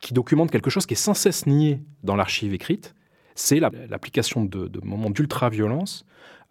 qui 0.00 0.12
documente 0.12 0.50
quelque 0.50 0.68
chose 0.68 0.86
qui 0.86 0.94
est 0.94 0.96
sans 0.96 1.14
cesse 1.14 1.46
nié 1.46 1.80
dans 2.02 2.16
l'archive 2.16 2.52
écrite. 2.52 2.94
C'est 3.34 3.60
l'application 3.60 4.44
de, 4.44 4.70
moments 4.82 5.10
d'ultra-violence, 5.10 6.04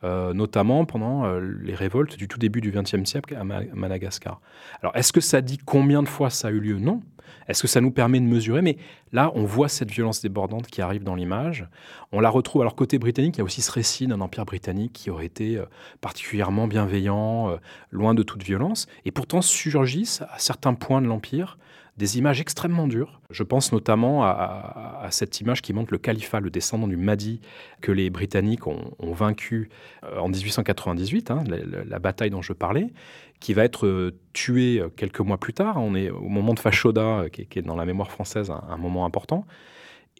euh, 0.05 0.33
notamment 0.33 0.85
pendant 0.85 1.25
euh, 1.25 1.39
les 1.63 1.73
révoltes 1.73 2.15
du 2.15 2.27
tout 2.27 2.37
début 2.37 2.61
du 2.61 2.71
XXe 2.71 3.05
siècle 3.05 3.35
à 3.35 3.43
Madagascar. 3.43 4.39
Alors, 4.81 4.95
est-ce 4.95 5.11
que 5.11 5.19
ça 5.19 5.41
dit 5.41 5.57
combien 5.57 6.03
de 6.03 6.07
fois 6.07 6.29
ça 6.29 6.49
a 6.49 6.51
eu 6.51 6.59
lieu? 6.59 6.77
Non. 6.77 7.01
Est-ce 7.47 7.63
que 7.63 7.67
ça 7.67 7.81
nous 7.81 7.89
permet 7.89 8.19
de 8.19 8.25
mesurer? 8.25 8.61
Mais 8.61 8.77
là, 9.13 9.31
on 9.33 9.45
voit 9.45 9.67
cette 9.67 9.89
violence 9.89 10.21
débordante 10.21 10.67
qui 10.67 10.83
arrive 10.83 11.03
dans 11.03 11.15
l'image. 11.15 11.67
On 12.11 12.19
la 12.19 12.29
retrouve. 12.29 12.61
Alors, 12.61 12.75
côté 12.75 12.99
britannique, 12.99 13.37
il 13.37 13.39
y 13.39 13.41
a 13.41 13.45
aussi 13.45 13.63
ce 13.63 13.71
récit 13.71 14.05
d'un 14.05 14.21
empire 14.21 14.45
britannique 14.45 14.93
qui 14.93 15.09
aurait 15.09 15.25
été 15.25 15.57
euh, 15.57 15.65
particulièrement 16.01 16.67
bienveillant, 16.67 17.57
loin 17.89 18.13
de 18.13 18.21
toute 18.21 18.43
violence. 18.43 18.87
Et 19.05 19.11
pourtant, 19.11 19.41
surgissent 19.41 20.21
à 20.21 20.37
certains 20.37 20.75
points 20.75 21.01
de 21.01 21.07
l'empire 21.07 21.57
des 21.97 22.17
images 22.17 22.41
extrêmement 22.41 22.87
dures. 22.87 23.21
Je 23.29 23.43
pense 23.43 23.71
notamment 23.71 24.23
à, 24.23 25.07
cette 25.11 25.39
image 25.39 25.61
qui 25.61 25.71
montre 25.71 25.93
le 25.93 25.97
califat, 25.97 26.39
le 26.39 26.49
descendant 26.49 26.87
du 26.87 26.97
Mahdi, 26.97 27.39
que 27.81 27.91
les 27.91 28.09
Britanniques 28.09 28.67
ont, 28.67 28.91
vaincu 28.99 29.69
euh, 30.03 30.19
en 30.19 30.27
1898, 30.27 31.31
hein, 31.31 31.43
la, 31.47 31.99
bataille 31.99 32.29
dont 32.29 32.41
je 32.41 32.53
parlais, 32.53 32.91
qui 33.39 33.53
va 33.53 33.63
être 33.63 33.85
euh, 33.85 34.11
tué 34.33 34.79
euh, 34.79 34.89
quelques 34.89 35.21
mois 35.21 35.37
plus 35.37 35.53
tard. 35.53 35.77
On 35.77 35.95
est 35.95 36.09
au 36.09 36.27
moment 36.27 36.53
de 36.53 36.59
Fashoda, 36.59 37.25
qui, 37.31 37.41
est 37.41 37.61
dans 37.61 37.75
la 37.75 37.85
mémoire 37.85 38.11
française 38.11 38.51
un 38.51 38.77
moment 38.77 39.05
important. 39.05 39.45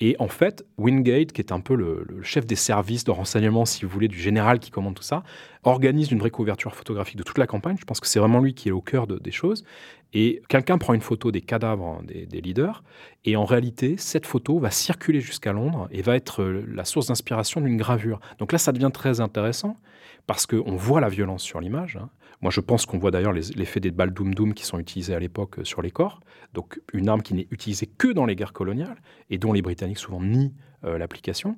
Et 0.02 0.18
en 0.20 0.28
fait, 0.28 0.66
Wingate, 0.78 1.32
qui 1.32 1.40
est 1.40 1.54
un 1.54 1.62
peu 1.62 1.76
le, 1.76 2.06
chef 2.22 2.46
des 2.46 2.56
services 2.56 3.06
de 3.06 3.12
renseignement, 3.12 3.66
si 3.66 3.86
vous 3.86 3.92
voulez, 3.92 4.10
du 4.10 4.20
général 4.20 4.60
qui 4.60 4.70
commande 4.70 4.96
tout 4.96 5.04
ça, 5.04 5.24
organise 5.64 6.12
une 6.12 6.20
vraie 6.20 6.32
couverture 6.32 6.76
photographique 6.76 7.16
de 7.16 7.24
toute 7.24 7.38
la 7.38 7.48
campagne. 7.48 7.78
Je 7.80 7.86
pense 7.86 8.02
que 8.02 8.08
c'est 8.08 8.20
vraiment 8.20 8.42
lui 8.42 8.54
qui 8.54 8.68
est 8.68 8.74
au 8.74 8.82
cœur 8.82 9.08
des 9.08 9.32
choses. 9.32 9.64
Et 10.14 10.42
quelqu'un 10.50 10.78
prend 10.78 10.94
une 10.94 11.02
photo 11.02 11.32
des 11.32 11.42
cadavres 11.42 12.02
des, 12.04 12.26
des, 12.26 12.42
leaders, 12.42 12.84
et 13.24 13.36
en 13.36 13.46
réalité, 13.46 13.96
cette 13.98 14.26
photo 14.26 14.60
va 14.60 14.72
circuler 14.72 15.20
jusqu'à 15.20 15.52
Londres 15.52 15.88
et 15.92 16.02
va 16.02 16.16
être 16.16 16.42
euh, 16.42 16.66
la 16.74 16.86
source 16.86 17.08
d'inspiration 17.08 17.60
d'une 17.60 17.76
gravure. 17.76 18.20
Donc 18.40 18.52
là, 18.52 18.58
ça 18.58 18.72
devient 18.72 18.92
très 18.94 19.20
intéressant, 19.20 19.78
parce 20.28 20.46
qu'on 20.46 20.76
voit 20.76 21.02
la 21.02 21.10
violence 21.10 21.44
sur 21.44 21.60
l'image. 21.60 21.98
Hein. 21.98 22.10
Moi, 22.42 22.52
je 22.52 22.60
pense 22.60 22.86
qu'on 22.86 22.98
voit 22.98 23.12
d'ailleurs 23.12 23.34
l'effet 23.34 23.80
des 23.80 23.92
balles 23.92 24.14
Doom 24.14 24.34
Doom 24.34 24.54
qui 24.54 24.66
sont 24.66 24.80
utilisées 24.80 25.16
à 25.16 25.20
l'époque 25.20 25.60
euh, 25.60 25.64
sur 25.64 25.82
les 25.82 25.92
corps. 25.92 26.20
Donc, 26.54 26.80
une 26.94 27.10
arme 27.10 27.22
qui 27.22 27.34
n'est 27.34 27.48
utilisée 27.52 27.88
que 27.88 28.08
dans 28.08 28.26
les 28.26 28.36
guerres 28.36 28.54
coloniales 28.54 28.98
et 29.30 29.38
dont 29.38 29.54
les 29.54 29.62
Britanniques 29.62 30.00
souvent 30.00 30.22
nient 30.22 30.54
euh, 30.84 30.98
l'application. 30.98 31.58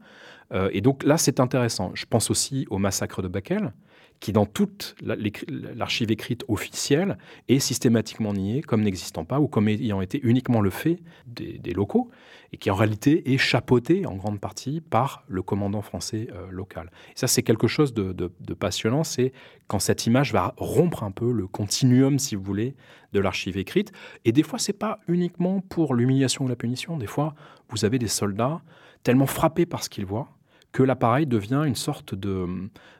Euh, 0.53 0.69
et 0.71 0.81
donc 0.81 1.03
là, 1.03 1.17
c'est 1.17 1.39
intéressant. 1.39 1.91
Je 1.93 2.05
pense 2.05 2.31
aussi 2.31 2.65
au 2.69 2.77
massacre 2.77 3.21
de 3.21 3.27
Bakel, 3.27 3.73
qui 4.19 4.33
dans 4.33 4.45
toute 4.45 4.95
l'archive 5.03 6.11
écrite 6.11 6.43
officielle 6.47 7.17
est 7.47 7.59
systématiquement 7.59 8.33
nié 8.33 8.61
comme 8.61 8.81
n'existant 8.81 9.25
pas 9.25 9.39
ou 9.39 9.47
comme 9.47 9.67
ayant 9.67 10.01
été 10.01 10.19
uniquement 10.23 10.61
le 10.61 10.69
fait 10.69 10.99
des, 11.27 11.73
locaux 11.73 12.09
et 12.51 12.57
qui 12.57 12.71
en 12.71 12.75
réalité 12.75 13.33
est 13.33 13.37
chapeauté 13.37 14.05
en 14.05 14.15
grande 14.15 14.39
partie 14.39 14.81
par 14.81 15.23
le 15.27 15.41
commandant 15.41 15.81
français 15.81 16.29
euh, 16.31 16.49
local. 16.49 16.89
Et 17.09 17.19
ça, 17.19 17.27
c'est 17.27 17.43
quelque 17.43 17.67
chose 17.67 17.93
de, 17.93 18.13
de 18.13 18.53
passionnant, 18.53 19.03
c'est 19.03 19.33
quand 19.67 19.79
cette 19.79 20.05
image 20.07 20.31
va 20.31 20.55
rompre 20.57 21.03
un 21.03 21.11
peu 21.11 21.31
le 21.31 21.45
continuum, 21.45 22.17
si 22.19 22.35
vous 22.35 22.43
voulez, 22.43 22.75
de 23.13 23.19
l'archive 23.19 23.57
écrite. 23.57 23.91
Et 24.25 24.31
des 24.31 24.43
fois, 24.43 24.59
c'est 24.59 24.73
pas 24.73 24.99
uniquement 25.07 25.61
pour 25.61 25.93
l'humiliation 25.93 26.45
ou 26.45 26.47
la 26.47 26.55
punition. 26.55 26.97
Des 26.97 27.07
fois, 27.07 27.35
vous 27.69 27.85
avez 27.85 27.99
des 27.99 28.07
soldats 28.07 28.61
tellement 29.03 29.27
frappés 29.27 29.65
par 29.65 29.83
ce 29.83 29.89
qu'ils 29.89 30.05
voient 30.05 30.36
que 30.77 30.83
l'appareil 30.83 31.25
devient 31.25 31.63
une 31.65 31.73
sorte 31.73 32.13
de 32.13 32.45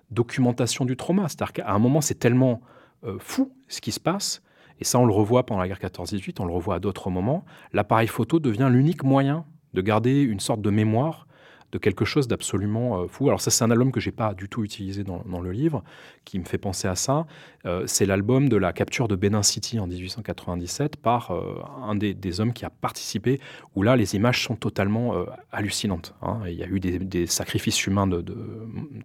documentation 0.09 0.83
du 0.83 0.97
trauma. 0.97 1.27
C'est-à-dire 1.27 1.53
qu'à 1.53 1.71
un 1.71 1.77
moment, 1.77 2.01
c'est 2.01 2.15
tellement 2.17 2.59
euh, 3.03 3.17
fou 3.19 3.53
ce 3.67 3.81
qui 3.81 3.91
se 3.91 3.99
passe, 3.99 4.41
et 4.79 4.83
ça 4.83 4.97
on 4.97 5.05
le 5.05 5.13
revoit 5.13 5.45
pendant 5.45 5.61
la 5.61 5.67
guerre 5.67 5.77
14-18, 5.77 6.37
on 6.39 6.45
le 6.45 6.53
revoit 6.53 6.73
à 6.73 6.79
d'autres 6.79 7.11
moments, 7.11 7.45
l'appareil 7.73 8.07
photo 8.07 8.39
devient 8.39 8.69
l'unique 8.71 9.03
moyen 9.03 9.45
de 9.75 9.81
garder 9.81 10.23
une 10.23 10.39
sorte 10.39 10.59
de 10.61 10.71
mémoire 10.71 11.26
de 11.71 11.77
quelque 11.77 12.05
chose 12.05 12.27
d'absolument 12.27 13.01
euh, 13.01 13.07
fou. 13.07 13.27
Alors 13.27 13.41
ça, 13.41 13.51
c'est 13.51 13.63
un 13.63 13.71
album 13.71 13.91
que 13.91 13.99
j'ai 13.99 14.11
pas 14.11 14.33
du 14.33 14.47
tout 14.47 14.63
utilisé 14.63 15.03
dans, 15.03 15.41
le 15.41 15.51
livre, 15.51 15.83
qui 16.25 16.39
me 16.39 16.45
fait 16.45 16.57
penser 16.57 16.87
à 16.87 16.95
ça. 16.95 17.25
Euh, 17.65 17.83
c'est 17.85 18.05
l'album 18.05 18.49
de 18.49 18.55
la 18.57 18.73
capture 18.73 19.07
de 19.07 19.15
Benin 19.15 19.43
City 19.43 19.79
en 19.79 19.87
1897 19.87 20.95
par 20.95 21.31
euh, 21.31 21.61
un 21.83 21.95
des, 21.95 22.39
hommes 22.39 22.53
qui 22.53 22.65
a 22.65 22.69
participé, 22.69 23.39
où 23.75 23.83
là, 23.83 23.95
les 23.95 24.15
images 24.15 24.43
sont 24.43 24.55
totalement 24.55 25.13
hallucinantes. 25.51 26.13
Hein. 26.21 26.41
Il 26.47 26.53
y 26.53 26.63
a 26.63 26.67
eu 26.67 26.79
des, 26.79 27.25
sacrifices 27.27 27.85
humains 27.87 28.07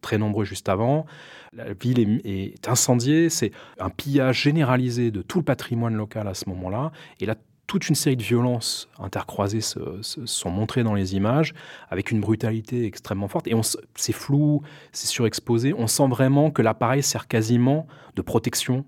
très 0.00 0.18
nombreux 0.18 0.44
juste 0.44 0.68
avant. 0.68 1.06
La 1.52 1.72
ville 1.72 1.98
est, 1.98 2.52
est 2.52 2.68
incendiée. 2.68 3.28
C'est 3.30 3.52
un 3.78 3.90
pillage 3.90 4.42
généralisé 4.42 5.10
de 5.10 5.22
tout 5.22 5.38
le 5.38 5.44
patrimoine 5.44 5.94
local 5.94 6.28
à 6.28 6.34
ce 6.34 6.48
moment-là. 6.48 6.92
Et 7.20 7.26
là, 7.26 7.36
toute 7.72 7.88
une 7.88 7.94
série 7.94 8.18
de 8.18 8.22
violences 8.22 8.90
intercroisées 8.98 9.62
se, 9.62 9.80
sont 10.02 10.50
montrées 10.50 10.82
dans 10.82 10.92
les 10.92 11.14
images 11.14 11.54
avec 11.88 12.10
une 12.10 12.20
brutalité 12.20 12.84
extrêmement 12.84 13.28
forte. 13.28 13.46
Et 13.46 13.54
c'est 13.94 14.12
flou, 14.12 14.60
c'est 14.92 15.06
surexposé. 15.06 15.72
On 15.72 15.86
sent 15.86 16.06
vraiment 16.08 16.50
que 16.50 16.60
l'appareil 16.60 17.02
sert 17.02 17.28
quasiment 17.28 17.86
de 18.14 18.20
protection 18.20 18.84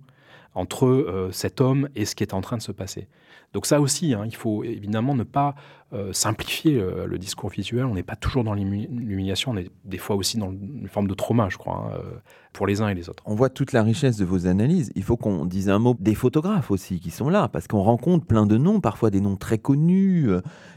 entre 0.54 0.84
euh, 0.84 1.30
cet 1.32 1.62
homme 1.62 1.88
et 1.96 2.04
ce 2.04 2.14
qui 2.14 2.24
est 2.24 2.34
en 2.34 2.42
train 2.42 2.58
de 2.58 2.62
se 2.62 2.72
passer. 2.72 3.08
Donc 3.54 3.66
ça 3.66 3.80
aussi, 3.80 4.14
hein, 4.14 4.24
il 4.26 4.34
faut 4.34 4.64
évidemment 4.64 5.14
ne 5.14 5.22
pas 5.22 5.54
euh, 5.92 6.12
simplifier 6.12 6.76
euh, 6.76 7.06
le 7.06 7.18
discours 7.18 7.50
visuel. 7.50 7.84
On 7.84 7.94
n'est 7.94 8.02
pas 8.02 8.16
toujours 8.16 8.42
dans 8.42 8.52
l'humiliation, 8.52 9.52
on 9.52 9.56
est 9.56 9.70
des 9.84 9.98
fois 9.98 10.16
aussi 10.16 10.38
dans 10.38 10.50
une 10.50 10.88
forme 10.88 11.06
de 11.06 11.14
trauma, 11.14 11.48
je 11.48 11.56
crois, 11.56 11.86
hein, 11.86 11.98
euh, 11.98 12.18
pour 12.52 12.66
les 12.66 12.82
uns 12.82 12.88
et 12.88 12.94
les 12.94 13.08
autres. 13.08 13.22
On 13.26 13.36
voit 13.36 13.50
toute 13.50 13.72
la 13.72 13.84
richesse 13.84 14.16
de 14.16 14.24
vos 14.24 14.48
analyses. 14.48 14.90
Il 14.96 15.04
faut 15.04 15.16
qu'on 15.16 15.46
dise 15.46 15.70
un 15.70 15.78
mot 15.78 15.96
des 16.00 16.16
photographes 16.16 16.72
aussi 16.72 16.98
qui 16.98 17.12
sont 17.12 17.28
là, 17.28 17.46
parce 17.46 17.68
qu'on 17.68 17.82
rencontre 17.82 18.26
plein 18.26 18.44
de 18.44 18.58
noms, 18.58 18.80
parfois 18.80 19.10
des 19.10 19.20
noms 19.20 19.36
très 19.36 19.58
connus, 19.58 20.30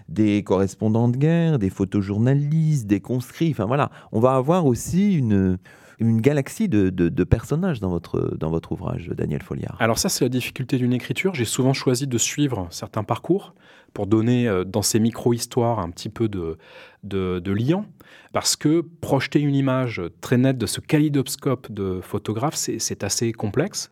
des 0.07 0.43
correspondants 0.43 1.09
de 1.09 1.17
guerre, 1.17 1.57
des 1.57 1.71
photojournalistes, 1.71 2.85
des 2.85 2.99
conscrits. 2.99 3.49
Enfin 3.49 3.65
voilà, 3.65 3.89
on 4.11 4.19
va 4.19 4.35
avoir 4.35 4.67
aussi 4.67 5.15
une 5.15 5.57
une 5.99 6.21
galaxie 6.21 6.69
de, 6.69 7.23
personnages 7.23 7.79
dans 7.79 7.89
votre, 7.89 8.35
dans 8.37 8.49
votre 8.49 8.71
ouvrage, 8.71 9.09
Daniel 9.09 9.41
Folliard. 9.41 9.75
Alors 9.79 9.97
ça, 9.97 10.09
c'est 10.09 10.25
la 10.25 10.29
difficulté 10.29 10.77
d'une 10.77 10.93
écriture. 10.93 11.33
J'ai 11.33 11.45
souvent 11.45 11.73
choisi 11.73 12.07
de 12.07 12.17
suivre 12.17 12.67
certains 12.69 13.03
parcours 13.03 13.55
pour 13.93 14.05
donner 14.05 14.47
euh, 14.47 14.63
dans 14.63 14.81
ces 14.81 14.99
micro-histoires 14.99 15.79
un 15.79 15.89
petit 15.89 16.09
peu 16.09 16.27
de, 16.27 16.57
de, 17.03 17.39
de 17.39 17.51
liant. 17.51 17.85
Parce 18.31 18.55
que 18.55 18.81
projeter 19.01 19.39
une 19.39 19.55
image 19.55 20.01
très 20.21 20.37
nette 20.37 20.57
de 20.57 20.67
ce 20.67 20.81
kaléidoscope 20.81 21.71
de 21.71 21.99
photographe, 22.01 22.55
c'est 22.55 23.03
assez 23.03 23.31
complexe. 23.31 23.91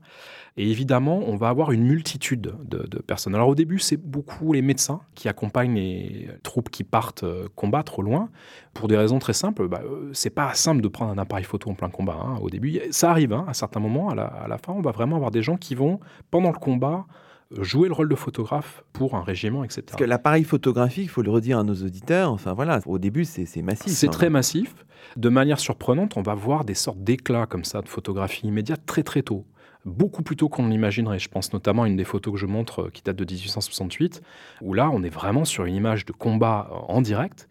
Et 0.58 0.72
évidemment, 0.72 1.22
on 1.28 1.36
va 1.36 1.50
avoir 1.50 1.72
une 1.72 1.84
multitude 1.84 2.54
de, 2.64 3.00
personnes. 3.02 3.36
Alors 3.36 3.50
au 3.50 3.56
début, 3.56 3.78
c'est 3.80 3.98
beaucoup 3.98 4.54
les 4.54 4.62
médecins 4.62 5.02
qui 5.14 5.28
accompagnent 5.28 5.76
les 5.76 6.30
troupes 6.44 6.70
qui 6.70 6.86
partent 6.86 7.24
euh, 7.24 7.48
combattre 7.56 8.00
au 8.00 8.02
loin, 8.02 8.30
pour 8.74 8.88
des 8.88 8.96
raisons 8.96 9.20
très 9.20 9.34
simples. 9.34 9.68
Bah, 9.68 9.82
euh, 9.84 10.10
c'est 10.14 10.30
pas 10.30 10.54
simple 10.54 10.82
de 10.82 10.88
prendre 10.88 11.12
un 11.12 11.18
appareil 11.18 11.44
photo 11.44 11.70
en 11.70 11.74
plein 11.74 11.90
combat. 11.90 12.18
Hein, 12.22 12.38
au 12.42 12.50
début, 12.50 12.80
ça 12.92 13.12
arrive 13.12 13.34
hein, 13.34 13.46
à 13.50 13.54
certains 13.54 13.82
moments. 13.82 14.10
À 14.10 14.16
la, 14.16 14.26
à 14.26 14.48
la 14.48 14.58
fin, 14.58 14.72
on 14.72 14.82
va 14.82 14.92
vraiment 14.92 15.18
avoir 15.18 15.32
des 15.32 15.42
gens 15.42 15.58
qui 15.58 15.76
vont, 15.76 16.00
pendant 16.32 16.52
le 16.52 16.58
combat, 16.58 17.06
jouer 17.60 17.88
le 17.88 17.94
rôle 17.94 18.10
de 18.10 18.16
photographe 18.16 18.84
pour 18.94 19.16
un 19.16 19.24
régiment, 19.24 19.64
etc. 19.64 19.84
Parce 19.88 20.00
que 20.00 20.06
l'appareil 20.06 20.44
photographique, 20.44 21.06
il 21.06 21.10
faut 21.10 21.22
le 21.22 21.32
redire 21.32 21.60
à 21.60 21.64
nos 21.64 21.76
auditeurs, 21.76 22.32
enfin 22.32 22.54
voilà, 22.54 22.80
au 22.86 22.98
début 22.98 23.26
c'est 23.26 23.62
massif. 23.62 23.92
C'est 23.92 24.08
hein. 24.08 24.12
très 24.12 24.30
massif. 24.30 24.86
De 25.18 25.30
manière 25.30 25.60
surprenante, 25.60 26.18
on 26.18 26.22
va 26.22 26.34
voir 26.34 26.66
des 26.66 26.74
sortes 26.74 27.04
d'éclats 27.04 27.46
comme 27.46 27.64
ça 27.64 27.82
de 27.82 27.88
photographie 27.88 28.48
immédiate 28.48 28.82
très 28.86 29.04
très 29.04 29.22
tôt 29.22 29.46
beaucoup 29.86 30.24
plus 30.24 30.36
tôt 30.36 30.50
qu'on 30.50 30.68
l'imaginerait. 30.68 31.20
Je 31.20 31.30
pense 31.30 31.54
notamment 31.54 31.84
à 31.84 31.88
une 31.88 31.96
des 31.96 32.04
photos 32.04 32.34
que 32.34 32.40
je 32.40 32.46
montre 32.46 32.84
euh, 32.84 32.90
qui 32.92 33.02
date 33.04 33.16
de 33.16 33.26
1868, 33.26 34.22
où 34.62 34.74
là, 34.74 34.90
on 34.92 35.04
est 35.04 35.10
vraiment 35.10 35.46
sur 35.46 35.66
une 35.66 35.76
image 35.76 36.06
de 36.06 36.12
combat 36.12 36.68
euh, 36.72 36.76
en 36.88 37.02
direct 37.02 37.48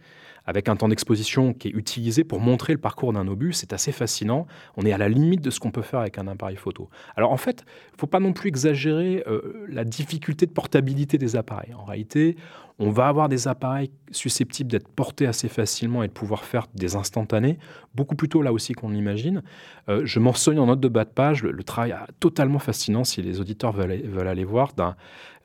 avec 0.46 0.68
un 0.68 0.76
temps 0.76 0.88
d'exposition 0.88 1.54
qui 1.54 1.68
est 1.68 1.70
utilisé 1.70 2.24
pour 2.24 2.40
montrer 2.40 2.72
le 2.72 2.78
parcours 2.78 3.12
d'un 3.12 3.26
obus. 3.28 3.52
C'est 3.52 3.72
assez 3.72 3.92
fascinant. 3.92 4.46
On 4.76 4.84
est 4.84 4.92
à 4.92 4.98
la 4.98 5.08
limite 5.08 5.40
de 5.40 5.50
ce 5.50 5.60
qu'on 5.60 5.70
peut 5.70 5.82
faire 5.82 6.00
avec 6.00 6.18
un 6.18 6.28
appareil 6.28 6.56
photo. 6.56 6.90
Alors 7.16 7.32
en 7.32 7.36
fait, 7.36 7.64
il 7.90 7.94
ne 7.94 7.98
faut 7.98 8.06
pas 8.06 8.20
non 8.20 8.32
plus 8.32 8.48
exagérer 8.48 9.24
euh, 9.26 9.66
la 9.68 9.84
difficulté 9.84 10.46
de 10.46 10.52
portabilité 10.52 11.18
des 11.18 11.36
appareils. 11.36 11.74
En 11.74 11.84
réalité, 11.84 12.36
on 12.78 12.90
va 12.90 13.06
avoir 13.06 13.28
des 13.28 13.46
appareils 13.46 13.90
susceptibles 14.10 14.70
d'être 14.70 14.88
portés 14.88 15.26
assez 15.26 15.48
facilement 15.48 16.02
et 16.02 16.08
de 16.08 16.12
pouvoir 16.12 16.44
faire 16.44 16.66
des 16.74 16.96
instantanés, 16.96 17.58
beaucoup 17.94 18.16
plus 18.16 18.28
tôt 18.28 18.42
là 18.42 18.52
aussi 18.52 18.72
qu'on 18.72 18.90
l'imagine. 18.90 19.42
Euh, 19.88 20.02
je 20.04 20.18
mentionne 20.18 20.58
en 20.58 20.66
note 20.66 20.80
de 20.80 20.88
bas 20.88 21.04
de 21.04 21.10
page 21.10 21.42
le, 21.42 21.62
travail 21.62 21.94
totalement 22.18 22.58
fascinant, 22.58 23.04
si 23.04 23.22
les 23.22 23.40
auditeurs 23.40 23.72
veulent, 23.72 24.28
aller 24.28 24.44
voir, 24.44 24.72
d'un 24.72 24.96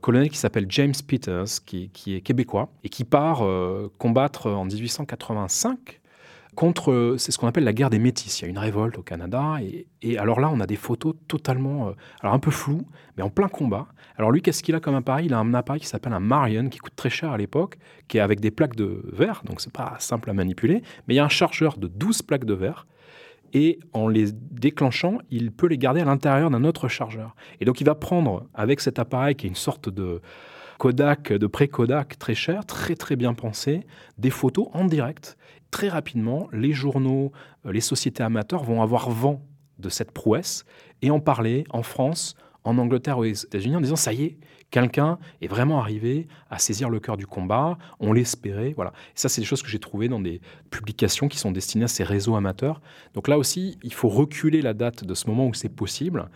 colonel 0.02 0.30
qui 0.30 0.38
s'appelle 0.38 0.66
James 0.70 0.94
Peters, 1.08 1.64
qui, 1.66 1.92
est 2.08 2.22
québécois, 2.22 2.72
et 2.84 2.90
qui 2.90 3.04
part 3.04 3.46
euh, 3.46 3.92
combattre 3.98 4.48
en 4.48 4.66
1885 4.66 6.00
contre, 6.60 7.16
c'est 7.18 7.32
ce 7.32 7.38
qu'on 7.38 7.48
appelle 7.48 7.64
la 7.64 7.72
guerre 7.72 7.90
des 7.90 8.00
métis. 8.00 8.42
Il 8.42 8.44
y 8.44 8.46
a 8.48 8.50
une 8.50 8.58
révolte 8.58 8.98
au 8.98 9.02
Canada. 9.02 9.60
Et, 10.02 10.18
alors 10.18 10.42
là, 10.42 10.50
on 10.52 10.60
a 10.60 10.68
des 10.68 10.76
photos 10.76 11.16
totalement, 11.30 11.88
euh, 11.88 11.92
alors 12.20 12.34
un 12.34 12.40
peu 12.40 12.52
floues, 12.52 12.86
mais 13.16 13.24
en 13.24 13.30
plein 13.30 13.48
combat. 13.48 13.88
Alors 14.18 14.30
lui, 14.30 14.42
qu'est-ce 14.42 14.62
qu'il 14.62 14.76
a 14.76 14.82
comme 14.82 14.96
appareil? 14.96 15.28
Il 15.28 15.34
a 15.34 15.40
un 15.40 15.54
appareil 15.54 15.80
qui 15.80 15.88
s'appelle 15.88 16.12
un 16.12 16.20
Marion, 16.20 16.68
qui 16.68 16.80
coûte 16.80 16.98
très 16.98 17.10
cher 17.10 17.32
à 17.32 17.38
l'époque, 17.38 17.78
qui 18.10 18.18
est 18.18 18.20
avec 18.20 18.42
des 18.42 18.52
plaques 18.52 18.76
de 18.76 19.02
verre, 19.14 19.42
donc 19.46 19.62
c'est 19.62 19.72
pas 19.72 19.96
simple 20.00 20.30
à 20.30 20.34
manipuler. 20.34 20.84
Mais 21.08 21.14
il 21.14 21.18
y 21.18 21.22
a 21.22 21.24
un 21.24 21.30
chargeur 21.30 21.78
de 21.78 21.88
12 21.88 22.24
plaques 22.24 22.44
de 22.44 22.54
verre. 22.54 22.88
Et 23.54 23.80
en 23.94 24.10
les 24.10 24.34
déclenchant, 24.34 25.20
il 25.32 25.54
peut 25.54 25.68
les 25.68 25.78
garder 25.78 26.02
à 26.02 26.06
l'intérieur 26.06 26.50
d'un 26.50 26.66
autre 26.66 26.90
chargeur. 26.90 27.38
Et 27.62 27.66
donc 27.66 27.80
il 27.80 27.86
va 27.86 27.96
prendre 27.96 28.48
avec 28.54 28.82
cet 28.82 29.00
appareil 29.00 29.36
qui 29.36 29.48
est 29.48 29.50
une 29.50 29.56
sorte 29.56 29.88
de 29.88 30.22
Kodak, 30.78 31.32
de 31.32 31.48
pré-Kodak 31.48 32.20
très 32.20 32.36
cher, 32.36 32.66
très 32.66 32.96
très 32.96 33.16
bien 33.16 33.34
pensé, 33.34 33.88
des 34.18 34.30
photos 34.30 34.68
en 34.74 34.84
direct 34.84 35.38
très 35.72 35.90
rapidement, 35.90 36.48
les 36.52 36.74
journaux, 36.74 37.32
euh, 37.66 37.72
les 37.72 37.82
sociétés 37.82 38.24
amateurs 38.24 38.64
vont 38.64 38.82
avoir 38.82 39.10
vent 39.10 39.42
de 39.78 39.90
cette 39.90 40.12
prouesse 40.12 40.66
et 41.02 41.12
en 41.12 41.20
parler 41.20 41.64
en 41.70 41.84
France, 41.84 42.36
en 42.64 42.78
Angleterre 42.78 43.18
ou 43.18 43.22
aux 43.22 43.26
États-Unis 43.26 43.76
en 43.76 43.82
disant 43.82 43.96
ça 43.96 44.14
y 44.14 44.24
est, 44.24 44.38
quelqu'un 44.72 45.18
est 45.42 45.48
vraiment 45.48 45.80
arrivé 45.80 46.28
à 46.50 46.60
saisir 46.60 46.90
le 46.90 47.00
cœur 47.00 47.18
du 47.18 47.26
combat, 47.26 47.78
on 48.00 48.14
l'espérait, 48.14 48.74
voilà. 48.76 48.92
Et 48.92 49.20
ça, 49.20 49.30
c'est 49.30 49.42
des 49.42 49.48
choses 49.48 49.64
que 49.64 49.70
j'ai 49.70 49.80
trouvées 49.80 50.10
dans 50.10 50.20
des 50.20 50.42
publications 50.70 51.28
qui 51.28 51.38
sont 51.38 51.52
destinées 51.52 51.86
à 51.86 51.88
ces 51.88 52.04
réseaux 52.04 52.36
amateurs. 52.36 52.82
Donc 53.14 53.28
là 53.28 53.38
aussi, 53.38 53.78
il 53.84 53.94
faut 53.94 54.10
reculer 54.10 54.62
la 54.62 54.74
date 54.74 55.04
de 55.04 55.14
ce 55.14 55.28
moment 55.28 55.48
où 55.48 55.54
c'est 55.54 55.70
possible. 55.70 56.30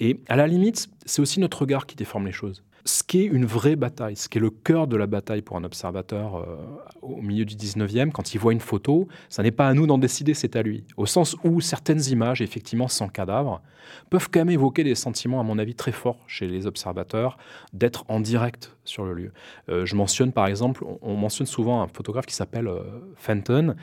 Et 0.00 0.20
à 0.28 0.36
la 0.36 0.46
limite, 0.46 0.88
c'est 1.04 1.22
aussi 1.22 1.40
notre 1.40 1.60
regard 1.60 1.86
qui 1.86 1.96
déforme 1.96 2.26
les 2.26 2.32
choses 2.32 2.62
ce 2.86 3.02
qui 3.02 3.22
est 3.22 3.24
une 3.24 3.44
vraie 3.44 3.76
bataille, 3.76 4.16
ce 4.16 4.28
qui 4.28 4.38
est 4.38 4.40
le 4.40 4.50
cœur 4.50 4.86
de 4.86 4.96
la 4.96 5.06
bataille 5.06 5.42
pour 5.42 5.56
un 5.56 5.64
observateur 5.64 6.36
euh, 6.36 6.56
au 7.02 7.20
milieu 7.20 7.44
du 7.44 7.56
19e, 7.56 8.12
quand 8.12 8.32
il 8.32 8.38
voit 8.38 8.52
une 8.52 8.60
photo, 8.60 9.08
ça 9.28 9.42
n'est 9.42 9.50
pas 9.50 9.68
à 9.68 9.74
nous 9.74 9.86
d'en 9.86 9.98
décider, 9.98 10.34
c'est 10.34 10.54
à 10.56 10.62
lui. 10.62 10.84
Au 10.96 11.04
sens 11.04 11.36
où 11.42 11.60
certaines 11.60 12.02
images, 12.06 12.40
effectivement 12.40 12.88
sans 12.88 13.08
cadavre, 13.08 13.60
peuvent 14.08 14.28
quand 14.30 14.40
même 14.40 14.50
évoquer 14.50 14.84
des 14.84 14.94
sentiments, 14.94 15.40
à 15.40 15.42
mon 15.42 15.58
avis, 15.58 15.74
très 15.74 15.92
forts 15.92 16.22
chez 16.28 16.46
les 16.46 16.66
observateurs, 16.66 17.38
d'être 17.72 18.04
en 18.08 18.20
direct 18.20 18.75
sur 18.88 19.04
le 19.04 19.14
lieu. 19.14 19.32
Euh, 19.68 19.86
je 19.86 19.94
mentionne 19.96 20.32
par 20.32 20.46
exemple, 20.46 20.84
on, 21.02 21.16
mentionne 21.16 21.46
souvent 21.46 21.82
un 21.82 21.88
photographe 21.88 22.26
qui 22.26 22.34
s'appelle 22.34 22.68
euh, 22.68 22.82
Fenton 23.16 23.74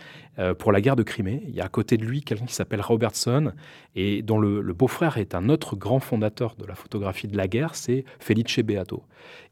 pour 0.57 0.71
la 0.71 0.81
guerre 0.81 0.95
de 0.95 1.03
Crimée. 1.03 1.43
Il 1.47 1.53
y 1.53 1.61
a 1.61 1.65
à 1.65 1.69
côté 1.69 1.95
de 1.95 2.03
lui 2.03 2.23
quelqu'un 2.23 2.45
qui 2.45 2.55
s'appelle 2.55 2.81
Robertson 2.81 3.51
et 3.95 4.23
dont 4.23 4.39
le, 4.39 4.61
le 4.61 4.73
beau-frère 4.73 5.19
est 5.19 5.35
un 5.35 5.47
autre 5.47 5.75
grand 5.75 5.99
fondateur 5.99 6.55
de 6.55 6.65
la 6.65 6.73
photographie 6.73 7.27
de 7.27 7.37
la 7.37 7.47
guerre, 7.47 7.75
c'est 7.75 8.03
Felice 8.19 8.59
Beato. 8.59 9.03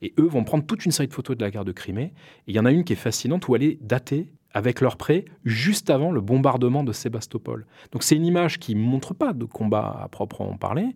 Et 0.01 0.13
eux 0.19 0.27
vont 0.27 0.43
prendre 0.43 0.65
toute 0.65 0.85
une 0.85 0.91
série 0.91 1.07
de 1.07 1.13
photos 1.13 1.37
de 1.37 1.43
la 1.43 1.51
guerre 1.51 1.65
de 1.65 1.71
Crimée. 1.71 2.13
Et 2.47 2.51
il 2.51 2.55
y 2.55 2.59
en 2.59 2.65
a 2.65 2.71
une 2.71 2.83
qui 2.83 2.93
est 2.93 2.97
fascinante 2.97 3.47
où 3.47 3.55
elle 3.55 3.63
est 3.63 3.77
datée 3.81 4.31
avec 4.53 4.81
leur 4.81 4.97
prêt 4.97 5.25
juste 5.45 5.89
avant 5.89 6.11
le 6.11 6.19
bombardement 6.21 6.83
de 6.83 6.91
Sébastopol. 6.91 7.65
Donc 7.91 8.03
c'est 8.03 8.15
une 8.15 8.25
image 8.25 8.59
qui 8.59 8.75
ne 8.75 8.81
montre 8.81 9.13
pas 9.13 9.33
de 9.33 9.45
combat 9.45 10.01
à 10.03 10.07
proprement 10.09 10.57
parler, 10.57 10.87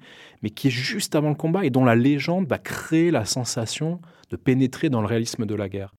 mais 0.41 0.49
qui 0.49 0.67
est 0.67 0.71
juste 0.71 1.15
avant 1.15 1.29
le 1.29 1.35
combat 1.35 1.65
et 1.65 1.69
dont 1.69 1.85
la 1.85 1.95
légende 1.95 2.47
va 2.47 2.57
créer 2.57 3.11
la 3.11 3.25
sensation 3.25 4.01
de 4.29 4.35
pénétrer 4.35 4.89
dans 4.89 5.01
le 5.01 5.07
réalisme 5.07 5.45
de 5.45 5.55
la 5.55 5.69
guerre. 5.69 5.95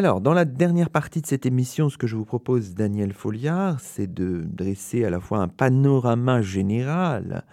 Alors, 0.00 0.22
dans 0.22 0.32
la 0.32 0.46
dernière 0.46 0.88
partie 0.88 1.20
de 1.20 1.26
cette 1.26 1.44
émission, 1.44 1.90
ce 1.90 1.98
que 1.98 2.06
je 2.06 2.16
vous 2.16 2.24
propose, 2.24 2.72
Daniel 2.72 3.12
Folliard, 3.12 3.80
c'est 3.80 4.10
de 4.10 4.46
dresser 4.50 5.04
à 5.04 5.10
la 5.10 5.20
fois 5.20 5.40
un 5.40 5.48
panorama 5.48 6.40
général. 6.40 7.44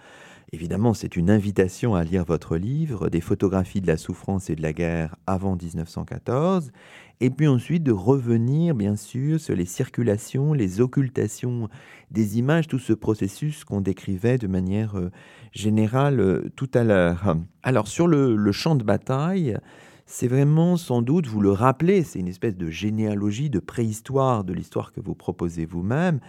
Évidemment, 0.52 0.94
c'est 0.94 1.16
une 1.16 1.28
invitation 1.28 1.94
à 1.94 2.04
lire 2.04 2.24
votre 2.24 2.56
livre, 2.56 3.10
Des 3.10 3.20
photographies 3.20 3.82
de 3.82 3.86
la 3.86 3.98
souffrance 3.98 4.48
et 4.48 4.56
de 4.56 4.62
la 4.62 4.72
guerre 4.72 5.14
avant 5.26 5.56
1914, 5.56 6.72
et 7.20 7.28
puis 7.28 7.46
ensuite 7.48 7.82
de 7.82 7.92
revenir, 7.92 8.74
bien 8.74 8.96
sûr, 8.96 9.38
sur 9.38 9.54
les 9.54 9.66
circulations, 9.66 10.54
les 10.54 10.80
occultations 10.80 11.68
des 12.10 12.38
images, 12.38 12.66
tout 12.66 12.78
ce 12.78 12.94
processus 12.94 13.62
qu'on 13.62 13.82
décrivait 13.82 14.38
de 14.38 14.46
manière 14.46 14.96
euh, 14.96 15.10
générale 15.52 16.18
euh, 16.18 16.48
tout 16.56 16.70
à 16.72 16.82
l'heure. 16.82 17.36
Alors, 17.62 17.88
sur 17.88 18.06
le, 18.06 18.34
le 18.34 18.52
champ 18.52 18.74
de 18.74 18.84
bataille, 18.84 19.58
c'est 20.10 20.26
vraiment 20.26 20.78
sans 20.78 21.02
doute, 21.02 21.26
vous 21.26 21.42
le 21.42 21.52
rappelez, 21.52 22.02
c'est 22.02 22.18
une 22.18 22.28
espèce 22.28 22.56
de 22.56 22.70
généalogie, 22.70 23.50
de 23.50 23.58
préhistoire 23.58 24.42
de 24.42 24.54
l'histoire 24.54 24.90
que 24.90 25.02
vous 25.02 25.14
proposez 25.14 25.66
vous-même. 25.66 26.20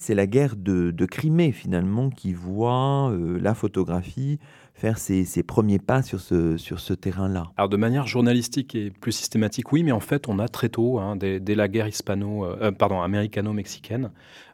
C'est 0.00 0.16
la 0.16 0.26
guerre 0.26 0.56
de, 0.56 0.92
Crimée 1.06 1.52
finalement 1.52 2.10
qui 2.10 2.32
voit 2.32 3.10
euh, 3.12 3.38
la 3.40 3.54
photographie 3.54 4.40
faire 4.78 4.98
ses, 4.98 5.42
premiers 5.42 5.78
pas 5.80 6.02
sur 6.02 6.20
ce, 6.20 6.56
sur 6.56 6.78
ce 6.78 6.94
terrain-là 6.94 7.50
Alors 7.56 7.68
de 7.68 7.76
manière 7.76 8.06
journalistique 8.06 8.74
et 8.74 8.90
plus 8.90 9.12
systématique, 9.12 9.72
oui, 9.72 9.82
mais 9.82 9.92
en 9.92 10.00
fait 10.00 10.28
on 10.28 10.38
a 10.38 10.48
très 10.48 10.68
tôt, 10.68 10.98
hein, 10.98 11.16
dès, 11.16 11.40
la 11.54 11.68
guerre 11.68 11.88
hispano, 11.88 12.44
euh, 12.44 12.56
euh, 12.62 12.72
pardon, 12.72 13.02
américano-mexicaine, 13.02 14.10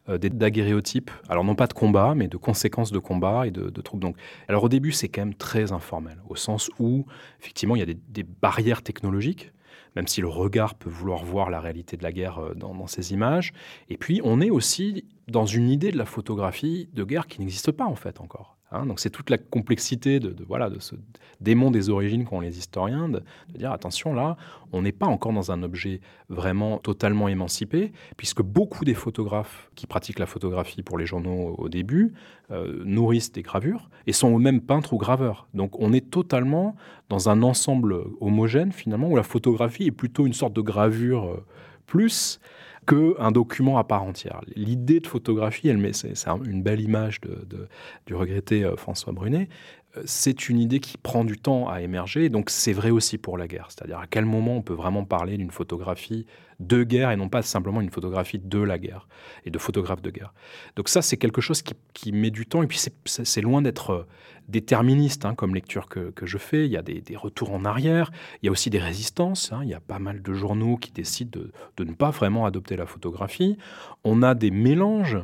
daguerréotypes, 0.08 1.10
alors 1.28 1.44
non 1.44 1.54
pas 1.54 1.66
de 1.66 1.72
combat, 1.72 2.14
mais 2.14 2.28
de 2.28 2.36
conséquences 2.36 2.92
de 2.92 2.98
combat 2.98 3.46
et 3.46 3.50
de, 3.50 3.68
troupes. 3.80 4.00
Donc, 4.00 4.16
alors 4.48 4.64
au 4.64 4.68
début, 4.68 4.92
c'est 4.92 5.08
quand 5.08 5.22
même 5.22 5.34
très 5.34 5.72
informel, 5.72 6.18
au 6.28 6.36
sens 6.36 6.70
où, 6.78 7.06
effectivement, 7.40 7.76
il 7.76 7.78
y 7.78 7.90
a 7.90 7.94
des, 8.08 8.22
barrières 8.22 8.82
technologiques, 8.82 9.52
même 9.96 10.06
si 10.06 10.20
le 10.20 10.28
regard 10.28 10.74
peut 10.74 10.90
vouloir 10.90 11.24
voir 11.24 11.50
la 11.50 11.60
réalité 11.60 11.96
de 11.96 12.02
la 12.02 12.12
guerre 12.12 12.38
euh, 12.38 12.54
dans, 12.54 12.86
ces 12.86 13.12
images. 13.12 13.52
Et 13.88 13.96
puis, 13.96 14.20
on 14.24 14.40
est 14.40 14.50
aussi 14.50 15.04
dans 15.28 15.46
une 15.46 15.70
idée 15.70 15.90
de 15.90 15.98
la 15.98 16.04
photographie 16.04 16.88
de 16.92 17.04
guerre 17.04 17.26
qui 17.26 17.40
n'existe 17.40 17.72
pas, 17.72 17.84
en 17.84 17.94
fait, 17.94 18.20
encore. 18.20 18.53
Hein. 18.70 18.86
donc 18.86 19.00
c'est 19.00 19.10
toute 19.10 19.30
la 19.30 19.38
complexité 19.38 20.20
de, 20.20 20.34
voilà, 20.46 20.70
de 20.70 20.78
ce 20.80 20.94
démon 21.40 21.70
des 21.70 21.90
origines 21.90 22.24
qu'ont 22.24 22.40
les 22.40 22.58
historiens, 22.58 23.08
de, 23.08 23.22
dire 23.54 23.72
attention 23.72 24.14
là, 24.14 24.36
on 24.72 24.82
n'est 24.82 24.92
pas 24.92 25.06
encore 25.06 25.32
dans 25.32 25.52
un 25.52 25.62
objet 25.62 26.00
vraiment 26.28 26.78
totalement 26.78 27.28
émancipé, 27.28 27.92
puisque 28.16 28.42
beaucoup 28.42 28.84
des 28.84 28.94
photographes 28.94 29.70
qui 29.74 29.86
pratiquent 29.86 30.18
la 30.18 30.26
photographie 30.26 30.82
pour 30.82 30.98
les 30.98 31.06
journaux 31.06 31.54
au 31.58 31.68
début 31.68 32.12
euh, 32.50 32.82
nourrissent 32.84 33.32
des 33.32 33.42
gravures 33.42 33.88
et 34.06 34.12
sont 34.12 34.36
eux-mêmes 34.36 34.60
peintres 34.60 34.92
ou 34.92 34.98
graveurs. 34.98 35.46
Donc 35.54 35.78
on 35.80 35.92
est 35.92 36.10
totalement 36.10 36.74
dans 37.08 37.28
un 37.28 37.42
ensemble 37.42 37.96
homogène 38.20 38.72
finalement, 38.72 39.08
où 39.08 39.16
la 39.16 39.22
photographie 39.22 39.84
est 39.84 39.92
plutôt 39.92 40.26
une 40.26 40.32
sorte 40.32 40.52
de 40.52 40.60
gravure 40.60 41.26
euh, 41.26 41.44
plus 41.86 42.40
qu'un 42.86 43.30
document 43.30 43.78
à 43.78 43.84
part 43.84 44.02
entière. 44.02 44.40
L'idée 44.54 45.00
de 45.00 45.06
photographie, 45.06 45.68
elle 45.68 45.78
met, 45.78 45.92
c'est, 45.92 46.14
une 46.44 46.62
belle 46.62 46.80
image 46.80 47.20
de, 47.20 47.68
du 48.06 48.14
regretté 48.14 48.64
euh, 48.64 48.76
François 48.76 49.12
Brunet, 49.12 49.48
euh, 49.96 50.02
c'est 50.04 50.48
une 50.48 50.58
idée 50.58 50.80
qui 50.80 50.96
prend 50.96 51.24
du 51.24 51.38
temps 51.38 51.68
à 51.68 51.80
émerger, 51.80 52.28
donc 52.28 52.50
c'est 52.50 52.72
vrai 52.72 52.90
aussi 52.90 53.18
pour 53.18 53.38
la 53.38 53.46
guerre. 53.46 53.66
C'est-à-dire 53.68 53.98
à 53.98 54.06
quel 54.06 54.24
moment 54.24 54.56
on 54.56 54.62
peut 54.62 54.74
vraiment 54.74 55.04
parler 55.04 55.36
d'une 55.36 55.50
photographie 55.50 56.26
de 56.60 56.84
guerre 56.84 57.10
et 57.10 57.16
non 57.16 57.28
pas 57.28 57.42
simplement 57.42 57.80
une 57.80 57.90
photographie 57.90 58.38
de 58.38 58.60
la 58.60 58.78
guerre 58.78 59.08
et 59.44 59.50
de 59.50 59.58
photographe 59.58 60.02
de 60.02 60.10
guerre. 60.10 60.32
Donc 60.76 60.88
ça, 60.88 61.02
c'est 61.02 61.16
quelque 61.16 61.40
chose 61.40 61.62
qui, 61.62 62.12
met 62.12 62.30
du 62.30 62.46
temps 62.46 62.62
et 62.62 62.66
puis 62.66 62.80
c'est 63.04 63.40
loin 63.40 63.62
d'être 63.62 63.90
euh, 63.90 64.06
déterministe 64.48 65.24
hein, 65.24 65.34
comme 65.34 65.54
lecture 65.54 65.88
que, 65.88 66.12
je 66.22 66.38
fais. 66.38 66.66
Il 66.66 66.72
y 66.72 66.76
a 66.76 66.82
des, 66.82 67.02
retours 67.16 67.52
en 67.52 67.64
arrière, 67.64 68.10
il 68.42 68.46
y 68.46 68.48
a 68.48 68.52
aussi 68.52 68.70
des 68.70 68.78
résistances. 68.78 69.52
Hein. 69.52 69.60
Il 69.62 69.68
y 69.68 69.74
a 69.74 69.80
pas 69.80 69.98
mal 69.98 70.22
de 70.22 70.32
journaux 70.32 70.76
qui 70.76 70.92
décident 70.92 71.40
de, 71.78 71.84
ne 71.84 71.92
pas 71.92 72.10
vraiment 72.10 72.46
adopter 72.46 72.76
la 72.76 72.86
photographie. 72.86 73.56
On 74.04 74.22
a 74.22 74.34
des 74.34 74.50
mélanges 74.50 75.18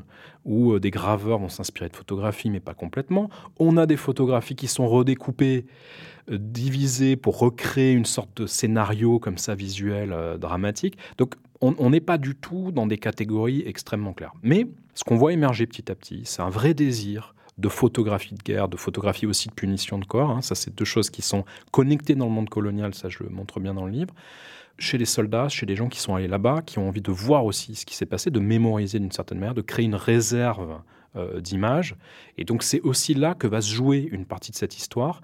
où 0.44 0.72
euh, 0.72 0.80
des 0.80 0.90
graveurs 0.90 1.38
vont 1.38 1.48
s'inspirer 1.48 1.88
de 1.88 1.96
photographies, 1.96 2.50
mais 2.50 2.60
pas 2.60 2.74
complètement. 2.74 3.28
On 3.58 3.76
a 3.76 3.86
des 3.86 3.96
photographies 3.96 4.56
qui 4.56 4.68
sont 4.68 4.88
redécoupées 4.88 5.66
euh, 6.30 6.38
divisées 6.40 7.16
pour 7.16 7.38
recréer 7.38 7.92
une 7.92 8.06
sorte 8.06 8.42
de 8.42 8.46
scénario 8.46 9.18
comme 9.18 9.38
ça 9.38 9.54
visuel 9.54 10.12
euh, 10.12 10.38
dramatique. 10.38 10.96
Donc 11.18 11.34
on 11.62 11.90
n'est 11.90 12.00
pas 12.00 12.16
du 12.16 12.34
tout 12.34 12.72
dans 12.72 12.86
des 12.86 12.96
catégories 12.96 13.62
extrêmement 13.66 14.14
claires. 14.14 14.32
Mais 14.42 14.66
ce 14.94 15.04
qu'on 15.04 15.16
voit 15.16 15.34
émerger 15.34 15.66
petit 15.66 15.92
à 15.92 15.94
petit, 15.94 16.22
c'est 16.24 16.40
un 16.40 16.48
vrai 16.48 16.72
désir 16.72 17.34
de 17.60 17.68
photographie 17.68 18.34
de 18.34 18.42
guerre, 18.42 18.68
de 18.68 18.76
photographie 18.76 19.26
aussi 19.26 19.48
de 19.48 19.54
punition 19.54 19.98
de 19.98 20.04
corps. 20.04 20.30
Hein. 20.30 20.42
Ça, 20.42 20.54
c'est 20.54 20.74
deux 20.74 20.84
choses 20.84 21.10
qui 21.10 21.22
sont 21.22 21.44
connectées 21.70 22.14
dans 22.14 22.26
le 22.26 22.32
monde 22.32 22.48
colonial, 22.48 22.94
ça 22.94 23.08
je 23.08 23.22
le 23.22 23.30
montre 23.30 23.60
bien 23.60 23.74
dans 23.74 23.84
le 23.84 23.92
livre. 23.92 24.14
Chez 24.78 24.96
les 24.96 25.04
soldats, 25.04 25.48
chez 25.48 25.66
les 25.66 25.76
gens 25.76 25.88
qui 25.88 26.00
sont 26.00 26.14
allés 26.14 26.28
là-bas, 26.28 26.62
qui 26.62 26.78
ont 26.78 26.88
envie 26.88 27.02
de 27.02 27.12
voir 27.12 27.44
aussi 27.44 27.74
ce 27.74 27.84
qui 27.84 27.94
s'est 27.94 28.06
passé, 28.06 28.30
de 28.30 28.40
mémoriser 28.40 28.98
d'une 28.98 29.12
certaine 29.12 29.38
manière, 29.38 29.54
de 29.54 29.60
créer 29.60 29.84
une 29.84 29.94
réserve 29.94 30.80
euh, 31.16 31.40
d'images. 31.40 31.96
Et 32.38 32.44
donc 32.44 32.62
c'est 32.62 32.80
aussi 32.80 33.12
là 33.12 33.34
que 33.34 33.46
va 33.46 33.60
se 33.60 33.70
jouer 33.70 34.08
une 34.10 34.24
partie 34.24 34.52
de 34.52 34.56
cette 34.56 34.78
histoire. 34.78 35.20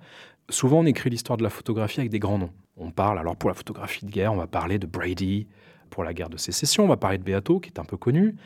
Souvent 0.51 0.81
on 0.81 0.87
écrit 0.87 1.09
l'histoire 1.09 1.39
de 1.39 1.43
la 1.43 1.51
photographie 1.51 2.01
avec 2.01 2.11
des 2.11 2.19
grands 2.19 2.39
noms. 2.39 2.53
On 2.77 2.91
parle, 2.91 3.19
alors 3.19 3.37
pour 3.37 3.49
la 3.49 3.55
photographie 3.55 4.05
de 4.05 4.11
guerre, 4.11 4.35
on 4.35 4.37
va 4.37 4.47
parler 4.47 4.79
de 4.79 4.87
Brady, 4.87 5.47
pour 5.89 6.05
la 6.05 6.13
guerre 6.13 6.29
de 6.29 6.37
sécession, 6.37 6.85
on 6.85 6.89
va 6.89 6.97
parler 6.97 7.17
de 7.19 7.23
Beato, 7.23 7.61
qui 7.61 7.71
est 7.71 7.79
un 7.79 7.85
peu 7.85 7.97
connu. 7.97 8.37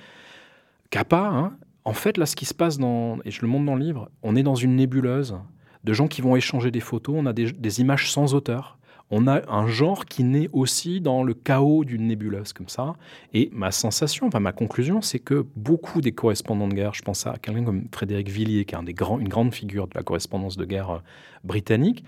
Capa, 0.91 1.30
hein, 1.32 1.57
en 1.85 1.93
fait, 1.93 2.16
là, 2.16 2.26
ce 2.26 2.37
qui 2.37 2.45
se 2.45 2.55
passe 2.55 2.78
dans, 2.78 3.18
et 3.24 3.31
je 3.31 3.43
le 3.43 3.49
montre 3.49 3.66
dans 3.66 3.74
le 3.74 3.85
livre, 3.85 4.11
on 4.22 4.37
est 4.37 4.43
dans 4.43 4.55
une 4.55 4.76
nébuleuse 4.76 5.37
de 5.85 5.93
gens 5.93 6.09
qui 6.09 6.20
vont 6.20 6.37
échanger 6.37 6.70
des 6.70 6.81
photos, 6.81 7.16
on 7.18 7.26
a 7.26 7.33
des, 7.33 7.81
images 7.81 8.11
sans 8.11 8.35
auteur. 8.35 8.78
On 9.12 9.26
a 9.26 9.41
un 9.51 9.66
genre 9.66 10.05
qui 10.05 10.22
naît 10.22 10.49
aussi 10.53 11.01
dans 11.01 11.24
le 11.24 11.35
chaos 11.35 11.85
d'une 11.85 12.07
nébuleuse 12.07 12.53
comme 12.53 12.68
ça. 12.68 12.95
Et 13.35 13.51
ma 13.53 13.72
sensation, 13.72 14.28
enfin 14.28 14.39
ma 14.39 14.53
conclusion, 14.53 15.03
c'est 15.03 15.18
que 15.18 15.47
beaucoup 15.57 16.01
des 16.01 16.12
correspondants 16.12 16.68
de 16.68 16.74
guerre, 16.74 16.95
je 16.95 17.03
pense 17.03 17.26
à 17.26 17.37
quelqu'un 17.43 17.64
comme 17.64 17.89
Frédéric 17.93 18.28
Villiers, 18.28 18.64
qui 18.64 18.76
est 18.76 18.78
une 18.78 19.28
grande 19.28 19.53
figure 19.53 19.89
de 19.89 19.95
la 19.97 20.05
correspondance 20.05 20.57
de 20.57 20.64
guerre 20.64 20.91
euh, 20.91 20.99
britannique, 21.43 22.05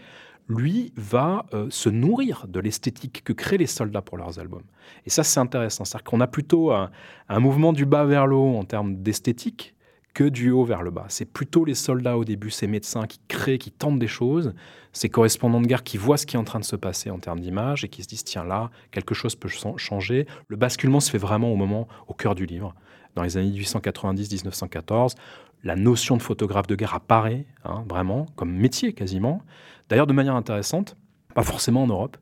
lui 0.49 0.93
va 0.97 1.47
euh, 1.55 1.66
se 1.70 1.88
nourrir 1.88 2.47
de 2.49 2.61
l'esthétique 2.61 3.22
que 3.24 3.32
créent 3.32 3.59
les 3.59 3.66
soldats 3.66 4.03
pour 4.03 4.18
leurs 4.18 4.38
albums. 4.38 4.64
Et 5.07 5.11
ça, 5.11 5.24
c'est 5.24 5.40
intéressant. 5.40 5.84
C'est-à-dire 5.84 6.05
qu'on 6.05 6.20
a 6.20 6.26
plutôt 6.26 6.72
un, 6.72 6.90
mouvement 7.28 7.72
du 7.72 7.86
bas 7.86 8.05
vers 8.05 8.26
le 8.26 8.36
haut 8.36 8.57
en 8.57 8.64
termes 8.64 8.97
d'esthétique 8.97 9.74
que 10.14 10.24
du 10.24 10.51
haut 10.51 10.64
vers 10.64 10.82
le 10.82 10.90
bas. 10.90 11.07
C'est 11.09 11.24
plutôt 11.24 11.64
les 11.64 11.74
soldats 11.74 12.18
au 12.18 12.24
début, 12.24 12.51
ces 12.51 12.66
médecins 12.66 13.07
qui 13.07 13.18
créent, 13.28 13.59
qui 13.59 13.70
tentent 13.70 13.99
des 13.99 14.09
choses, 14.09 14.55
ces 14.93 15.09
correspondants 15.09 15.61
de 15.61 15.66
guerre 15.66 15.82
qui 15.82 15.97
voient 15.97 16.18
ce 16.18 16.26
qui 16.26 16.36
est 16.36 16.38
en 16.38 16.45
train 16.45 16.61
de 16.61 16.64
se 16.64 16.76
passer 16.76 17.11
en 17.11 17.18
termes 17.18 17.40
d'image 17.40 17.84
et 17.84 17.88
qui 17.88 18.03
se 18.03 18.09
disent 18.09 18.24
tiens 18.24 18.45
là, 18.45 18.70
quelque 18.90 19.14
chose 19.14 19.34
peut 19.34 19.49
changer. 19.49 20.26
Le 20.49 20.57
basculement 20.57 21.01
se 21.01 21.11
fait 21.11 21.18
vraiment 21.18 21.51
au 21.51 21.57
moment, 21.57 21.88
au 22.09 22.14
cœur 22.14 22.34
du 22.34 22.45
livre. 22.45 22.74
Dans 23.14 23.22
les 23.22 23.36
années 23.36 23.51
1890-1914, 23.59 25.14
la 25.64 25.76
notion 25.76 26.16
de 26.16 26.22
photographe 26.22 26.66
de 26.66 26.74
guerre 26.74 26.95
apparaît 26.95 27.47
hein, 27.64 27.84
vraiment 27.88 28.26
comme 28.36 28.53
métier 28.53 28.93
quasiment. 28.93 29.43
D'ailleurs, 29.93 30.07
de 30.07 30.14
manière 30.14 30.36
intéressante, 30.36 30.97
pas 31.34 31.43
forcément 31.43 31.82
en 31.82 31.86
Europe, 31.86 32.16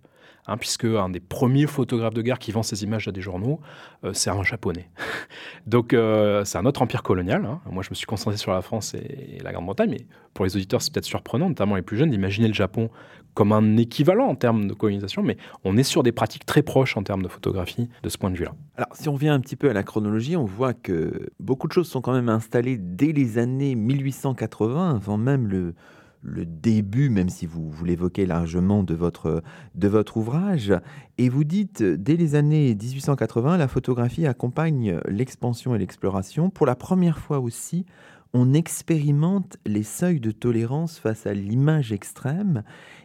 hein, 0.49 0.57
puisque 0.57 0.87
un 0.87 1.09
des 1.09 1.21
premiers 1.21 1.69
photographes 1.69 2.15
de 2.15 2.21
guerre 2.21 2.41
qui 2.41 2.51
vend 2.51 2.65
ses 2.65 2.83
images 2.83 3.07
à 3.07 3.13
des 3.13 3.21
journaux, 3.21 3.61
euh, 4.03 4.13
c'est 4.13 4.29
un 4.29 4.43
japonais. 4.43 4.91
Donc 5.69 5.95
euh, 5.95 6.45
c'est 6.45 6.59
un 6.59 6.67
autre 6.67 6.83
empire 6.83 7.05
colonial. 7.05 7.45
Hein. 7.45 7.61
Moi, 7.71 7.85
je 7.85 7.91
me 7.91 7.95
suis 7.95 8.07
concentré 8.07 8.37
sur 8.39 8.51
la 8.51 8.61
France 8.61 8.95
et, 8.95 9.39
la 9.45 9.53
Grande-Bretagne, 9.53 9.91
mais 9.91 10.07
pour 10.35 10.45
les 10.45 10.57
auditeurs, 10.57 10.83
c'est 10.83 10.93
peut-être 10.93 11.05
surprenant, 11.05 11.49
notamment 11.49 11.77
les 11.77 11.83
plus 11.83 11.97
jeunes, 11.97 12.11
d'imaginer 12.11 12.49
le 12.49 12.55
Japon 12.55 12.91
comme 13.35 13.53
un 13.53 13.77
équivalent 13.77 14.27
en 14.27 14.35
termes 14.35 14.67
de 14.67 14.75
colonisation, 14.75 15.23
mais 15.23 15.37
on 15.63 15.77
est 15.77 15.85
sur 15.85 16.03
des 16.03 16.11
pratiques 16.11 16.47
très 16.47 16.63
proches 16.63 16.97
en 16.97 17.05
termes 17.05 17.23
de 17.23 17.29
photographie 17.29 17.89
de 18.03 18.09
ce 18.09 18.19
point 18.19 18.33
de 18.33 18.37
vue-là. 18.37 18.55
Alors, 18.77 18.89
si 18.95 19.09
on 19.09 19.15
vient 19.15 19.35
un 19.35 19.41
petit 19.41 19.55
peu 19.55 19.71
à 19.71 19.73
la 19.73 19.85
chronologie, 19.85 20.37
on 20.37 20.45
voit 20.45 20.75
que 20.75 21.31
beaucoup 21.39 21.69
de 21.69 21.73
choses 21.73 21.89
sont 21.89 22.01
quand 22.01 22.15
même 22.15 22.31
installées 22.31 22.79
dès 22.79 23.13
les 23.13 23.39
années 23.39 23.77
1880, 23.77 24.97
avant 24.97 25.17
même 25.17 25.47
le, 25.47 25.75
le 26.23 26.45
début, 26.45 27.09
même 27.09 27.29
si 27.29 27.47
vous, 27.47 27.71
vous 27.71 27.85
l'évoquez 27.85 28.27
largement, 28.27 28.83
de 28.83 28.95
votre, 28.95 29.43
de 29.75 29.89
votre 29.89 30.17
ouvrage. 30.17 30.75
Et 31.19 31.29
vous 31.29 31.45
dites, 31.45 31.83
dès 31.83 32.17
les 32.17 32.35
années 32.35 32.75
1880, 32.75 33.57
la 33.57 33.69
photographie 33.69 34.27
accompagne 34.27 35.01
l'expansion 35.09 35.75
et 35.75 35.79
l'exploration. 35.79 36.51
Pour 36.51 36.67
la 36.67 36.77
première 36.77 37.19
fois 37.19 37.41
aussi, 37.41 37.87
on 38.33 38.53
expérimente 38.53 39.57
les 39.67 39.83
seuils 39.83 40.21
de 40.21 40.31
tolérance 40.31 40.99
face 40.99 41.27
à 41.27 41.35
l'image 41.35 41.93
extrême. 41.93 42.63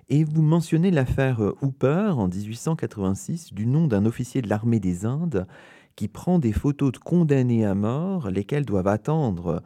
Et 0.09 0.23
vous 0.23 0.41
mentionnez 0.41 0.91
l'affaire 0.91 1.41
Hooper 1.61 2.13
en 2.15 2.27
1886 2.27 3.53
du 3.53 3.65
nom 3.65 3.87
d'un 3.87 4.05
officier 4.05 4.41
de 4.41 4.49
l'armée 4.49 4.79
des 4.79 5.05
Indes 5.05 5.47
qui 5.95 6.07
prend 6.07 6.39
des 6.39 6.51
photos 6.51 6.91
de 6.91 6.97
condamnés 6.97 7.65
à 7.65 7.73
mort, 7.73 8.29
lesquels 8.29 8.65
doivent 8.65 8.87
attendre 8.87 9.63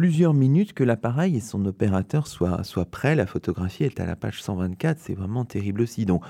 plusieurs 0.00 0.32
minutes 0.32 0.72
que 0.72 0.82
l'appareil 0.82 1.36
et 1.36 1.40
son 1.40 1.66
opérateur 1.66 2.26
soient, 2.26 2.64
soient 2.64 2.86
prêts. 2.86 3.14
La 3.14 3.26
photographie 3.26 3.84
est 3.84 4.00
à 4.00 4.06
la 4.06 4.16
page 4.16 4.42
124, 4.42 4.98
c'est 4.98 5.12
vraiment 5.12 5.44
terrible 5.44 5.82
aussi. 5.82 6.06
Donc, 6.06 6.24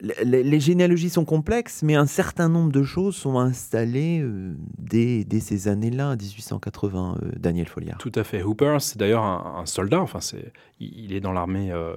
les, 0.00 0.60
généalogies 0.60 1.10
sont 1.10 1.24
complexes, 1.24 1.82
mais 1.82 1.94
un 1.94 2.06
certain 2.06 2.48
nombre 2.48 2.72
de 2.72 2.82
choses 2.82 3.16
sont 3.16 3.38
installées 3.38 4.20
euh, 4.22 4.54
dès, 4.78 5.24
ces 5.40 5.68
années-là, 5.68 6.16
1880, 6.16 7.18
euh, 7.22 7.30
Daniel 7.36 7.68
Folliard. 7.68 7.98
Tout 7.98 8.12
à 8.14 8.24
fait. 8.24 8.42
Hooper, 8.42 8.76
c'est 8.80 8.98
d'ailleurs 8.98 9.24
un, 9.24 9.66
soldat, 9.66 10.00
enfin, 10.00 10.20
c'est, 10.20 10.52
il, 10.78 11.12
est 11.12 11.20
dans 11.20 11.32
l'armée 11.32 11.70
euh, 11.70 11.94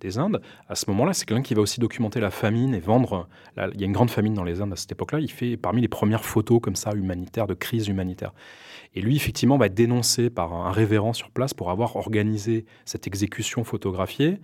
des 0.00 0.18
Indes. 0.18 0.40
À 0.68 0.74
ce 0.74 0.88
moment-là, 0.90 1.12
c'est 1.12 1.26
quelqu'un 1.26 1.42
qui 1.42 1.54
va 1.54 1.62
aussi 1.62 1.80
documenter 1.80 2.20
la 2.20 2.30
famine 2.30 2.74
et 2.74 2.80
vendre. 2.80 3.28
il 3.56 3.80
y 3.80 3.84
a 3.84 3.86
une 3.86 3.92
grande 3.92 4.10
famine 4.10 4.34
dans 4.34 4.44
les 4.44 4.60
Indes 4.60 4.72
à 4.72 4.76
cette 4.76 4.92
époque-là. 4.92 5.20
Il 5.20 5.30
fait 5.30 5.56
parmi 5.56 5.82
les 5.82 5.88
premières 5.88 6.24
photos 6.24 6.60
comme 6.62 6.76
ça, 6.76 6.92
humanitaires, 6.94 7.46
de 7.46 7.54
crise 7.54 7.88
humanitaire. 7.88 8.32
Et 8.94 9.02
lui, 9.02 9.16
effectivement, 9.16 9.58
va 9.58 9.66
être 9.66 9.74
dénoncé 9.74 10.30
par 10.30 10.54
un 10.54 10.72
révérend 10.72 11.12
sur 11.12 11.30
place 11.30 11.52
pour 11.52 11.70
avoir 11.70 11.96
organisé 11.96 12.64
cette 12.84 13.06
exécution 13.06 13.64
photographiée. 13.64 14.40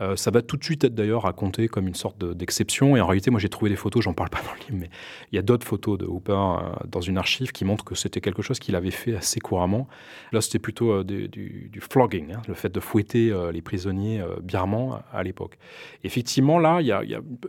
Euh, 0.00 0.14
ça 0.14 0.30
va 0.30 0.42
tout 0.42 0.56
de 0.56 0.64
suite 0.64 0.84
être 0.84 0.94
d'ailleurs 0.94 1.22
raconté 1.22 1.68
comme 1.68 1.88
une 1.88 1.94
sorte 1.94 2.22
d'exception. 2.22 2.96
et 2.96 3.00
en 3.00 3.06
réalité, 3.06 3.30
moi 3.30 3.40
j'ai 3.40 3.48
trouvé 3.48 3.70
des 3.70 3.76
photos, 3.76 4.04
j'en 4.04 4.12
parle 4.12 4.28
pas 4.28 4.42
dans 4.44 4.52
le 4.52 4.58
livre, 4.58 4.78
mais 4.78 4.90
il 5.32 5.36
y 5.36 5.38
a 5.38 5.42
d'autres 5.42 5.66
photos 5.66 5.98
de 5.98 6.04
Hooper 6.04 6.32
euh, 6.32 6.86
dans 6.86 7.00
une 7.00 7.16
archive 7.16 7.52
qui 7.52 7.64
montrent 7.64 7.84
que 7.84 7.94
c'était 7.94 8.20
quelque 8.20 8.42
chose 8.42 8.58
qu'il 8.58 8.76
avait 8.76 8.90
fait 8.90 9.16
assez 9.16 9.40
couramment. 9.40 9.88
Là, 10.32 10.40
c'était 10.40 10.58
plutôt 10.58 10.90
euh, 10.90 11.04
du, 11.04 11.80
flogging, 11.80 12.32
hein, 12.32 12.42
le 12.46 12.54
fait 12.54 12.70
de 12.70 12.80
fouetter 12.80 13.32
les 13.52 13.62
prisonniers 13.62 14.22
birmans 14.42 15.00
à, 15.12 15.22
l'époque. 15.22 15.58
Effectivement, 16.04 16.58
là, 16.58 16.80
il 16.80 16.86
y, 16.86 16.92
a, 16.92 17.02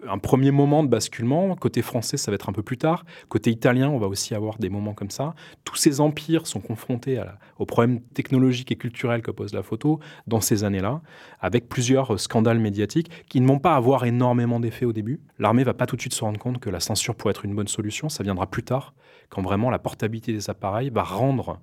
un 0.07 0.17
premier 0.17 0.51
moment 0.51 0.83
de 0.83 0.89
basculement. 0.89 1.55
Côté 1.55 1.81
français, 1.81 2.17
ça 2.17 2.31
va 2.31 2.35
être 2.35 2.49
un 2.49 2.53
peu 2.53 2.61
plus 2.61 2.77
tard. 2.77 3.05
Côté 3.29 3.49
italien, 3.51 3.89
on 3.89 3.97
va 3.97 4.07
aussi 4.07 4.35
avoir 4.35 4.57
des 4.57 4.69
moments 4.69 4.93
comme 4.93 5.09
ça. 5.09 5.33
Tous 5.63 5.75
ces 5.75 5.99
empires 6.01 6.45
sont 6.45 6.59
confrontés 6.59 7.17
à 7.17 7.37
aux 7.59 7.65
problèmes 7.65 8.01
technologiques 8.01 8.71
et 8.71 8.75
culturels 8.75 9.21
que 9.21 9.31
pose 9.31 9.53
la 9.53 9.63
photo 9.63 9.99
dans 10.27 10.41
ces 10.41 10.63
années-là, 10.63 11.01
avec 11.39 11.69
plusieurs 11.69 12.19
scandales 12.19 12.36
scandales 12.37 12.59
médiatiques 12.59 13.09
qui 13.29 13.41
ne 13.41 13.47
vont 13.47 13.57
pas 13.57 13.75
avoir 13.75 14.05
énormément 14.05 14.59
d'effet 14.59 14.85
au 14.85 14.93
début. 14.93 15.19
L'armée 15.39 15.63
va 15.63 15.73
pas 15.73 15.87
tout 15.87 15.95
de 15.95 16.01
suite 16.01 16.13
se 16.13 16.23
rendre 16.23 16.37
compte 16.37 16.59
que 16.59 16.69
la 16.69 16.79
censure 16.79 17.15
pourrait 17.15 17.31
être 17.31 17.45
une 17.45 17.55
bonne 17.55 17.67
solution. 17.67 18.09
Ça 18.09 18.23
viendra 18.23 18.45
plus 18.45 18.61
tard, 18.61 18.93
quand 19.29 19.41
vraiment 19.41 19.71
la 19.71 19.79
portabilité 19.79 20.33
des 20.33 20.47
appareils 20.51 20.91
va 20.91 21.01
rendre 21.01 21.59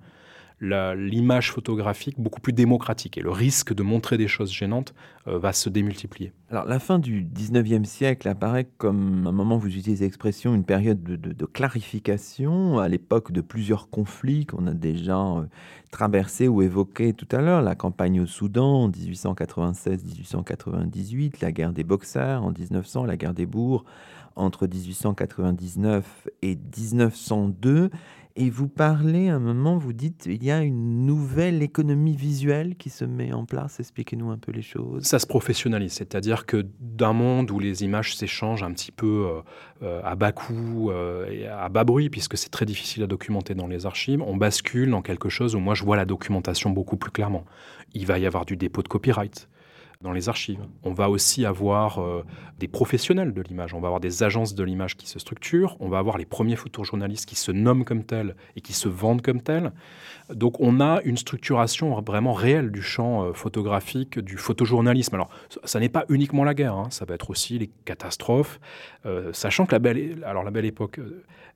l'image 0.61 1.51
photographique 1.51 2.17
beaucoup 2.17 2.39
plus 2.39 2.53
démocratique 2.53 3.17
et 3.17 3.21
le 3.21 3.31
risque 3.31 3.73
de 3.73 3.83
montrer 3.83 4.17
des 4.17 4.29
choses 4.29 4.53
gênantes 4.53 4.93
euh, 5.27 5.37
va 5.37 5.51
se 5.51 5.67
démultiplier. 5.69 6.31
Alors 6.49 6.63
la 6.65 6.79
fin 6.79 6.97
du 6.97 7.23
19e 7.23 7.83
siècle 7.83 8.29
apparaît 8.29 8.69
comme 8.77 9.27
un 9.27 9.33
moment, 9.33 9.57
vous 9.57 9.67
utilisez 9.67 10.05
l'expression, 10.05 10.55
une 10.55 10.63
période 10.63 11.03
de, 11.03 11.45
clarification 11.45 12.79
à 12.79 12.87
l'époque 12.87 13.33
de 13.33 13.41
plusieurs 13.41 13.89
conflits 13.89 14.45
qu'on 14.45 14.67
a 14.67 14.73
déjà 14.73 15.19
euh, 15.19 15.43
traversés 15.91 16.47
ou 16.47 16.61
évoqués 16.61 17.11
tout 17.13 17.27
à 17.31 17.41
l'heure, 17.41 17.61
la 17.61 17.75
campagne 17.75 18.21
au 18.21 18.25
Soudan 18.25 18.83
en 18.83 18.89
1896-1898, 18.89 21.41
la 21.41 21.51
guerre 21.51 21.73
des 21.73 21.83
Boxers 21.83 22.41
en 22.41 22.51
1900, 22.51 23.03
la 23.05 23.17
guerre 23.17 23.33
des 23.33 23.45
Bourgs 23.45 23.83
entre 24.35 24.67
1899 24.67 26.29
et 26.41 26.55
1902 26.55 27.89
et 28.37 28.49
vous 28.49 28.67
parlez 28.67 29.29
à 29.29 29.35
un 29.35 29.39
moment, 29.39 29.77
vous 29.77 29.93
dites, 29.93 30.25
il 30.25 30.43
y 30.43 30.51
a 30.51 30.61
une 30.61 31.05
nouvelle 31.05 31.63
économie 31.63 32.17
visuelle 32.17 32.75
qui 32.75 32.89
se 32.89 33.05
met 33.05 33.31
en 33.31 33.45
place. 33.45 33.79
Expliquez-nous 33.79 34.29
un 34.29 34.37
peu 34.37 34.51
les 34.51 34.61
choses. 34.61 35.03
Ça 35.03 35.19
se 35.19 35.25
professionnalise, 35.25 35.93
c'est-à-dire 35.93 36.45
que 36.45 36.65
d'un 36.81 37.13
monde 37.13 37.49
où 37.49 37.59
les 37.59 37.85
images 37.85 38.13
s'échangent 38.13 38.63
un 38.63 38.73
petit 38.73 38.91
peu 38.91 39.27
euh, 39.27 39.41
euh, 39.83 40.01
à 40.03 40.15
bas 40.15 40.33
coût 40.33 40.91
euh, 40.91 41.29
et 41.31 41.47
à 41.47 41.69
bas 41.69 41.85
bruit, 41.85 42.09
puisque 42.09 42.37
c'est 42.37 42.49
très 42.49 42.65
difficile 42.65 43.03
à 43.03 43.07
documenter 43.07 43.55
dans 43.55 43.67
les 43.67 43.85
archives, 43.85 44.21
on 44.21 44.35
bascule 44.35 44.89
dans 44.89 45.01
quelque 45.01 45.29
chose 45.29 45.55
où 45.55 45.59
moi 45.59 45.73
je 45.73 45.85
vois 45.85 45.95
la 45.95 46.05
documentation 46.05 46.71
beaucoup 46.71 46.97
plus 46.97 47.11
clairement. 47.11 47.45
Il 47.93 48.05
va 48.05 48.19
y 48.19 48.25
avoir 48.25 48.45
du 48.45 48.57
dépôt 48.57 48.83
de 48.83 48.89
copyright 48.89 49.47
dans 50.01 50.11
les 50.11 50.29
archives. 50.29 50.59
On 50.83 50.93
va 50.93 51.09
aussi 51.09 51.45
avoir 51.45 51.99
euh, 51.99 52.23
des 52.59 52.67
professionnels 52.67 53.33
de 53.33 53.41
l'image, 53.41 53.73
on 53.73 53.79
va 53.79 53.87
avoir 53.87 53.99
des 53.99 54.23
agences 54.23 54.55
de 54.55 54.63
l'image 54.63 54.97
qui 54.97 55.07
se 55.07 55.19
structurent, 55.19 55.77
on 55.79 55.89
va 55.89 55.99
avoir 55.99 56.17
les 56.17 56.25
premiers 56.25 56.55
photojournalistes 56.55 57.27
qui 57.27 57.35
se 57.35 57.51
nomment 57.51 57.85
comme 57.85 58.03
tels 58.03 58.35
et 58.55 58.61
qui 58.61 58.73
se 58.73 58.87
vendent 58.87 59.21
comme 59.21 59.41
tels. 59.41 59.71
Donc 60.33 60.59
on 60.59 60.79
a 60.79 61.01
une 61.03 61.17
structuration 61.17 61.99
vraiment 62.01 62.33
réelle 62.33 62.71
du 62.71 62.81
champ 62.81 63.23
euh, 63.23 63.33
photographique, 63.33 64.19
du 64.19 64.37
photojournalisme. 64.37 65.15
Alors 65.15 65.29
ça, 65.63 65.79
n'est 65.79 65.89
pas 65.89 66.05
uniquement 66.09 66.43
la 66.43 66.53
guerre, 66.53 66.75
hein. 66.75 66.87
ça 66.89 67.05
va 67.05 67.15
être 67.15 67.29
aussi 67.29 67.59
les 67.59 67.69
catastrophes, 67.85 68.59
euh, 69.05 69.31
sachant 69.33 69.65
que 69.65 69.71
la 69.73 69.79
belle, 69.79 70.23
alors 70.25 70.43
la 70.43 70.51
belle 70.51 70.65
époque 70.65 70.99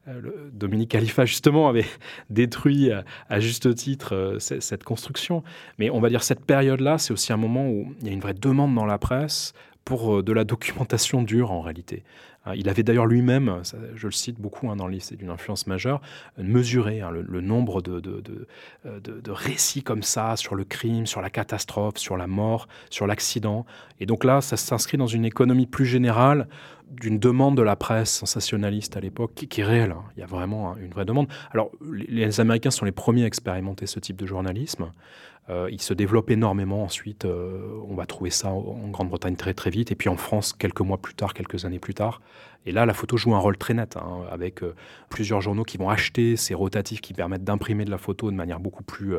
euh, 0.07 0.49
Dominique 0.53 0.91
Khalifa, 0.91 1.25
justement, 1.25 1.67
avait 1.67 1.85
détruit 2.29 2.91
à, 2.91 3.39
juste 3.39 3.73
titre 3.75 4.15
euh, 4.15 4.39
cette 4.39 4.83
construction. 4.83 5.43
Mais 5.77 5.89
on 5.89 5.99
va 5.99 6.09
dire 6.09 6.23
cette 6.23 6.45
période-là, 6.45 6.97
c'est 6.97 7.13
aussi 7.13 7.33
un 7.33 7.37
moment 7.37 7.67
où 7.67 7.93
il 8.01 8.07
y 8.07 8.09
a 8.09 8.13
une 8.13 8.21
vraie 8.21 8.33
demande 8.33 8.73
dans 8.75 8.85
la 8.85 8.97
presse 8.97 9.53
pour 9.85 10.17
euh, 10.17 10.23
de 10.23 10.31
la 10.31 10.43
documentation 10.43 11.23
dure 11.23 11.51
en 11.51 11.61
réalité. 11.61 12.03
Hein, 12.45 12.53
il 12.55 12.69
avait 12.69 12.83
d'ailleurs 12.83 13.05
lui-même, 13.05 13.61
je 13.95 14.07
le 14.07 14.11
cite 14.11 14.39
beaucoup 14.39 14.69
hein, 14.69 14.75
dans 14.75 14.87
le 14.87 14.93
livre, 14.93 15.03
c'est 15.03 15.15
d'une 15.17 15.29
influence 15.29 15.67
majeure, 15.67 16.01
mesuré 16.37 17.01
hein, 17.01 17.11
le, 17.11 17.41
nombre 17.41 17.81
de, 17.81 17.99
de, 17.99 19.31
récits 19.31 19.83
comme 19.83 20.03
ça 20.03 20.35
sur 20.35 20.55
le 20.55 20.63
crime, 20.63 21.05
sur 21.05 21.21
la 21.21 21.29
catastrophe, 21.29 21.97
sur 21.97 22.17
la 22.17 22.27
mort, 22.27 22.67
sur 22.89 23.07
l'accident. 23.07 23.65
Et 23.99 24.05
donc 24.05 24.23
là, 24.23 24.41
ça 24.41 24.57
s'inscrit 24.57 24.97
dans 24.97 25.07
une 25.07 25.25
économie 25.25 25.67
plus 25.67 25.85
générale 25.85 26.47
d'une 26.89 27.19
demande 27.19 27.55
de 27.55 27.61
la 27.61 27.75
presse 27.75 28.11
sensationnaliste 28.11 28.97
à 28.97 28.99
l'époque 28.99 29.33
qui, 29.35 29.61
est 29.61 29.63
réelle. 29.63 29.95
Il 30.15 30.19
y 30.19 30.23
a 30.23 30.25
vraiment 30.25 30.75
une 30.77 30.89
vraie 30.89 31.05
demande. 31.05 31.27
Alors, 31.51 31.71
les 31.81 32.39
Américains 32.39 32.71
sont 32.71 32.85
les 32.85 32.91
premiers 32.91 33.23
à 33.23 33.27
expérimenter 33.27 33.85
ce 33.85 33.99
type 33.99 34.17
de 34.17 34.25
journalisme. 34.25 34.91
Euh, 35.49 35.67
il 35.71 35.81
se 35.81 35.93
développe 35.93 36.29
énormément 36.29 36.83
ensuite. 36.83 37.25
Euh, 37.25 37.79
on 37.87 37.95
va 37.95 38.05
trouver 38.05 38.29
ça 38.29 38.49
en 38.49 38.89
Grande-Bretagne 38.89 39.35
très 39.35 39.53
très 39.53 39.69
vite. 39.69 39.91
Et 39.91 39.95
puis 39.95 40.09
en 40.09 40.17
France, 40.17 40.53
quelques 40.53 40.81
mois 40.81 40.97
plus 40.97 41.15
tard, 41.15 41.33
quelques 41.33 41.65
années 41.65 41.79
plus 41.79 41.93
tard. 41.93 42.21
Et 42.65 42.71
là, 42.71 42.85
la 42.85 42.93
photo 42.93 43.17
joue 43.17 43.33
un 43.33 43.39
rôle 43.39 43.57
très 43.57 43.73
net, 43.73 43.97
hein, 43.97 44.21
avec 44.29 44.63
euh, 44.63 44.75
plusieurs 45.09 45.41
journaux 45.41 45.63
qui 45.63 45.77
vont 45.77 45.89
acheter 45.89 46.35
ces 46.35 46.53
rotatifs 46.53 47.01
qui 47.01 47.13
permettent 47.13 47.43
d'imprimer 47.43 47.85
de 47.85 47.91
la 47.91 47.97
photo 47.97 48.29
de 48.29 48.35
manière 48.35 48.59
beaucoup 48.59 48.83
plus 48.83 49.15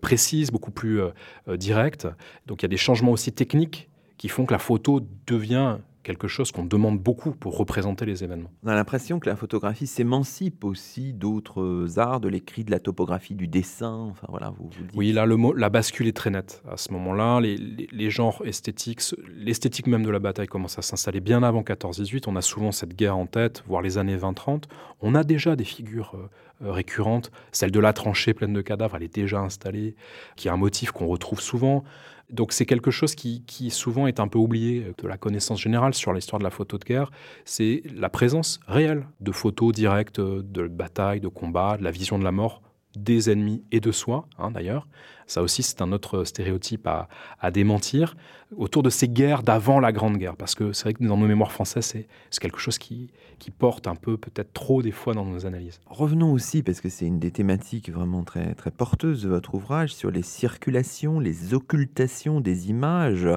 précise, 0.00 0.50
beaucoup 0.50 0.70
plus 0.70 1.00
directe. 1.48 2.06
Donc 2.46 2.62
il 2.62 2.64
y 2.64 2.66
a 2.66 2.68
des 2.68 2.76
changements 2.76 3.12
aussi 3.12 3.32
techniques 3.32 3.88
qui 4.18 4.28
font 4.28 4.46
que 4.46 4.52
la 4.52 4.58
photo 4.58 5.00
devient 5.26 5.78
quelque 6.06 6.28
chose 6.28 6.52
qu'on 6.52 6.64
demande 6.64 7.00
beaucoup 7.00 7.32
pour 7.32 7.56
représenter 7.56 8.06
les 8.06 8.22
événements. 8.22 8.52
On 8.62 8.68
a 8.68 8.76
l'impression 8.76 9.18
que 9.18 9.28
la 9.28 9.34
photographie 9.34 9.88
s'émancipe 9.88 10.62
aussi 10.62 11.12
d'autres 11.12 11.98
arts, 11.98 12.20
de 12.20 12.28
l'écrit, 12.28 12.62
de 12.62 12.70
la 12.70 12.78
topographie, 12.78 13.34
du 13.34 13.48
dessin. 13.48 14.06
Enfin 14.10 14.28
voilà, 14.30 14.54
vous, 14.56 14.70
Oui, 14.94 15.10
là, 15.10 15.26
le 15.26 15.36
mot, 15.36 15.52
la 15.52 15.68
bascule 15.68 16.06
est 16.06 16.16
très 16.16 16.30
nette 16.30 16.62
à 16.70 16.76
ce 16.76 16.92
moment-là. 16.92 17.40
Les, 17.40 17.56
les, 17.56 18.10
genres 18.10 18.40
esthétiques, 18.44 19.02
l'esthétique 19.36 19.88
même 19.88 20.04
de 20.04 20.10
la 20.10 20.20
bataille 20.20 20.46
commence 20.46 20.78
à 20.78 20.82
s'installer 20.82 21.20
bien 21.20 21.42
avant 21.42 21.62
14-18. 21.62 22.24
On 22.28 22.36
a 22.36 22.40
souvent 22.40 22.70
cette 22.70 22.94
guerre 22.94 23.16
en 23.16 23.26
tête, 23.26 23.64
voire 23.66 23.82
les 23.82 23.98
années 23.98 24.16
20-30. 24.16 24.64
On 25.00 25.16
a 25.16 25.24
déjà 25.24 25.56
des 25.56 25.64
figures 25.64 26.14
euh, 26.14 26.70
récurrentes. 26.70 27.32
Celle 27.50 27.72
de 27.72 27.80
la 27.80 27.92
tranchée 27.92 28.32
pleine 28.32 28.52
de 28.52 28.62
cadavres, 28.62 28.94
elle 28.94 29.02
est 29.02 29.14
déjà 29.14 29.40
installée, 29.40 29.96
qui 30.36 30.46
est 30.46 30.52
un 30.52 30.56
motif 30.56 30.92
qu'on 30.92 31.08
retrouve 31.08 31.40
souvent. 31.40 31.82
Donc 32.30 32.52
c'est 32.52 32.66
quelque 32.66 32.90
chose 32.90 33.14
qui, 33.14 33.70
souvent 33.70 34.06
est 34.06 34.20
un 34.20 34.28
peu 34.28 34.38
oublié 34.38 34.92
de 34.98 35.08
la 35.08 35.16
connaissance 35.16 35.60
générale 35.60 35.94
sur 35.94 36.12
l'histoire 36.12 36.38
de 36.38 36.44
la 36.44 36.50
photo 36.50 36.78
de 36.78 36.84
guerre. 36.84 37.10
C'est 37.44 37.82
la 37.94 38.08
présence 38.08 38.60
réelle 38.66 39.06
de 39.20 39.32
photos 39.32 39.72
directes 39.72 40.20
de 40.20 40.66
batailles, 40.66 41.20
de 41.20 41.28
combats, 41.28 41.76
de 41.78 41.84
la 41.84 41.90
vision 41.90 42.18
de 42.18 42.24
la 42.24 42.32
mort 42.32 42.62
des 42.96 43.30
ennemis 43.30 43.62
et 43.70 43.80
de 43.80 43.92
soi, 43.92 44.26
hein, 44.38 44.50
d'ailleurs. 44.50 44.88
Ça 45.26 45.42
aussi, 45.42 45.62
c'est 45.62 45.82
un 45.82 45.90
autre 45.92 46.24
stéréotype 46.24 46.86
à, 46.86 47.08
démentir 47.50 48.16
autour 48.56 48.84
de 48.84 48.90
ces 48.90 49.08
guerres 49.08 49.42
d'avant 49.42 49.80
la 49.80 49.92
Grande 49.92 50.18
Guerre. 50.18 50.36
Parce 50.36 50.54
que 50.54 50.72
c'est 50.72 50.84
vrai 50.84 50.94
que 50.94 51.04
dans 51.04 51.16
nos 51.16 51.26
mémoires 51.26 51.50
françaises, 51.50 51.96
c'est 52.30 52.40
quelque 52.40 52.58
chose 52.58 52.78
qui, 52.78 53.10
qui 53.38 53.50
porte 53.50 53.88
un 53.88 53.96
peu, 53.96 54.16
peut-être 54.16 54.52
trop 54.52 54.82
des 54.82 54.92
fois 54.92 55.14
dans 55.14 55.24
nos 55.24 55.44
analyses. 55.44 55.80
Revenons 55.86 56.32
aussi, 56.32 56.62
parce 56.62 56.80
que 56.80 56.88
c'est 56.88 57.06
une 57.06 57.18
des 57.18 57.32
thématiques 57.32 57.90
vraiment 57.90 58.22
très, 58.22 58.54
très 58.54 58.70
porteuses 58.70 59.22
de 59.22 59.28
votre 59.28 59.54
ouvrage, 59.54 59.94
sur 59.94 60.12
les 60.12 60.22
circulations, 60.22 61.18
les 61.18 61.54
occultations 61.54 62.40
des 62.40 62.70
images 62.70 63.28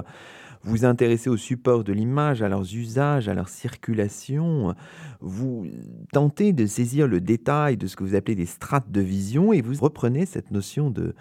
vous 0.62 0.84
intéressez 0.84 1.30
au 1.30 1.36
support 1.36 1.84
de 1.84 1.92
l'image, 1.92 2.42
à 2.42 2.48
leurs 2.48 2.74
usages, 2.74 3.28
à 3.28 3.34
leur 3.34 3.48
circulation. 3.48 4.74
Vous 5.20 5.66
tentez 6.12 6.52
de 6.52 6.66
saisir 6.66 7.08
le 7.08 7.20
détail 7.20 7.76
de 7.76 7.86
ce 7.86 7.96
que 7.96 8.04
vous 8.04 8.14
appelez 8.14 8.34
des 8.34 8.46
strates 8.46 8.90
de 8.90 9.00
vision 9.00 9.52
et 9.52 9.62
vous 9.62 9.74
reprenez 9.82 10.26
cette 10.26 10.50
notion 10.50 10.90
de 10.90 11.14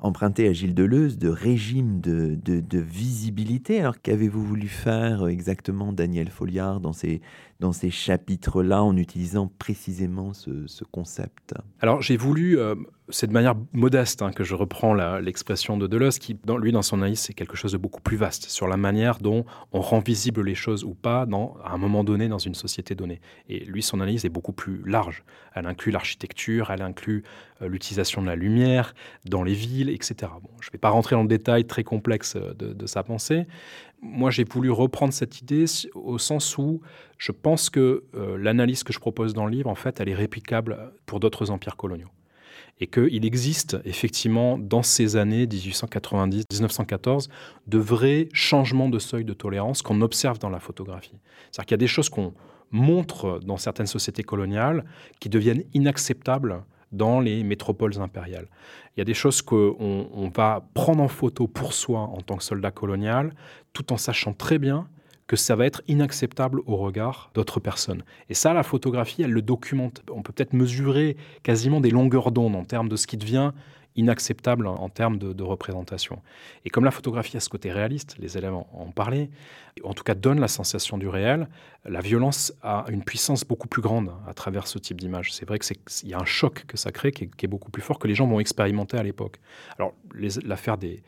empruntée 0.00 0.48
à 0.48 0.52
Gilles 0.52 0.74
Deleuze 0.74 1.18
de 1.18 1.28
régime 1.28 2.00
de, 2.00 2.38
visibilité. 2.78 3.80
Alors 3.80 4.00
qu'avez-vous 4.00 4.44
voulu 4.44 4.68
faire 4.68 5.26
exactement, 5.26 5.92
Daniel 5.92 6.28
Folliard, 6.28 6.80
dans 6.80 6.92
ces, 6.92 7.20
dans 7.60 7.72
ces 7.72 7.90
chapitres-là, 7.90 8.82
en 8.82 8.96
utilisant 8.96 9.50
précisément 9.58 10.32
ce, 10.32 10.84
concept? 10.84 11.54
Alors 11.80 12.02
j'ai 12.02 12.16
voulu... 12.16 12.58
Euh, 12.58 12.74
c'est 13.08 13.26
de 13.26 13.32
manière 13.32 13.54
modeste 13.72 14.22
hein, 14.22 14.32
que 14.32 14.42
je 14.42 14.54
reprends 14.54 14.94
l'expression 14.94 15.76
de 15.76 15.86
Deleuze, 15.86 16.18
qui, 16.18 16.36
lui, 16.58 16.72
dans 16.72 16.82
son 16.82 16.98
analyse, 16.98 17.20
c'est 17.20 17.34
quelque 17.34 17.56
chose 17.56 17.72
de 17.72 17.78
beaucoup 17.78 18.00
plus 18.00 18.16
vaste 18.16 18.48
sur 18.48 18.66
la 18.66 18.76
manière 18.76 19.18
dont 19.18 19.44
on 19.72 19.80
rend 19.80 20.00
visible 20.00 20.42
les 20.42 20.54
choses 20.54 20.84
ou 20.84 20.94
pas 20.94 21.26
dans, 21.26 21.56
à 21.64 21.72
un 21.72 21.78
moment 21.78 22.04
donné 22.04 22.28
dans 22.28 22.38
une 22.38 22.54
société 22.54 22.94
donnée. 22.94 23.20
Et 23.48 23.60
lui, 23.64 23.82
son 23.82 24.00
analyse 24.00 24.24
est 24.24 24.30
beaucoup 24.30 24.52
plus 24.52 24.82
large. 24.84 25.24
Elle 25.54 25.66
inclut 25.66 25.92
l'architecture, 25.92 26.70
elle 26.70 26.82
inclut 26.82 27.22
euh, 27.62 27.68
l'utilisation 27.68 28.22
de 28.22 28.26
la 28.26 28.36
lumière 28.36 28.94
dans 29.24 29.42
les 29.42 29.54
villes, 29.54 29.90
etc. 29.90 30.32
Bon, 30.42 30.50
je 30.60 30.68
ne 30.68 30.72
vais 30.72 30.78
pas 30.78 30.90
rentrer 30.90 31.14
dans 31.14 31.22
le 31.22 31.28
détail 31.28 31.64
très 31.64 31.84
complexe 31.84 32.34
euh, 32.36 32.54
de, 32.54 32.86
sa 32.86 33.02
pensée. 33.02 33.46
Moi, 34.02 34.30
j'ai 34.30 34.44
voulu 34.44 34.70
reprendre 34.70 35.12
cette 35.12 35.40
idée 35.40 35.64
au 35.94 36.18
sens 36.18 36.58
où 36.58 36.80
je 37.18 37.32
pense 37.32 37.70
que 37.70 38.04
euh, 38.14 38.36
l'analyse 38.36 38.82
que 38.82 38.92
je 38.92 38.98
propose 38.98 39.32
dans 39.32 39.46
le 39.46 39.52
livre, 39.52 39.70
en 39.70 39.74
fait, 39.74 40.00
elle 40.00 40.08
est 40.08 40.14
réplicable 40.14 40.92
pour 41.06 41.20
d'autres 41.20 41.50
empires 41.50 41.76
coloniaux 41.76 42.10
et 42.78 42.86
qu'il 42.86 43.24
existe 43.24 43.78
effectivement 43.84 44.58
dans 44.58 44.82
ces 44.82 45.16
années 45.16 45.46
1890-1914 45.46 47.28
de 47.66 47.78
vrais 47.78 48.28
changements 48.32 48.88
de 48.88 48.98
seuil 48.98 49.24
de 49.24 49.32
tolérance 49.32 49.82
qu'on 49.82 50.00
observe 50.02 50.38
dans 50.38 50.50
la 50.50 50.60
photographie. 50.60 51.18
C'est-à-dire 51.50 51.66
qu'il 51.66 51.72
y 51.72 51.74
a 51.74 51.78
des 51.78 51.86
choses 51.86 52.08
qu'on 52.08 52.34
montre 52.70 53.40
dans 53.44 53.56
certaines 53.56 53.86
sociétés 53.86 54.22
coloniales 54.22 54.84
qui 55.20 55.28
deviennent 55.28 55.64
inacceptables 55.72 56.64
dans 56.92 57.20
les 57.20 57.42
métropoles 57.42 57.98
impériales. 58.00 58.48
Il 58.96 59.00
y 59.00 59.02
a 59.02 59.04
des 59.04 59.14
choses 59.14 59.42
qu'on 59.42 59.76
on 60.12 60.28
va 60.28 60.68
prendre 60.74 61.02
en 61.02 61.08
photo 61.08 61.46
pour 61.46 61.72
soi 61.72 62.00
en 62.00 62.20
tant 62.20 62.36
que 62.36 62.44
soldat 62.44 62.70
colonial, 62.70 63.34
tout 63.72 63.92
en 63.92 63.96
sachant 63.96 64.32
très 64.32 64.58
bien 64.58 64.88
que 65.26 65.36
ça 65.36 65.56
va 65.56 65.66
être 65.66 65.82
inacceptable 65.88 66.60
au 66.66 66.76
regard 66.76 67.30
d'autres 67.34 67.60
personnes. 67.60 68.02
Et 68.30 68.34
ça, 68.34 68.52
la 68.52 68.62
photographie, 68.62 69.22
elle 69.22 69.32
le 69.32 69.42
documente. 69.42 70.02
On 70.10 70.22
peut 70.22 70.32
peut-être 70.32 70.52
mesurer 70.52 71.16
quasiment 71.42 71.80
des 71.80 71.90
longueurs 71.90 72.30
d'onde 72.30 72.54
en 72.54 72.64
termes 72.64 72.88
de 72.88 72.96
ce 72.96 73.06
qui 73.06 73.16
devient 73.16 73.52
inacceptable 73.96 74.66
en, 74.66 74.88
termes 74.90 75.18
de, 75.18 75.42
représentation. 75.42 76.20
Et 76.64 76.70
comme 76.70 76.84
la 76.84 76.90
photographie 76.90 77.36
a 77.38 77.40
ce 77.40 77.48
côté 77.48 77.72
réaliste, 77.72 78.16
les 78.18 78.36
élèves 78.36 78.54
en, 78.54 78.68
en 78.74 78.90
parlaient, 78.90 79.30
en 79.82 79.94
tout 79.94 80.04
cas 80.04 80.14
donne 80.14 80.38
la 80.38 80.48
sensation 80.48 80.98
du 80.98 81.08
réel, 81.08 81.48
la 81.86 82.00
violence 82.00 82.52
a 82.62 82.84
une 82.90 83.02
puissance 83.02 83.44
beaucoup 83.44 83.68
plus 83.68 83.82
grande 83.82 84.12
à 84.28 84.34
travers 84.34 84.66
ce 84.66 84.78
type 84.78 85.00
d'image. 85.00 85.32
C'est 85.32 85.46
vrai 85.46 85.58
qu'il 85.58 86.08
y 86.08 86.14
a 86.14 86.18
un 86.18 86.26
choc 86.26 86.64
que 86.66 86.76
ça 86.76 86.92
crée 86.92 87.10
qui 87.10 87.24
est, 87.24 87.34
qui 87.34 87.46
est, 87.46 87.48
beaucoup 87.48 87.70
plus 87.70 87.82
fort 87.82 87.98
que 87.98 88.06
les 88.06 88.14
gens 88.14 88.26
vont 88.26 88.38
expérimenter 88.38 88.98
à 88.98 89.02
l'époque. 89.02 89.40
Alors 89.78 89.94
l'affaire 90.44 90.76
des, 90.76 91.02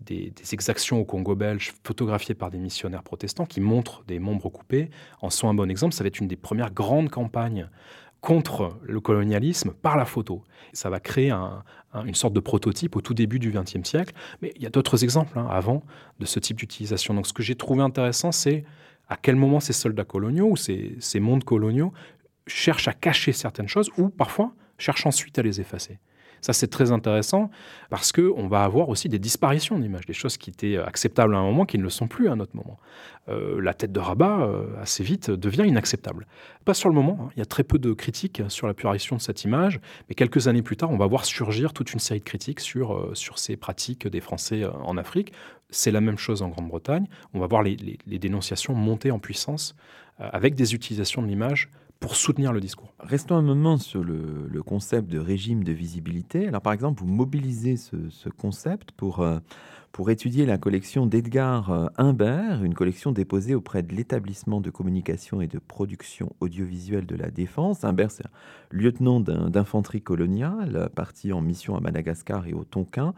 des, 0.00 0.32
exactions 0.52 1.00
au 1.00 1.04
Congo 1.04 1.34
belge 1.34 1.72
photographiées 1.84 2.34
par 2.34 2.50
des 2.50 2.58
missionnaires 2.58 3.02
protestants 3.02 3.46
qui 3.46 3.60
montrent 3.60 4.02
des 4.04 4.18
membres 4.18 4.48
coupés 4.48 4.90
en 5.20 5.30
sont 5.30 5.48
un 5.48 5.54
bon 5.54 5.70
exemple. 5.70 5.94
Ça 5.94 6.04
va 6.04 6.08
être 6.08 6.20
une 6.20 6.28
des 6.28 6.36
premières 6.36 6.72
grandes 6.72 7.10
campagnes 7.10 7.68
contre 8.20 8.78
le 8.82 9.00
colonialisme 9.00 9.72
par 9.72 9.96
la 9.96 10.04
photo. 10.04 10.44
Ça 10.72 10.90
va 10.90 11.00
créer 11.00 11.32
une 11.32 12.14
sorte 12.14 12.34
de 12.34 12.40
prototype 12.40 12.96
au 12.96 13.00
tout 13.00 13.14
début 13.14 13.38
du 13.38 13.50
XXe 13.50 13.88
siècle. 13.88 14.14
Mais 14.42 14.52
il 14.56 14.62
y 14.62 14.66
a 14.66 14.70
d'autres 14.70 15.02
exemples 15.04 15.38
hein, 15.38 15.46
avant 15.50 15.82
de 16.18 16.26
ce 16.26 16.38
type 16.38 16.58
d'utilisation. 16.58 17.14
Donc 17.14 17.26
ce 17.26 17.32
que 17.32 17.42
j'ai 17.42 17.54
trouvé 17.54 17.82
intéressant, 17.82 18.32
c'est 18.32 18.64
à 19.08 19.16
quel 19.16 19.36
moment 19.36 19.60
ces 19.60 19.72
soldats 19.72 20.04
coloniaux 20.04 20.50
ou 20.50 20.56
ces, 20.56 20.96
ces 21.00 21.18
mondes 21.18 21.44
coloniaux 21.44 21.92
cherchent 22.46 22.88
à 22.88 22.92
cacher 22.92 23.32
certaines 23.32 23.68
choses 23.68 23.90
ou 23.96 24.08
parfois 24.08 24.52
cherchent 24.78 25.06
ensuite 25.06 25.38
à 25.38 25.42
les 25.42 25.60
effacer. 25.60 25.98
Ça, 26.40 26.52
c'est 26.52 26.68
très 26.68 26.92
intéressant 26.92 27.50
parce 27.90 28.12
qu'on 28.12 28.48
va 28.48 28.62
avoir 28.62 28.88
aussi 28.88 29.08
des 29.08 29.18
disparitions 29.18 29.78
d'images, 29.78 30.06
des 30.06 30.12
choses 30.12 30.36
qui 30.36 30.50
étaient 30.50 30.76
acceptables 30.76 31.34
à 31.34 31.38
un 31.38 31.42
moment 31.42 31.64
qui 31.64 31.78
ne 31.78 31.82
le 31.82 31.90
sont 31.90 32.08
plus 32.08 32.28
à 32.28 32.32
un 32.32 32.40
autre 32.40 32.54
moment. 32.54 32.78
Euh, 33.28 33.60
la 33.60 33.74
tête 33.74 33.92
de 33.92 34.00
Rabat, 34.00 34.40
euh, 34.40 34.66
assez 34.80 35.04
vite, 35.04 35.30
devient 35.30 35.64
inacceptable. 35.66 36.26
Pas 36.64 36.74
sur 36.74 36.88
le 36.88 36.94
moment, 36.94 37.18
hein. 37.20 37.30
il 37.36 37.38
y 37.38 37.42
a 37.42 37.46
très 37.46 37.64
peu 37.64 37.78
de 37.78 37.92
critiques 37.92 38.42
sur 38.48 38.66
la 38.66 38.74
purification 38.74 39.16
de 39.16 39.20
cette 39.20 39.44
image, 39.44 39.80
mais 40.08 40.14
quelques 40.14 40.48
années 40.48 40.62
plus 40.62 40.76
tard, 40.76 40.90
on 40.90 40.96
va 40.96 41.06
voir 41.06 41.24
surgir 41.24 41.72
toute 41.72 41.92
une 41.92 42.00
série 42.00 42.20
de 42.20 42.24
critiques 42.24 42.60
sur, 42.60 42.94
euh, 42.94 43.12
ces 43.36 43.56
pratiques 43.56 44.08
des 44.08 44.20
Français 44.20 44.64
en 44.64 44.96
Afrique. 44.96 45.32
C'est 45.68 45.90
la 45.90 46.00
même 46.00 46.18
chose 46.18 46.42
en 46.42 46.48
Grande-Bretagne. 46.48 47.06
On 47.32 47.38
va 47.38 47.46
voir 47.46 47.62
les 47.62 48.18
dénonciations 48.18 48.74
monter 48.74 49.10
en 49.12 49.18
puissance 49.18 49.76
avec 50.18 50.54
des 50.54 50.74
utilisations 50.74 51.22
de 51.22 51.28
l'image 51.28 51.70
pour 52.00 52.16
soutenir 52.16 52.52
le 52.52 52.60
discours. 52.60 52.94
Restons 52.98 53.36
un 53.36 53.42
moment 53.42 53.76
sur 53.76 54.02
le, 54.02 54.62
concept 54.66 55.08
de 55.08 55.18
régime 55.18 55.64
de 55.64 55.72
visibilité. 55.72 56.48
Alors 56.48 56.62
par 56.62 56.72
exemple, 56.72 57.00
vous 57.00 57.08
mobilisez 57.08 57.76
ce, 57.76 58.28
concept 58.30 58.92
pour, 58.92 59.20
euh, 59.20 59.38
pour 59.92 60.10
étudier 60.10 60.46
la 60.46 60.58
collection 60.58 61.06
d'Edgar 61.06 61.70
euh, 61.70 61.86
Humbert, 61.98 62.64
une 62.64 62.74
collection 62.74 63.12
déposée 63.12 63.54
auprès 63.54 63.82
de 63.82 63.94
l'établissement 63.94 64.60
de 64.60 64.70
communication 64.70 65.40
et 65.40 65.46
de 65.46 65.58
production 65.58 66.34
audiovisuelle 66.40 67.06
de 67.06 67.16
la 67.16 67.30
Défense. 67.30 67.84
Humbert, 67.84 68.10
c'est 68.10 68.26
un 68.26 68.30
lieutenant 68.70 69.20
d'infanterie 69.20 70.02
coloniale, 70.02 70.88
parti 70.94 71.32
en 71.32 71.42
mission 71.42 71.76
à 71.76 71.80
Madagascar 71.80 72.46
et 72.46 72.54
au 72.54 72.64
Tonkin 72.64 73.14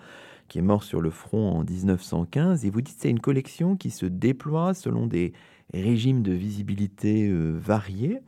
qui 0.49 0.59
est 0.59 0.63
mort 0.63 0.83
sur 0.83 1.01
le 1.01 1.09
front 1.09 1.51
en 1.51 1.65
1915. 1.65 2.67
Et 2.67 2.71
vous 2.71 2.83
dites 2.83 2.97
c'est 2.99 3.09
une 3.09 3.21
collection 3.21 3.75
qui 3.77 3.91
se 3.91 4.05
déploie 4.05 4.75
selon 4.75 5.07
des 5.07 5.33
régimes 5.73 6.23
de 6.23 6.33
visibilité 6.33 7.29
euh, 7.29 7.57
variés. 7.59 8.21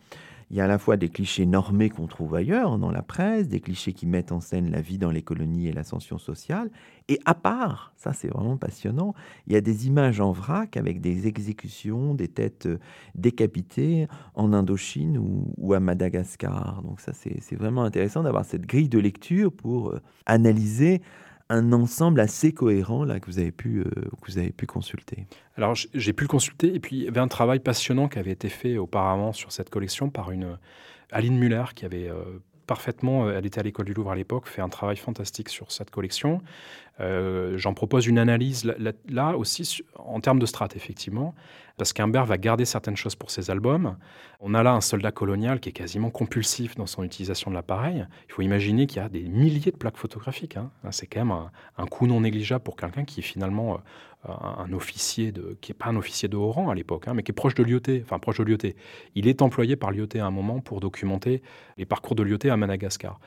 Il 0.51 0.57
y 0.57 0.61
a 0.61 0.65
à 0.65 0.69
la 0.69 0.79
fois 0.79 0.97
des 0.97 1.09
clichés 1.09 1.47
normés 1.47 1.91
qu'on 1.91 2.07
trouve 2.07 2.35
ailleurs 2.35 2.79
dans 2.79 2.91
la 2.91 3.03
presse, 3.03 3.49
des 3.49 3.61
clichés 3.61 3.93
qui 3.93 4.07
mettent 4.07 4.33
en 4.33 4.41
scène 4.41 4.71
la 4.71 4.81
vie 4.81 4.99
dans 4.99 5.11
les 5.11 5.23
colonies 5.23 5.69
et 5.69 5.73
l'ascension 5.73 6.19
sociale. 6.19 6.71
Et 7.09 7.21
à 7.25 7.35
part, 7.35 7.93
ça 7.97 8.13
c'est 8.13 8.29
vraiment 8.29 8.57
passionnant, 8.57 9.15
il 9.47 9.53
y 9.53 9.57
a 9.57 9.61
des 9.61 9.87
images 9.87 10.21
en 10.21 10.33
vrac 10.33 10.77
avec 10.77 11.01
des 11.01 11.27
exécutions, 11.27 12.15
des 12.15 12.29
têtes 12.29 12.67
euh, 12.67 12.79
décapitées 13.15 14.09
en 14.35 14.53
Indochine 14.53 15.19
ou, 15.19 15.75
à 15.75 15.81
Madagascar. 15.81 16.83
Donc 16.83 17.01
ça 17.01 17.13
c'est 17.13 17.57
vraiment 17.57 17.85
intéressant 17.85 18.23
d'avoir 18.23 18.45
cette 18.45 18.67
grille 18.67 18.89
de 18.89 18.99
lecture 18.99 19.53
pour 19.53 19.91
euh, 19.91 20.01
analyser 20.27 21.03
un 21.51 21.73
ensemble 21.73 22.21
assez 22.21 22.53
cohérent 22.53 23.05
là 23.05 23.21
que 23.21 23.27
vous 23.27 23.39
avez 23.39 23.53
pu 23.53 23.81
euh, 23.81 23.85
que 24.23 24.33
vous 24.33 24.39
avez 24.39 24.51
pu 24.51 24.67
consulter. 24.67 25.27
Alors 25.57 25.75
j'ai 25.75 26.13
pu 26.13 26.25
le 26.25 26.29
consulter 26.29 26.75
et 26.75 26.81
puis 26.81 26.97
il 26.97 27.03
y 27.05 27.09
avait 27.09 27.21
un 27.21 27.29
travail 27.29 27.61
passionnant 27.61 28.09
qui 28.09 28.19
avait 28.19 28.33
été 28.33 28.49
fait 28.49 28.79
auparavant 28.79 29.33
sur 29.33 29.53
cette 29.53 29.71
collection 29.71 30.11
par 30.11 30.31
une 30.31 30.59
Aline 31.13 31.39
Muller 31.39 31.65
qui 31.75 31.85
avait 31.85 32.09
euh, 32.09 32.23
parfaitement, 32.67 33.27
euh, 33.27 33.39
elle 33.39 33.47
était 33.47 33.61
à 33.61 33.63
l'école 33.63 33.85
du 33.85 33.93
Louvre 33.93 34.11
à 34.11 34.17
l'époque, 34.17 34.47
fait 34.47 34.63
un 34.63 34.71
travail 34.71 34.97
fantastique 34.97 35.51
sur 35.51 35.71
cette 35.71 35.91
collection. 35.91 36.41
J'en 37.01 37.75
propose 37.75 38.07
une 38.07 38.19
analyse 38.19 38.73
là, 39.09 39.37
aussi 39.37 39.83
en 39.97 40.21
termes 40.21 40.39
de 40.39 40.47
strates, 40.47 40.77
effectivement, 40.77 41.35
parce 41.77 41.93
qu'Humbert 41.93 42.25
va 42.25 42.39
garder 42.39 42.65
certaines 42.65 42.97
choses 42.97 43.17
pour 43.17 43.31
ses 43.31 43.51
albums. 43.51 43.97
On 44.41 44.55
a 44.55 44.63
là 44.63 44.73
un 44.73 44.81
soldat 44.81 45.11
colonial 45.11 45.61
qui 45.61 45.71
est 45.71 45.73
quasiment 45.73 46.11
compulsif 46.11 46.77
dans 46.77 46.87
son 46.87 47.03
utilisation 47.03 47.51
de 47.51 47.57
l'appareil. 47.57 48.07
Il 48.29 48.33
faut 48.33 48.43
imaginer 48.43 48.87
qu'il 48.87 48.99
y 48.99 49.05
a 49.05 49.09
des 49.09 49.23
milliers 49.23 49.73
de 49.73 49.77
plaques 49.77 49.97
photographiques. 49.97 50.57
Hein. 50.57 50.71
C'est 50.91 51.07
quand 51.07 51.21
même 51.21 51.33
un, 51.33 51.51
un, 51.79 51.87
coût 51.87 52.07
non 52.07 52.21
négligeable 52.21 52.63
pour 52.63 52.77
quelqu'un 52.77 53.05
qui 53.05 53.23
finalement 53.23 53.81
un 54.27 54.73
officier 54.73 55.33
de, 55.33 55.57
qui 55.61 55.71
n'est 55.71 55.77
pas 55.77 55.87
un 55.87 55.97
officier 55.97 56.29
de 56.29 56.37
haut 56.37 56.51
rang 56.51 56.71
à 56.71 56.75
l'époque, 56.75 57.09
hein, 57.09 57.15
mais 57.15 57.23
qui 57.23 57.33
est 57.33 57.35
proche 57.35 57.55
de 57.55 57.63
Lyoté, 57.63 58.03
enfin 58.05 58.19
proche 58.19 58.39
de. 58.39 58.75
Il 59.15 59.27
est 59.27 59.43
employé 59.43 59.77
par 59.77 59.91
Lyoté 59.91 60.21
à 60.21 60.27
un 60.27 60.31
moment 60.31 60.61
pour 60.61 60.81
documenter 60.81 61.43
les 61.77 61.85
parcours 61.85 62.15
de 62.15 62.23
Lyoté 62.23 62.51
à 62.51 62.57
Madagascar. 62.57 63.19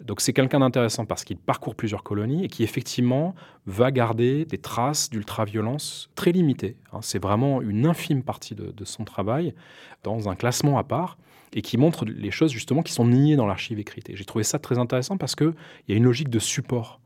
Donc 0.00 0.20
c'est 0.20 0.32
quelqu'un 0.32 0.60
d'intéressant 0.60 1.04
parce 1.04 1.24
qu'il 1.24 1.36
parcourt 1.36 1.74
plusieurs 1.74 2.02
colonies 2.02 2.44
et 2.44 2.48
qui 2.48 2.62
effectivement 2.62 3.34
va 3.66 3.90
garder 3.90 4.44
des 4.44 4.58
traces 4.58 5.10
d'ultra-violence 5.10 6.10
très 6.14 6.32
limitées. 6.32 6.76
Hein. 6.92 7.00
C'est 7.02 7.22
vraiment 7.22 7.60
une 7.60 7.86
infime 7.86 8.22
partie 8.22 8.54
de, 8.54 8.72
de, 8.72 8.84
son 8.84 9.04
travail 9.04 9.54
dans 10.02 10.28
un 10.28 10.34
classement 10.34 10.78
à 10.78 10.84
part 10.84 11.18
et 11.52 11.62
qui 11.62 11.76
montre 11.76 12.04
les 12.06 12.30
choses 12.30 12.50
justement 12.50 12.82
qui 12.82 12.92
sont 12.92 13.06
niées 13.06 13.36
dans 13.36 13.46
l'archive 13.46 13.78
écrite. 13.78 14.08
Et 14.08 14.16
j'ai 14.16 14.24
trouvé 14.24 14.44
ça 14.44 14.58
très 14.58 14.78
intéressant 14.78 15.16
parce 15.16 15.36
qu'il 15.36 15.52
y 15.88 15.92
a 15.92 15.96
une 15.96 16.04
logique 16.04 16.30
de 16.30 16.38
support 16.38 17.00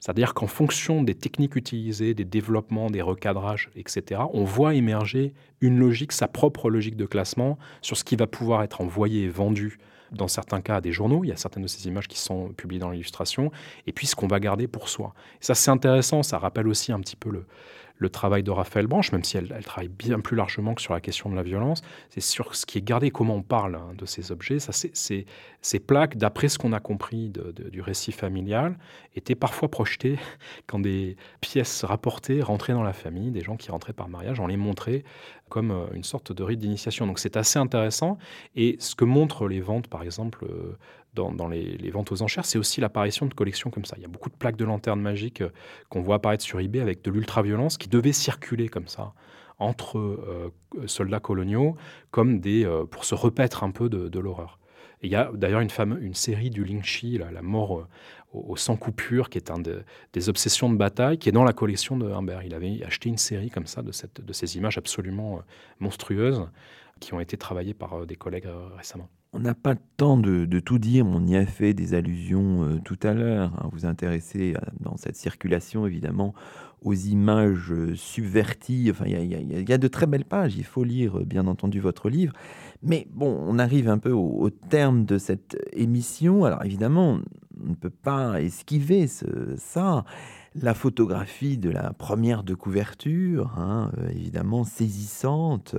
c'est-à-dire 0.00 0.34
qu'en 0.34 0.46
fonction 0.46 1.02
des 1.02 1.14
techniques 1.14 1.56
utilisées, 1.56 2.14
des 2.14 2.24
développements, 2.24 2.90
des 2.90 3.02
recadrages, 3.02 3.70
etc., 3.76 4.22
on 4.32 4.44
voit 4.44 4.74
émerger 4.74 5.34
une 5.60 5.78
logique, 5.78 6.12
sa 6.12 6.28
propre 6.28 6.70
logique 6.70 6.96
de 6.96 7.06
classement 7.06 7.58
sur 7.82 7.96
ce 7.96 8.04
qui 8.04 8.16
va 8.16 8.26
pouvoir 8.26 8.62
être 8.62 8.80
envoyé 8.80 9.24
et 9.24 9.28
vendu 9.28 9.78
dans 10.12 10.28
certains 10.28 10.60
cas 10.60 10.76
à 10.76 10.80
des 10.80 10.92
journaux. 10.92 11.24
Il 11.24 11.28
y 11.28 11.32
a 11.32 11.36
certaines 11.36 11.64
de 11.64 11.68
ces 11.68 11.86
images 11.86 12.08
qui 12.08 12.18
sont 12.18 12.48
publiées 12.50 12.80
dans 12.80 12.90
l'illustration, 12.90 13.50
et 13.86 13.92
puis 13.92 14.06
ce 14.06 14.16
qu'on 14.16 14.28
va 14.28 14.40
garder 14.40 14.66
pour 14.66 14.88
soi. 14.88 15.14
ça, 15.40 15.54
c'est 15.54 15.70
intéressant, 15.70 16.22
ça 16.22 16.38
rappelle 16.38 16.68
aussi 16.68 16.92
un 16.92 17.00
petit 17.00 17.16
peu 17.16 17.30
le, 17.30 17.46
le 17.98 18.08
travail 18.08 18.42
de 18.42 18.50
Raphaël 18.50 18.86
Branche, 18.86 19.12
même 19.12 19.24
si 19.24 19.36
elle, 19.36 19.48
travaille 19.64 19.88
bien 19.88 20.20
plus 20.20 20.36
largement 20.36 20.74
que 20.74 20.80
sur 20.80 20.94
la 20.94 21.00
question 21.00 21.30
de 21.30 21.34
la 21.34 21.42
violence, 21.42 21.82
c'est 22.10 22.20
sur 22.20 22.54
ce 22.54 22.64
qui 22.64 22.78
est 22.78 22.82
gardé, 22.82 23.10
comment 23.10 23.36
on 23.36 23.42
parle 23.42 23.74
hein, 23.74 23.92
de 23.96 24.06
ces 24.06 24.32
objets. 24.32 24.58
Ça, 24.58 24.72
ces 24.72 25.80
plaques, 25.80 26.16
d'après 26.16 26.48
ce 26.48 26.58
qu'on 26.58 26.72
a 26.72 26.80
compris 26.80 27.32
du 27.70 27.80
récit 27.80 28.12
familial, 28.12 28.78
étaient 29.16 29.34
parfois 29.34 29.68
projetées 29.68 30.18
quand 30.66 30.78
des 30.78 31.16
pièces 31.40 31.84
rapportées 31.84 32.40
rentraient 32.42 32.72
dans 32.72 32.82
la 32.82 32.92
famille, 32.92 33.30
des 33.30 33.42
gens 33.42 33.56
qui 33.56 33.70
rentraient 33.70 33.92
par 33.92 34.08
mariage, 34.08 34.40
on 34.40 34.46
les 34.46 34.56
montrait 34.56 35.02
comme 35.48 35.70
euh, 35.70 35.86
une 35.94 36.04
sorte 36.04 36.32
de 36.32 36.42
rite 36.42 36.60
d'initiation. 36.60 37.06
Donc 37.06 37.18
c'est 37.18 37.36
assez 37.36 37.58
intéressant. 37.58 38.18
Et 38.54 38.76
ce 38.80 38.94
que 38.94 39.04
montrent 39.04 39.48
les 39.48 39.60
ventes, 39.60 39.88
par 39.88 40.02
exemple, 40.02 40.46
euh, 41.18 41.30
dans, 41.32 41.48
les, 41.48 41.90
ventes 41.90 42.12
aux 42.12 42.22
enchères, 42.22 42.44
c'est 42.44 42.58
aussi 42.58 42.80
l'apparition 42.80 43.26
de 43.26 43.34
collections 43.34 43.70
comme 43.70 43.84
ça. 43.84 43.96
Il 43.96 44.02
y 44.02 44.04
a 44.04 44.08
beaucoup 44.08 44.30
de 44.30 44.36
plaques 44.36 44.56
de 44.56 44.64
lanternes 44.64 45.00
magiques 45.00 45.40
euh, 45.40 45.50
qu'on 45.88 46.00
voit 46.00 46.16
apparaître 46.16 46.44
sur 46.44 46.60
eBay 46.60 46.80
avec 46.80 47.02
de 47.02 47.10
l'ultraviolence 47.10 47.78
qui 47.78 47.88
devaient 47.88 48.12
circuler 48.12 48.68
comme 48.68 48.88
ça 48.88 49.12
entre 49.60 50.52
soldats 50.86 51.18
coloniaux, 51.18 51.74
comme 52.12 52.38
des 52.38 52.64
pour 52.92 53.04
se 53.04 53.16
repaître 53.16 53.64
un 53.64 53.72
peu 53.72 53.88
de, 53.88 54.18
l'horreur. 54.20 54.60
il 55.02 55.10
y 55.10 55.16
a 55.16 55.32
d'ailleurs 55.34 55.58
une, 55.58 55.70
une 56.00 56.14
série 56.14 56.50
du 56.50 56.64
Lingxi, 56.64 57.18
la 57.18 57.42
mort 57.42 57.88
au, 58.32 58.56
sans 58.56 58.76
coupure, 58.76 59.30
qui 59.30 59.36
est 59.36 59.50
un 59.50 59.60
des 60.12 60.28
obsessions 60.28 60.70
de 60.70 60.76
bataille, 60.76 61.18
qui 61.18 61.28
est 61.28 61.32
dans 61.32 61.42
la 61.42 61.52
collection 61.52 61.96
de 61.96 62.08
Humbert. 62.08 62.44
Il 62.44 62.54
avait 62.54 62.84
acheté 62.84 63.08
une 63.08 63.18
série 63.18 63.50
comme 63.50 63.66
ça 63.66 63.82
de, 63.82 63.90
de 64.22 64.32
ces 64.32 64.56
images 64.56 64.78
absolument 64.78 65.42
monstrueuses 65.80 66.48
qui 67.00 67.12
ont 67.14 67.18
été 67.18 67.36
travaillées 67.36 67.74
par 67.74 68.06
des 68.06 68.14
collègues 68.14 68.46
récemment. 68.76 69.08
On 69.34 69.40
n'a 69.40 69.54
pas 69.54 69.74
le 69.74 69.80
temps 69.98 70.16
de, 70.16 70.46
tout 70.58 70.78
dire, 70.78 71.06
on 71.06 71.26
y 71.26 71.36
a 71.36 71.44
fait 71.44 71.74
des 71.74 71.92
allusions 71.92 72.62
euh, 72.62 72.80
tout 72.82 72.98
à 73.02 73.12
l'heure. 73.12 73.52
Hein. 73.58 73.68
Vous 73.72 73.84
intéressez 73.84 74.54
euh, 74.56 74.60
dans 74.80 74.96
cette 74.96 75.16
circulation 75.16 75.86
évidemment 75.86 76.32
aux 76.80 76.94
images 76.94 77.70
euh, 77.70 77.94
subverties. 77.94 78.88
Enfin, 78.90 79.04
il 79.06 79.68
y, 79.68 79.72
a 79.72 79.78
de 79.78 79.88
très 79.88 80.06
belles 80.06 80.24
pages, 80.24 80.56
il 80.56 80.64
faut 80.64 80.82
lire 80.82 81.18
bien 81.26 81.46
entendu 81.46 81.78
votre 81.78 82.08
livre. 82.08 82.32
Mais 82.82 83.06
bon, 83.12 83.38
on 83.46 83.58
arrive 83.58 83.90
un 83.90 83.98
peu 83.98 84.12
au, 84.12 84.48
terme 84.48 85.04
de 85.04 85.18
cette 85.18 85.58
émission. 85.74 86.46
Alors 86.46 86.64
évidemment, 86.64 87.20
on 87.62 87.68
ne 87.68 87.74
peut 87.74 87.90
pas 87.90 88.40
esquiver 88.40 89.08
ça. 89.08 90.04
La 90.54 90.72
photographie 90.72 91.58
de 91.58 91.68
la 91.68 91.92
première 91.92 92.42
de 92.42 92.54
couverture, 92.54 93.52
hein, 93.58 93.92
évidemment 94.10 94.64
saisissante 94.64 95.76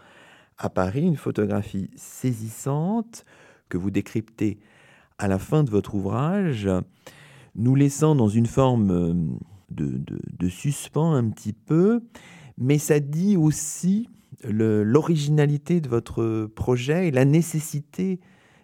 à 0.57 0.69
Paris, 0.69 1.03
une 1.03 1.17
photographie 1.17 1.89
saisissante 1.95 3.25
que 3.69 3.77
vous 3.77 3.91
décryptez 3.91 4.59
à 5.17 5.27
la 5.27 5.39
fin 5.39 5.63
de 5.63 5.69
votre 5.69 5.95
ouvrage, 5.95 6.69
nous 7.55 7.75
laissant 7.75 8.15
dans 8.15 8.27
une 8.27 8.47
forme 8.47 8.91
euh, 8.91 9.13
de, 9.69 10.01
de 10.07 10.49
suspens 10.49 11.13
un 11.13 11.29
petit 11.29 11.53
peu, 11.53 12.03
mais 12.57 12.77
ça 12.77 12.99
dit 12.99 13.37
aussi 13.37 14.09
l'originalité 14.43 15.81
de 15.81 15.89
votre 15.89 16.45
projet 16.55 17.07
et 17.07 17.11
la 17.11 17.25
nécessité 17.25 18.19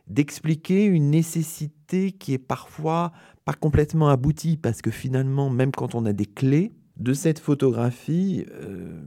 d'expliquer 0.07 0.86
une 0.86 1.09
nécessité 1.09 2.11
qui 2.11 2.34
est 2.34 2.38
parfois 2.38 3.11
pas 3.45 3.53
complètement 3.53 4.09
aboutie 4.09 4.57
parce 4.57 4.82
que 4.82 4.91
finalement, 4.91 5.49
même 5.49 5.72
quand 5.72 5.95
on 5.95 6.05
a 6.05 6.13
des 6.13 6.26
clés 6.26 6.72
de 6.97 7.13
cette 7.13 7.39
photographie, 7.39 8.45
euh, 8.51 9.03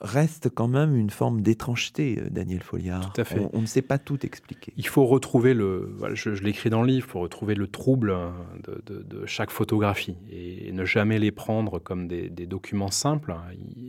reste 0.00 0.48
quand 0.48 0.68
même 0.68 0.96
une 0.96 1.10
forme 1.10 1.42
d'étrangeté, 1.42 2.18
euh, 2.18 2.30
Daniel 2.30 2.62
Folliard. 2.62 3.12
Tout 3.12 3.20
à 3.20 3.24
fait. 3.24 3.40
On, 3.52 3.60
ne 3.60 3.66
sait 3.66 3.82
pas 3.82 3.98
tout 3.98 4.24
expliquer. 4.24 4.72
Il 4.76 4.86
faut 4.86 5.04
retrouver 5.04 5.54
le, 5.54 5.94
je, 6.14 6.30
l'écris 6.42 6.70
dans 6.70 6.82
le 6.82 6.88
livre, 6.88 7.06
il 7.06 7.10
faut 7.10 7.20
retrouver 7.20 7.54
le 7.54 7.66
trouble 7.66 8.12
hein, 8.12 8.32
de, 8.86 9.26
chaque 9.26 9.50
photographie 9.50 10.16
et, 10.30 10.72
ne 10.72 10.84
jamais 10.84 11.18
les 11.18 11.30
prendre 11.30 11.78
comme 11.78 12.08
des, 12.08 12.28
documents 12.46 12.90
simples. 12.90 13.32
Hein. 13.32 13.42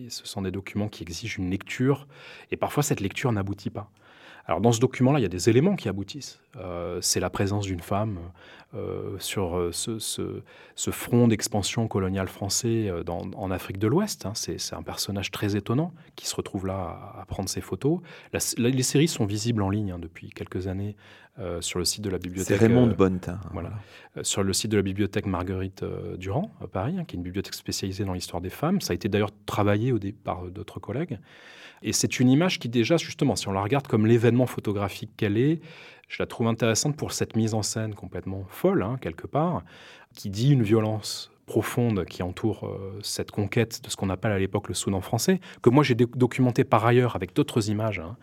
Ce 0.10 0.26
sont 0.26 0.42
des 0.42 0.52
documents 0.52 0.90
qui 0.90 1.04
exigent 1.04 1.38
une 1.38 1.50
lecture 1.50 2.08
et 2.52 2.58
parfois 2.58 2.84
cette 2.84 3.00
lecture 3.00 3.32
n'aboutit 3.32 3.70
pas. 3.70 3.92
Alors 4.46 4.62
dans 4.62 4.72
ce 4.72 4.80
document-là, 4.80 5.20
il 5.20 5.24
y 5.24 5.26
a 5.26 5.30
des 5.30 5.50
éléments 5.50 5.76
qui 5.76 5.90
aboutissent. 5.90 6.40
Euh, 6.58 7.00
c'est 7.02 7.20
la 7.20 7.30
présence 7.30 7.66
d'une 7.66 7.80
femme 7.80 8.20
euh, 8.74 9.16
sur 9.20 9.58
euh, 9.58 9.72
ce, 9.72 10.92
front 10.92 11.28
d'expansion 11.28 11.88
coloniale 11.88 12.28
français 12.28 12.92
en 13.08 13.52
Afrique 13.52 13.78
de 13.78 13.88
l'Ouest. 13.88 14.26
Hein. 14.26 14.34
C'est 14.36 14.74
un 14.74 14.84
personnage 14.84 15.32
très 15.32 15.56
étonnant 15.56 15.94
qui 16.16 16.28
se 16.28 16.36
retrouve 16.36 16.68
là 16.68 17.16
à, 17.20 17.26
prendre 17.26 17.50
ses 17.50 17.62
photos. 17.62 18.00
les 18.58 18.84
séries 18.84 19.08
sont 19.08 19.26
visibles 19.26 19.62
en 19.62 19.70
ligne 19.70 19.92
hein, 19.92 20.00
depuis 20.00 20.30
quelques 20.30 20.68
années 20.68 20.96
sur 21.62 21.80
le 21.80 21.86
site 21.86 22.04
de 22.04 22.10
la 22.10 22.20
bibliothèque. 22.20 22.60
C'est 22.60 22.68
Raymond 22.68 22.88
Bonnetin. 22.88 23.40
Voilà. 23.54 23.72
sur 24.22 24.44
le 24.44 24.54
site 24.54 24.70
de 24.70 24.78
la 24.78 24.84
bibliothèque 24.84 25.26
Marguerite 25.26 25.84
Durand 26.18 26.52
à 26.62 26.68
Paris, 26.68 26.96
hein, 27.00 27.06
qui 27.06 27.16
est 27.16 27.18
une 27.18 27.24
bibliothèque 27.24 27.56
spécialisée 27.56 28.04
dans 28.04 28.14
l'histoire 28.14 28.42
des 28.42 28.50
femmes. 28.50 28.82
Ça 28.82 28.92
a 28.92 28.96
été 28.96 29.08
d'ailleurs 29.08 29.32
travaillé 29.46 29.92
au 29.92 29.98
départ 29.98 30.44
d'autres 30.52 30.80
collègues. 30.80 31.20
Et 31.84 31.94
c'est 31.94 32.20
une 32.20 32.30
image 32.30 32.60
qui 32.60 32.70
déjà, 32.70 32.98
justement, 32.98 33.36
si 33.36 33.48
on 33.48 33.52
la 33.52 33.62
regarde 33.62 33.88
comme 33.88 34.06
l'événement 34.06 34.46
photographique 34.46 35.12
qu'elle 35.18 35.38
est, 35.38 35.62
je 36.08 36.18
la 36.20 36.26
trouve 36.26 36.48
intéressante 36.48 36.96
pour 36.96 37.14
cette 37.14 37.36
mise 37.36 37.54
en 37.54 37.64
scène 37.64 37.96
complètement 37.96 38.46
folle, 38.50 38.84
hein, 38.84 38.98
quelque 39.02 39.28
part, 39.28 39.64
qui 40.14 40.30
dit 40.30 40.52
une 40.52 40.64
violence 40.64 41.32
profonde 41.46 42.06
qui 42.06 42.24
entoure 42.24 42.66
euh, 42.66 43.00
cette 43.02 43.32
conquête 43.32 43.84
de 43.84 43.90
ce 43.90 43.98
qu'on 43.98 44.10
appelle 44.10 44.32
à 44.32 44.40
l'époque 44.40 44.70
le 44.70 44.74
Soudan 44.74 45.02
français, 45.02 45.42
que 45.62 45.70
moi 45.70 45.84
j'ai 45.84 45.96
documenté 45.96 46.64
par 46.64 46.86
ailleurs 46.86 47.16
avec 47.16 47.36
d'autres 47.36 47.70
images. 47.70 48.00
Hein. 48.00 48.16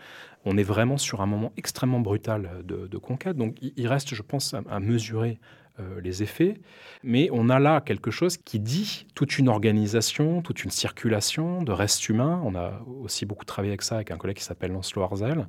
On 0.49 0.57
est 0.57 0.63
vraiment 0.63 0.97
sur 0.97 1.21
un 1.21 1.27
moment 1.27 1.53
extrêmement 1.57 2.01
brutal 2.01 2.65
de, 2.65 2.99
conquête, 2.99 3.37
donc 3.37 3.57
il 3.61 3.87
reste, 3.87 4.15
je 4.15 4.23
pense, 4.23 4.55
à 4.55 4.81
mesurer 4.81 5.39
euh, 5.81 6.01
les 6.01 6.25
effets, 6.25 6.59
mais 7.05 7.29
on 7.33 7.49
a 7.49 7.61
là 7.61 7.81
quelque 7.81 8.11
chose 8.11 8.37
qui 8.37 8.59
dit 8.59 9.07
toute 9.15 9.39
une 9.39 9.49
organisation, 9.49 10.43
toute 10.43 10.65
une 10.65 10.73
circulation 10.73 11.63
de 11.63 11.71
restes 11.71 12.09
humains. 12.09 12.41
On 12.45 12.57
a 12.57 12.81
aussi 13.01 13.27
beaucoup 13.27 13.45
travaillé 13.45 13.71
avec 13.71 13.83
ça 13.83 13.97
avec 13.97 14.11
un 14.11 14.17
collègue 14.17 14.39
qui 14.39 14.43
s'appelle 14.43 14.73
Lancelot 14.73 15.05
Arzel. 15.05 15.47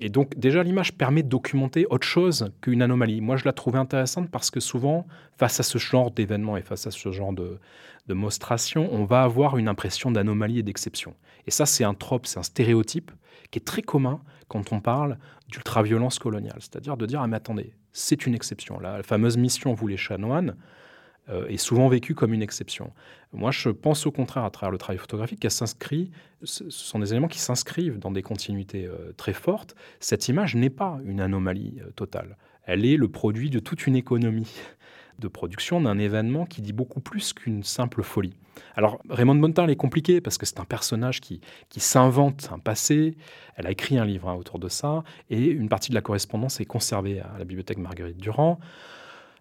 Et 0.00 0.08
donc 0.08 0.34
déjà 0.38 0.62
l'image 0.62 0.94
permet 0.94 1.22
de 1.22 1.28
documenter 1.28 1.84
autre 1.90 2.06
chose 2.06 2.50
qu'une 2.62 2.80
anomalie. 2.80 3.20
Moi 3.20 3.36
je 3.36 3.44
la 3.44 3.52
trouvais 3.52 3.78
intéressante 3.78 4.30
parce 4.30 4.50
que 4.50 4.60
souvent, 4.60 5.06
face 5.36 5.60
à 5.60 5.62
ce 5.62 5.76
genre 5.76 6.10
d'événements 6.10 6.56
et 6.56 6.62
face 6.62 6.86
à 6.86 6.90
ce 6.90 7.12
genre 7.12 7.34
de, 7.34 7.58
de 8.06 8.14
on 8.78 9.04
va 9.04 9.22
avoir 9.24 9.58
une 9.58 9.68
impression 9.68 10.10
d'anomalie 10.10 10.60
et 10.60 10.62
d'exception. 10.62 11.14
Et 11.46 11.50
ça 11.50 11.66
c'est 11.66 11.84
un 11.84 11.94
trope, 11.94 12.26
c'est 12.26 12.38
un 12.38 12.44
stéréotype 12.44 13.10
qui 13.50 13.58
est 13.58 13.64
très 13.64 13.82
commun 13.82 14.20
quand 14.48 14.72
on 14.72 14.80
parle 14.80 15.18
d'ultra-violence 15.48 16.18
coloniale. 16.18 16.58
C'est-à-dire 16.58 16.96
de 16.96 17.06
dire, 17.06 17.20
ah 17.20 17.26
mais 17.26 17.36
attendez, 17.36 17.72
c'est 17.92 18.26
une 18.26 18.34
exception. 18.34 18.78
La 18.78 19.02
fameuse 19.02 19.36
mission 19.36 19.74
Vous 19.74 19.86
les 19.86 19.96
chanoines 19.96 20.56
euh, 21.28 21.46
est 21.48 21.56
souvent 21.56 21.88
vécue 21.88 22.14
comme 22.14 22.32
une 22.32 22.42
exception. 22.42 22.92
Moi, 23.32 23.50
je 23.50 23.68
pense 23.68 24.06
au 24.06 24.12
contraire, 24.12 24.44
à 24.44 24.50
travers 24.50 24.70
le 24.70 24.78
travail 24.78 24.98
photographique, 24.98 25.40
qu'elle 25.40 25.50
s'inscrit, 25.50 26.12
ce 26.44 26.70
sont 26.70 27.00
des 27.00 27.12
éléments 27.12 27.26
qui 27.26 27.40
s'inscrivent 27.40 27.98
dans 27.98 28.12
des 28.12 28.22
continuités 28.22 28.86
euh, 28.86 29.12
très 29.16 29.32
fortes. 29.32 29.74
Cette 29.98 30.28
image 30.28 30.54
n'est 30.54 30.70
pas 30.70 31.00
une 31.04 31.20
anomalie 31.20 31.80
euh, 31.80 31.90
totale. 31.90 32.36
Elle 32.62 32.84
est 32.84 32.96
le 32.96 33.08
produit 33.08 33.50
de 33.50 33.58
toute 33.58 33.86
une 33.88 33.96
économie 33.96 34.52
de 35.18 35.28
production 35.28 35.80
d'un 35.80 35.98
événement 35.98 36.46
qui 36.46 36.62
dit 36.62 36.72
beaucoup 36.72 37.00
plus 37.00 37.32
qu'une 37.32 37.62
simple 37.62 38.02
folie. 38.02 38.34
Alors, 38.74 39.00
Raymond 39.10 39.34
Montin, 39.34 39.64
elle 39.64 39.70
est 39.70 39.76
compliquée 39.76 40.20
parce 40.20 40.38
que 40.38 40.46
c'est 40.46 40.60
un 40.60 40.64
personnage 40.64 41.20
qui, 41.20 41.40
qui 41.68 41.80
s'invente 41.80 42.48
un 42.52 42.58
passé. 42.58 43.16
Elle 43.56 43.66
a 43.66 43.70
écrit 43.70 43.98
un 43.98 44.04
livre 44.04 44.28
hein, 44.28 44.34
autour 44.34 44.58
de 44.58 44.68
ça 44.68 45.04
et 45.30 45.44
une 45.46 45.68
partie 45.68 45.90
de 45.90 45.94
la 45.94 46.00
correspondance 46.00 46.60
est 46.60 46.64
conservée 46.64 47.20
à 47.20 47.38
la 47.38 47.44
bibliothèque 47.44 47.78
Marguerite 47.78 48.18
Durand. 48.18 48.58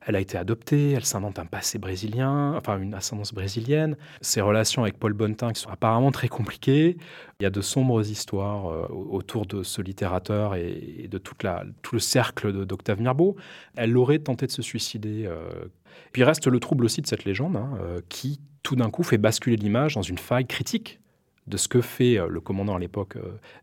Elle 0.06 0.16
a 0.16 0.20
été 0.20 0.38
adoptée, 0.38 0.92
elle 0.92 1.06
s'invente 1.06 1.40
un 1.40 1.46
passé 1.46 1.80
brésilien, 1.80 2.54
enfin 2.56 2.80
une 2.80 2.94
ascendance 2.94 3.34
brésilienne. 3.34 3.98
Ses 4.22 4.40
relations 4.40 4.84
avec 4.84 5.00
Paul 5.00 5.14
Bonnetin 5.14 5.52
qui 5.52 5.62
sont 5.62 5.70
apparemment 5.70 6.12
très 6.12 6.28
compliquées. 6.28 6.98
Il 7.40 7.44
y 7.44 7.46
a 7.46 7.50
de 7.50 7.62
sombres 7.62 8.08
histoires 8.08 8.68
euh, 8.68 8.88
autour 8.90 9.48
de 9.48 9.64
ce 9.64 9.82
littérateur 9.82 10.56
et, 10.56 11.08
de 11.10 11.18
toute 11.18 11.42
la, 11.44 11.64
tout 11.82 11.96
le 11.96 12.00
cercle 12.00 12.66
d'Octave 12.66 13.02
Mirbeau. 13.02 13.36
Elle 13.76 13.98
aurait 13.98 14.20
tenté 14.20 14.46
de 14.46 14.52
se 14.52 14.62
suicider. 14.62 15.26
Euh. 15.26 15.66
Puis 16.12 16.24
reste 16.24 16.48
le 16.48 16.60
trouble 16.60 16.86
aussi 16.86 17.02
de 17.02 17.08
cette 17.08 17.26
légende 17.26 17.56
hein, 17.56 17.78
euh, 17.82 18.02
qui 18.08 18.40
tout 18.62 18.76
d'un 18.76 18.90
coup 18.90 19.04
fait 19.04 19.18
basculer 19.18 19.56
l'image 19.56 19.96
dans 19.96 20.02
une 20.02 20.18
faille 20.18 20.46
critique 20.46 21.00
de 21.48 21.58
ce 21.58 21.68
que 21.68 21.82
fait 21.82 22.18
euh, 22.18 22.28
le 22.28 22.42
commandant 22.42 22.76
à 22.76 22.80
l'époque 22.80 23.18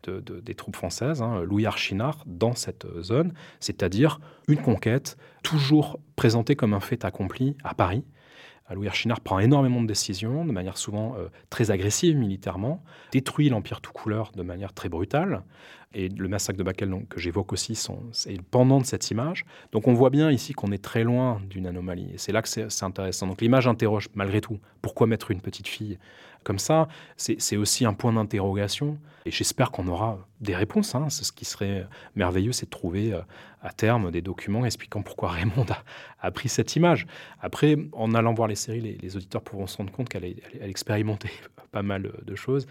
euh, 0.07 0.21
des 0.21 0.55
troupes 0.55 0.75
françaises, 0.75 1.21
hein, 1.21 1.41
Louis 1.43 1.65
Archinard, 1.65 2.23
dans 2.25 2.53
cette 2.53 2.85
euh, 2.85 3.01
zone, 3.01 3.33
c'est-à-dire 3.59 4.19
une 4.47 4.61
conquête 4.61 5.17
toujours 5.43 5.99
présentée 6.15 6.55
comme 6.55 6.73
un 6.73 6.79
fait 6.79 7.05
accompli 7.05 7.55
à 7.63 7.73
Paris. 7.73 8.03
Louis 8.73 8.87
Archinard 8.87 9.19
prend 9.19 9.39
énormément 9.39 9.81
de 9.81 9.87
décisions, 9.87 10.45
de 10.45 10.51
manière 10.53 10.77
souvent 10.77 11.17
très 11.49 11.69
agressive 11.69 12.15
militairement, 12.15 12.81
détruit 13.11 13.49
l'Empire 13.49 13.81
tout 13.81 13.91
couleur 13.91 14.31
de 14.33 14.41
manière 14.41 14.73
très 14.73 14.87
brutale, 14.87 15.43
et 15.93 16.09
le 16.09 16.27
massacre 16.27 16.57
de 16.57 16.63
Bakel 16.63 17.05
que 17.07 17.19
j'évoque 17.19 17.53
aussi, 17.53 17.75
c'est 18.11 18.41
pendant 18.49 18.79
de 18.79 18.85
cette 18.85 19.11
image. 19.11 19.45
Donc 19.71 19.87
on 19.87 19.93
voit 19.93 20.09
bien 20.09 20.31
ici 20.31 20.53
qu'on 20.53 20.71
est 20.71 20.83
très 20.83 21.03
loin 21.03 21.39
d'une 21.49 21.67
anomalie. 21.67 22.11
Et 22.13 22.17
c'est 22.17 22.31
là 22.31 22.41
que 22.41 22.49
c'est 22.49 22.83
intéressant. 22.83 23.27
Donc 23.27 23.41
l'image 23.41 23.67
interroge 23.67 24.09
malgré 24.15 24.41
tout. 24.41 24.59
Pourquoi 24.81 25.07
mettre 25.07 25.29
une 25.29 25.41
petite 25.41 25.67
fille 25.67 25.99
comme 26.43 26.59
ça 26.59 26.87
C'est 27.17 27.57
aussi 27.57 27.85
un 27.85 27.93
point 27.93 28.13
d'interrogation. 28.13 28.97
Et 29.25 29.31
j'espère 29.31 29.71
qu'on 29.71 29.87
aura 29.87 30.19
des 30.41 30.55
réponses. 30.55 30.95
Hein. 30.95 31.09
Ce 31.09 31.31
qui 31.31 31.45
serait 31.45 31.87
merveilleux, 32.15 32.51
c'est 32.51 32.65
de 32.65 32.71
trouver 32.71 33.13
euh, 33.13 33.21
à 33.61 33.71
terme 33.71 34.11
des 34.11 34.21
documents 34.21 34.65
expliquant 34.65 35.01
pourquoi 35.01 35.29
Raymond 35.29 35.65
a, 36.21 36.31
pris 36.31 36.49
cette 36.49 36.75
image. 36.75 37.07
Après, 37.41 37.77
en 37.93 38.13
allant 38.13 38.33
voir 38.33 38.47
les 38.47 38.55
séries, 38.55 38.97
les, 39.01 39.15
auditeurs 39.15 39.41
pourront 39.41 39.67
se 39.67 39.77
rendre 39.77 39.91
compte 39.91 40.09
qu'elle 40.09 40.25
a 40.25 40.67
expérimenté 40.67 41.29
pas 41.71 41.83
mal 41.83 42.11
de 42.23 42.35
choses. 42.35 42.67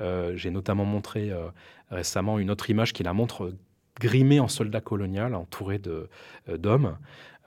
Euh, 0.00 0.36
j'ai 0.36 0.50
notamment 0.50 0.84
montré 0.84 1.30
euh, 1.30 1.48
récemment 1.90 2.38
une 2.38 2.50
autre 2.50 2.70
image 2.70 2.92
qui 2.92 3.02
la 3.02 3.12
montre 3.12 3.52
grimée 3.98 4.40
en 4.40 4.48
soldat 4.48 4.80
colonial, 4.80 5.34
entourée 5.34 5.80
d'hommes. 6.46 6.98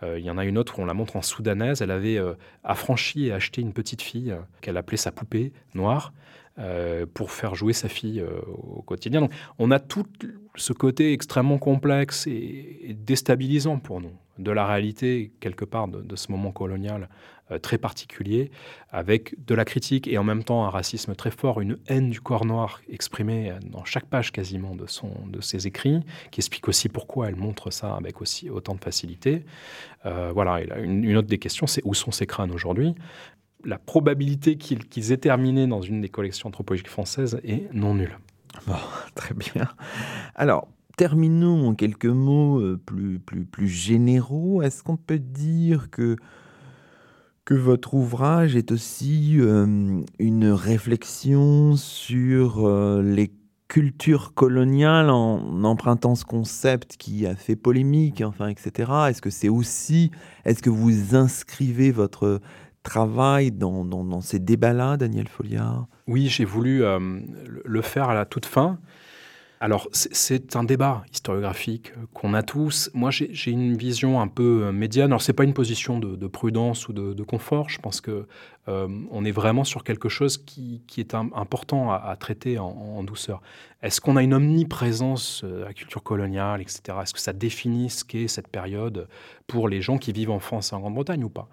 Il 0.02 0.24
y 0.24 0.30
en 0.30 0.38
a 0.38 0.46
une 0.46 0.58
autre 0.58 0.80
où 0.80 0.82
on 0.82 0.86
la 0.86 0.94
montre 0.94 1.18
en 1.18 1.22
soudanaise. 1.22 1.82
Elle 1.82 1.92
avait 1.92 2.18
affranchi 2.64 3.26
et 3.26 3.34
acheté 3.34 3.62
une 3.62 3.74
petite 3.74 4.02
fille 4.02 4.34
qu'elle 4.62 4.78
appelait 4.78 4.98
sa 4.98 5.12
poupée 5.12 5.52
noire. 5.74 6.14
Euh, 6.60 7.06
pour 7.14 7.32
faire 7.32 7.56
jouer 7.56 7.72
sa 7.72 7.88
fille 7.88 8.20
euh, 8.20 8.42
au 8.52 8.82
quotidien. 8.82 9.22
Donc, 9.22 9.32
on 9.60 9.72
a 9.72 9.80
tout, 9.80 10.06
ce 10.56 10.74
côté 10.74 11.14
extrêmement 11.14 11.58
complexe 11.58 12.28
et, 12.28 12.98
déstabilisant 13.00 13.80
pour 13.80 14.02
nous 14.02 14.12
de 14.40 14.52
la 14.52 14.66
réalité, 14.66 15.32
quelque 15.40 15.64
part, 15.64 15.88
de, 15.88 16.16
ce 16.18 16.30
moment 16.34 16.52
colonial 16.52 17.04
euh, 17.04 17.08
très 17.62 17.78
particulier, 17.78 18.52
avec 18.92 19.36
de 19.46 19.56
la 19.56 19.66
critique 19.66 20.08
et 20.08 20.18
en 20.18 20.24
même 20.24 20.44
temps 20.44 20.66
un 20.66 20.70
racisme 20.70 21.16
très 21.16 21.32
fort, 21.32 21.62
une 21.62 21.78
haine 21.88 22.10
du 22.10 22.22
corps 22.22 22.46
noir 22.46 22.82
exprimée 22.90 23.54
dans 23.64 23.86
chaque 23.86 24.06
page 24.06 24.32
quasiment 24.32 24.76
de, 24.76 24.86
son, 24.88 25.12
de 25.28 25.42
ses 25.42 25.68
écrits, 25.68 26.00
qui 26.32 26.40
explique 26.40 26.68
aussi 26.68 26.90
pourquoi 26.90 27.30
elle 27.30 27.36
montre 27.36 27.72
ça 27.72 27.96
avec 27.96 28.22
aussi 28.22 28.50
autant 28.50 28.76
de 28.76 28.84
facilité. 28.84 29.46
Euh, 30.06 30.32
voilà, 30.34 30.62
une, 30.78 31.18
autre 31.18 31.28
des 31.28 31.40
questions, 31.40 31.68
c'est 31.68 31.82
où 31.86 31.94
sont 31.94 32.12
ces 32.12 32.26
crânes 32.26 32.52
aujourd'hui? 32.52 32.96
La 33.66 33.78
probabilité 33.78 34.58
qu'ils 34.58 35.12
aient 35.12 35.18
terminé 35.18 35.68
dans 35.68 35.82
une 35.82 36.02
des 36.02 36.10
collections 36.10 36.48
anthropologiques 36.48 36.90
françaises 36.90 37.40
est 37.44 37.74
non 37.74 37.96
nulle. 37.96 38.18
Bon, 38.66 38.76
très 39.16 39.34
bien. 39.34 39.68
Alors, 40.36 40.68
terminons 40.98 41.68
en 41.68 41.76
quelques 41.76 42.06
mots 42.06 42.60
euh, 42.60 42.80
plus, 42.86 43.20
plus, 43.20 43.46
plus 43.46 43.68
généraux. 43.68 44.62
Est-ce 44.62 44.84
qu'on 44.84 44.98
peut 44.98 45.20
dire 45.20 45.90
que, 45.90 46.16
que 47.50 47.56
votre 47.56 47.96
ouvrage 47.96 48.56
est 48.56 48.72
aussi 48.72 49.38
euh, 49.40 50.04
une 50.20 50.52
réflexion 50.52 51.76
sur 51.76 52.68
euh, 52.68 53.02
les 53.02 53.32
cultures 53.68 54.36
coloniales 54.36 55.10
en 55.10 55.64
empruntant 55.64 56.14
ce 56.14 56.26
concept 56.26 56.98
qui 56.98 57.26
a 57.26 57.36
fait 57.36 57.56
polémique, 57.56 58.22
enfin, 58.24 58.50
etc. 58.50 58.92
Est-ce 59.10 59.24
que 59.24 59.32
c'est 59.32 59.50
aussi, 59.50 60.12
est-ce 60.46 60.62
que 60.62 60.70
vous 60.70 61.16
inscrivez 61.16 61.90
votre 61.90 62.40
travail 62.84 63.52
dans, 63.52 64.22
ces 64.22 64.38
débats-là, 64.38 64.98
Daniel 64.98 65.28
Folliard? 65.28 65.88
Oui, 66.06 66.28
j'ai 66.28 66.46
voulu 66.46 66.84
euh, 66.84 67.00
le 67.66 67.82
faire 67.82 68.10
à 68.10 68.14
la 68.14 68.26
toute 68.26 68.46
fin. 68.46 68.78
Alors, 69.62 69.90
c'est 69.92 70.56
un 70.56 70.64
débat 70.64 71.04
historiographique 71.12 71.92
qu'on 72.14 72.34
a 72.34 72.44
tous. 72.44 72.90
Moi, 72.94 73.12
j'ai 73.12 73.52
une 73.52 73.76
vision 73.76 74.22
un 74.22 74.30
peu 74.30 74.64
euh, 74.64 74.72
médiane. 74.72 75.12
Alors, 75.12 75.22
ce 75.22 75.32
n'est 75.32 75.36
pas 75.36 75.44
une 75.44 75.54
position 75.54 76.00
de, 76.00 76.28
prudence 76.28 76.88
ou 76.88 76.94
de, 76.94 77.24
confort. 77.24 77.70
Je 77.70 77.78
pense 77.80 78.00
que 78.00 78.26
euh, 78.70 78.88
on 79.12 79.26
est 79.26 79.32
vraiment 79.32 79.66
sur 79.66 79.84
quelque 79.84 80.08
chose 80.08 80.38
qui, 80.38 80.82
est 80.98 81.14
important 81.14 81.92
à, 81.92 82.16
traiter 82.16 82.58
en, 82.58 83.04
douceur. 83.04 83.42
Est-ce 83.84 84.00
qu'on 84.00 84.16
a 84.16 84.24
une 84.24 84.34
omniprésence 84.34 85.44
de 85.44 85.58
la 85.58 85.74
culture 85.74 86.04
coloniale, 86.04 86.62
etc. 86.62 86.98
Est-ce 87.02 87.14
que 87.14 87.20
ça 87.20 87.34
définit 87.34 87.90
ce 87.90 88.06
qu'est 88.06 88.30
cette 88.30 88.48
période 88.48 89.10
pour 89.46 89.68
les 89.68 89.82
gens 89.82 89.98
qui 89.98 90.14
vivent 90.14 90.32
en 90.32 90.40
France 90.40 90.72
et 90.72 90.76
en 90.76 90.80
Grande-Bretagne 90.80 91.26
ou 91.26 91.30
pas? 91.30 91.50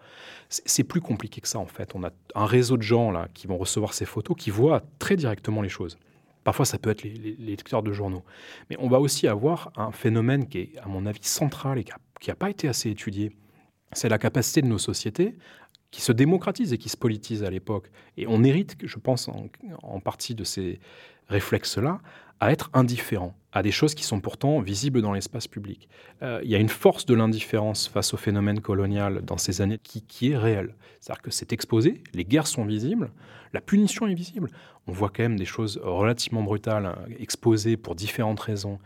C'est 0.48 0.84
plus 0.84 1.00
compliqué 1.00 1.40
que 1.40 1.48
ça, 1.48 1.59
en 1.59 1.66
fait. 1.66 1.90
On 1.96 2.04
a 2.04 2.11
un 2.36 2.46
réseau 2.46 2.76
de 2.76 2.82
gens 2.82 3.11
là 3.11 3.26
qui 3.34 3.48
vont 3.48 3.59
recevoir 3.59 3.94
ces 3.94 4.04
photos, 4.04 4.36
qui 4.38 4.50
voient 4.50 4.84
très 5.00 5.16
directement 5.16 5.61
les 5.61 5.68
choses. 5.68 5.98
Parfois, 6.47 6.64
ça 6.64 6.78
peut 6.78 6.90
être 6.90 7.03
les, 7.03 7.34
lecteurs 7.40 7.82
de 7.82 7.92
journaux. 7.92 8.22
Mais 8.70 8.76
on 8.78 8.88
va 8.88 9.01
aussi 9.01 9.26
avoir 9.26 9.72
un 9.74 9.90
phénomène 9.90 10.47
qui 10.47 10.59
est, 10.59 10.78
à 10.80 10.86
mon 10.86 11.05
avis, 11.05 11.24
central 11.24 11.76
et 11.76 11.82
qui 11.82 12.30
n'a 12.30 12.36
pas 12.36 12.51
été 12.51 12.68
assez 12.68 12.88
étudié. 12.88 13.32
C'est 13.90 14.09
la 14.09 14.18
capacité 14.18 14.62
de 14.62 14.68
nos 14.68 14.78
sociétés 14.78 15.34
qui 15.91 16.01
se 16.01 16.12
démocratisent 16.12 16.72
et 16.72 16.78
qui 16.78 16.89
se 16.89 16.97
politisent 16.97 17.45
à 17.45 17.51
l'époque. 17.51 17.91
Et 18.16 18.26
on 18.26 18.43
hérite, 18.45 18.76
je 18.82 18.99
pense, 18.99 19.28
en 19.82 20.01
partie 20.01 20.34
de 20.34 20.45
ces 20.45 20.80
réflexes-là, 21.28 22.01
à 22.41 22.53
être 22.53 22.70
indifférent 22.74 23.34
à 23.53 23.62
des 23.62 23.70
choses 23.70 23.95
qui 23.95 24.05
sont 24.05 24.20
pourtant 24.20 24.61
visibles 24.61 25.01
dans 25.01 25.12
l'espace 25.12 25.49
public. 25.49 25.89
Euh, 26.22 26.41
il 26.45 26.51
y 26.51 26.55
a 26.55 26.59
une 26.59 26.68
force 26.68 27.07
de 27.07 27.14
l'indifférence 27.14 27.89
face 27.89 28.12
au 28.12 28.18
phénomène 28.18 28.61
colonial 28.61 29.22
dans 29.22 29.39
ces 29.39 29.62
années 29.62 29.78
qui, 29.82 30.03
qui 30.03 30.32
est 30.32 30.37
réelle. 30.37 30.74
C'est-à-dire 31.01 31.22
que 31.22 31.30
c'est 31.30 31.53
exposé, 31.55 32.03
les 32.12 32.24
guerres 32.24 32.47
sont 32.47 32.66
visibles, 32.66 33.11
la 33.55 33.62
punition 33.62 34.07
est 34.07 34.14
visible. 34.14 34.51
On 34.87 34.93
voit 34.93 35.09
quand 35.09 35.22
même 35.22 35.39
des 35.39 35.47
choses 35.47 35.80
relativement 35.82 36.43
brutales 36.43 36.84
hein, 36.84 36.99
exposées 37.18 37.78
pour 37.78 37.95
différentes 37.95 38.41
raisons 38.41 38.78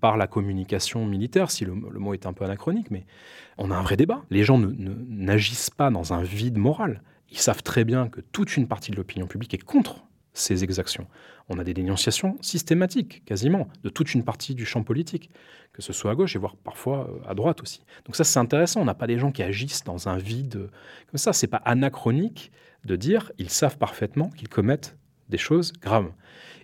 par 0.00 0.16
la 0.16 0.26
communication 0.26 1.04
militaire, 1.04 1.50
si 1.50 1.64
le, 1.64 1.74
mot 1.74 2.14
est 2.14 2.26
un 2.26 2.32
peu 2.32 2.44
anachronique, 2.44 2.90
mais 2.90 3.04
on 3.56 3.70
a 3.70 3.76
un 3.76 3.82
vrai 3.82 3.96
débat. 3.96 4.22
Les 4.30 4.44
gens 4.44 4.58
n'agissent 4.58 5.70
pas 5.70 5.90
dans 5.90 6.12
un 6.12 6.22
vide 6.22 6.58
moral. 6.58 7.02
Ils 7.30 7.38
savent 7.38 7.62
très 7.62 7.84
bien 7.84 8.08
que 8.08 8.20
toute 8.20 8.56
une 8.56 8.68
partie 8.68 8.90
de 8.90 8.96
l'opinion 8.96 9.26
publique 9.26 9.54
est 9.54 9.62
contre 9.62 10.04
ces 10.32 10.62
exactions. 10.64 11.06
On 11.48 11.58
a 11.58 11.64
des 11.64 11.74
dénonciations 11.74 12.36
systématiques, 12.40 13.24
quasiment, 13.24 13.68
de 13.82 13.88
toute 13.88 14.14
une 14.14 14.24
partie 14.24 14.54
du 14.54 14.64
champ 14.64 14.82
politique, 14.82 15.30
que 15.72 15.82
ce 15.82 15.92
soit 15.92 16.12
à 16.12 16.14
gauche 16.14 16.36
et 16.36 16.38
voire 16.38 16.56
parfois 16.56 17.08
euh, 17.10 17.30
à 17.30 17.34
droite 17.34 17.62
aussi. 17.62 17.82
Donc 18.04 18.16
ça, 18.16 18.24
c'est 18.24 18.38
intéressant. 18.38 18.80
On 18.80 18.84
n'a 18.84 18.94
pas 18.94 19.06
des 19.06 19.18
gens 19.18 19.32
qui 19.32 19.42
agissent 19.42 19.84
dans 19.84 20.08
un 20.08 20.16
vide 20.16 20.70
comme 21.10 21.18
ça. 21.18 21.32
C'est 21.32 21.46
pas 21.46 21.62
anachronique 21.64 22.52
de 22.84 22.96
dire 22.96 23.32
ils 23.38 23.50
savent 23.50 23.78
parfaitement 23.78 24.30
qu'ils 24.30 24.48
commettent 24.48 24.96
des 25.28 25.38
choses 25.38 25.72
graves. 25.72 26.10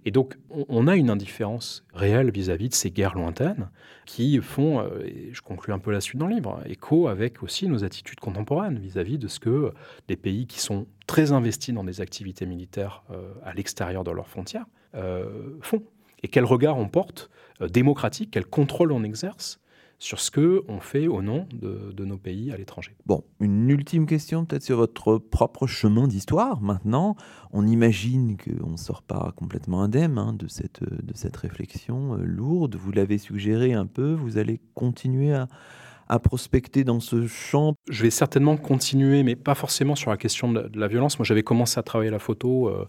Et 0.06 0.10
donc, 0.10 0.36
on 0.50 0.86
a 0.86 0.96
une 0.96 1.08
indifférence 1.08 1.84
réelle 1.94 2.30
vis-à-vis 2.30 2.68
de 2.68 2.74
ces 2.74 2.90
guerres 2.90 3.14
lointaines 3.14 3.70
qui 4.04 4.38
font, 4.40 4.80
euh, 4.80 5.02
et 5.04 5.30
je 5.32 5.40
conclue 5.40 5.72
un 5.72 5.78
peu 5.78 5.90
la 5.92 6.00
suite 6.00 6.18
dans 6.18 6.26
le 6.26 6.34
livre, 6.34 6.60
écho 6.66 7.08
avec 7.08 7.42
aussi 7.42 7.68
nos 7.68 7.84
attitudes 7.84 8.20
contemporaines 8.20 8.78
vis-à-vis 8.78 9.18
de 9.18 9.28
ce 9.28 9.40
que 9.40 9.72
des 10.08 10.16
pays 10.16 10.46
qui 10.46 10.60
sont 10.60 10.86
très 11.06 11.32
investis 11.32 11.74
dans 11.74 11.84
des 11.84 12.02
activités 12.02 12.44
militaires 12.44 13.02
euh, 13.10 13.32
à 13.44 13.54
l'extérieur 13.54 14.04
de 14.04 14.10
leurs 14.10 14.28
frontières 14.28 14.66
euh, 14.94 15.56
font. 15.62 15.82
Et 16.22 16.28
quel 16.28 16.44
regard 16.44 16.76
on 16.76 16.88
porte 16.88 17.30
démocratique, 17.60 18.30
quel 18.32 18.46
contrôle 18.46 18.92
on 18.92 19.04
exerce 19.04 19.60
sur 20.04 20.20
ce 20.20 20.30
qu'on 20.30 20.80
fait 20.80 21.08
au 21.08 21.22
nom 21.22 21.46
de, 21.50 22.04
nos 22.04 22.18
pays 22.18 22.52
à 22.52 22.58
l'étranger. 22.58 22.94
Bon, 23.06 23.24
une 23.40 23.70
ultime 23.70 24.04
question 24.04 24.44
peut-être 24.44 24.62
sur 24.62 24.76
votre 24.76 25.16
propre 25.16 25.66
chemin 25.66 26.06
d'histoire 26.06 26.60
maintenant. 26.60 27.16
On 27.52 27.66
imagine 27.66 28.36
qu'on 28.36 28.72
ne 28.72 28.76
sort 28.76 29.02
pas 29.02 29.32
complètement 29.34 29.80
indemne 29.82 30.18
hein, 30.18 30.34
de, 30.34 30.46
cette, 30.46 30.82
de 30.84 31.16
cette 31.16 31.36
réflexion 31.38 32.14
euh, 32.14 32.22
lourde. 32.22 32.76
Vous 32.76 32.92
l'avez 32.92 33.16
suggéré 33.16 33.72
un 33.72 33.86
peu, 33.86 34.12
vous 34.12 34.36
allez 34.36 34.60
continuer 34.74 35.32
à, 35.32 35.48
à 36.08 36.18
prospecter 36.18 36.84
dans 36.84 37.00
ce 37.00 37.26
champ 37.26 37.74
Je 37.88 38.02
vais 38.02 38.10
certainement 38.10 38.56
continuer, 38.56 39.22
mais 39.22 39.36
pas 39.36 39.54
forcément 39.54 39.94
sur 39.94 40.10
la 40.10 40.16
question 40.16 40.52
de 40.52 40.70
la, 40.74 40.88
violence. 40.88 41.18
Moi, 41.18 41.24
j'avais 41.24 41.42
commencé 41.42 41.78
à 41.78 41.82
travailler 41.82 42.10
la 42.10 42.18
photo 42.18 42.68
euh, 42.68 42.86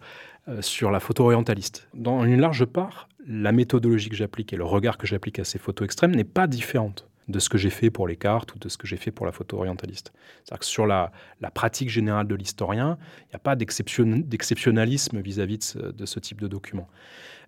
euh, 0.48 0.62
sur 0.62 0.92
la 0.92 1.00
photo 1.00 1.24
orientaliste. 1.24 1.88
Dans 1.94 2.24
une 2.26 2.40
large 2.40 2.66
part, 2.66 3.08
la 3.28 3.52
méthodologie 3.52 4.10
que 4.10 4.16
j'applique 4.16 4.54
et 4.54 4.56
le 4.56 4.64
regard 4.64 4.98
que 4.98 5.08
j'applique 5.08 5.40
à 5.40 5.44
ces 5.44 5.60
photos 5.60 5.86
extrêmes 5.86 6.16
n'est 6.16 6.24
pas 6.24 6.48
différente 6.48 7.08
de 7.28 7.40
ce 7.40 7.50
que 7.50 7.58
j'ai 7.58 7.72
fait 7.72 7.90
pour 7.90 8.08
les 8.08 8.16
cartes 8.16 8.54
ou 8.54 8.60
de 8.60 8.70
ce 8.70 8.78
que 8.78 8.86
j'ai 8.86 8.98
fait 8.98 9.12
pour 9.12 9.26
la 9.26 9.32
photo 9.32 9.58
orientaliste. 9.58 10.14
C'est-à-dire 10.44 10.60
que 10.60 10.66
sur 10.66 10.86
la, 10.86 11.12
pratique 11.54 11.90
générale 11.90 12.28
de 12.28 12.36
l'historien, 12.36 12.98
il 13.22 13.30
n'y 13.30 13.36
a 13.36 13.40
pas 13.40 13.56
d'exceptionnalisme 13.56 15.20
vis-à-vis 15.22 15.76
de 15.76 16.06
ce, 16.06 16.20
type 16.20 16.40
de 16.40 16.48
document. 16.48 16.88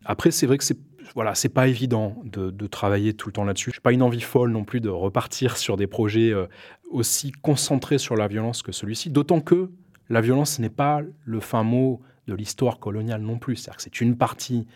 Après, 0.03 0.31
c'est 0.31 0.47
vrai 0.47 0.57
que 0.57 0.63
c'est 0.63 0.77
voilà, 1.15 1.35
c'est 1.35 1.49
pas 1.49 1.69
évident 1.69 2.21
de, 2.25 2.67
travailler 2.67 3.13
tout 3.13 3.29
le 3.29 3.33
temps 3.33 3.45
là-dessus. 3.45 3.71
Je 3.71 3.77
n'ai 3.77 3.81
pas 3.81 3.93
une 3.93 4.01
envie 4.01 4.19
folle 4.19 4.51
non 4.51 4.65
plus 4.65 4.81
de 4.81 4.89
repartir 4.89 5.55
sur 5.55 5.77
des 5.77 5.87
projets 5.87 6.33
euh, 6.33 6.47
aussi 6.89 7.31
concentrés 7.31 7.97
sur 7.97 8.17
la 8.17 8.27
violence 8.27 8.61
que 8.61 8.73
celui-ci, 8.73 9.09
d'autant 9.09 9.39
que 9.39 9.71
la 10.09 10.19
violence 10.19 10.59
n'est 10.59 10.69
pas 10.69 11.01
le 11.23 11.39
fin 11.39 11.63
mot 11.63 12.01
de 12.27 12.35
l'histoire 12.35 12.79
coloniale 12.79 13.21
non 13.21 13.37
plus. 13.37 13.55
C'est-à-dire 13.55 13.77
que 13.77 13.83
c'est 13.83 14.01
une 14.01 14.17
partie 14.17 14.67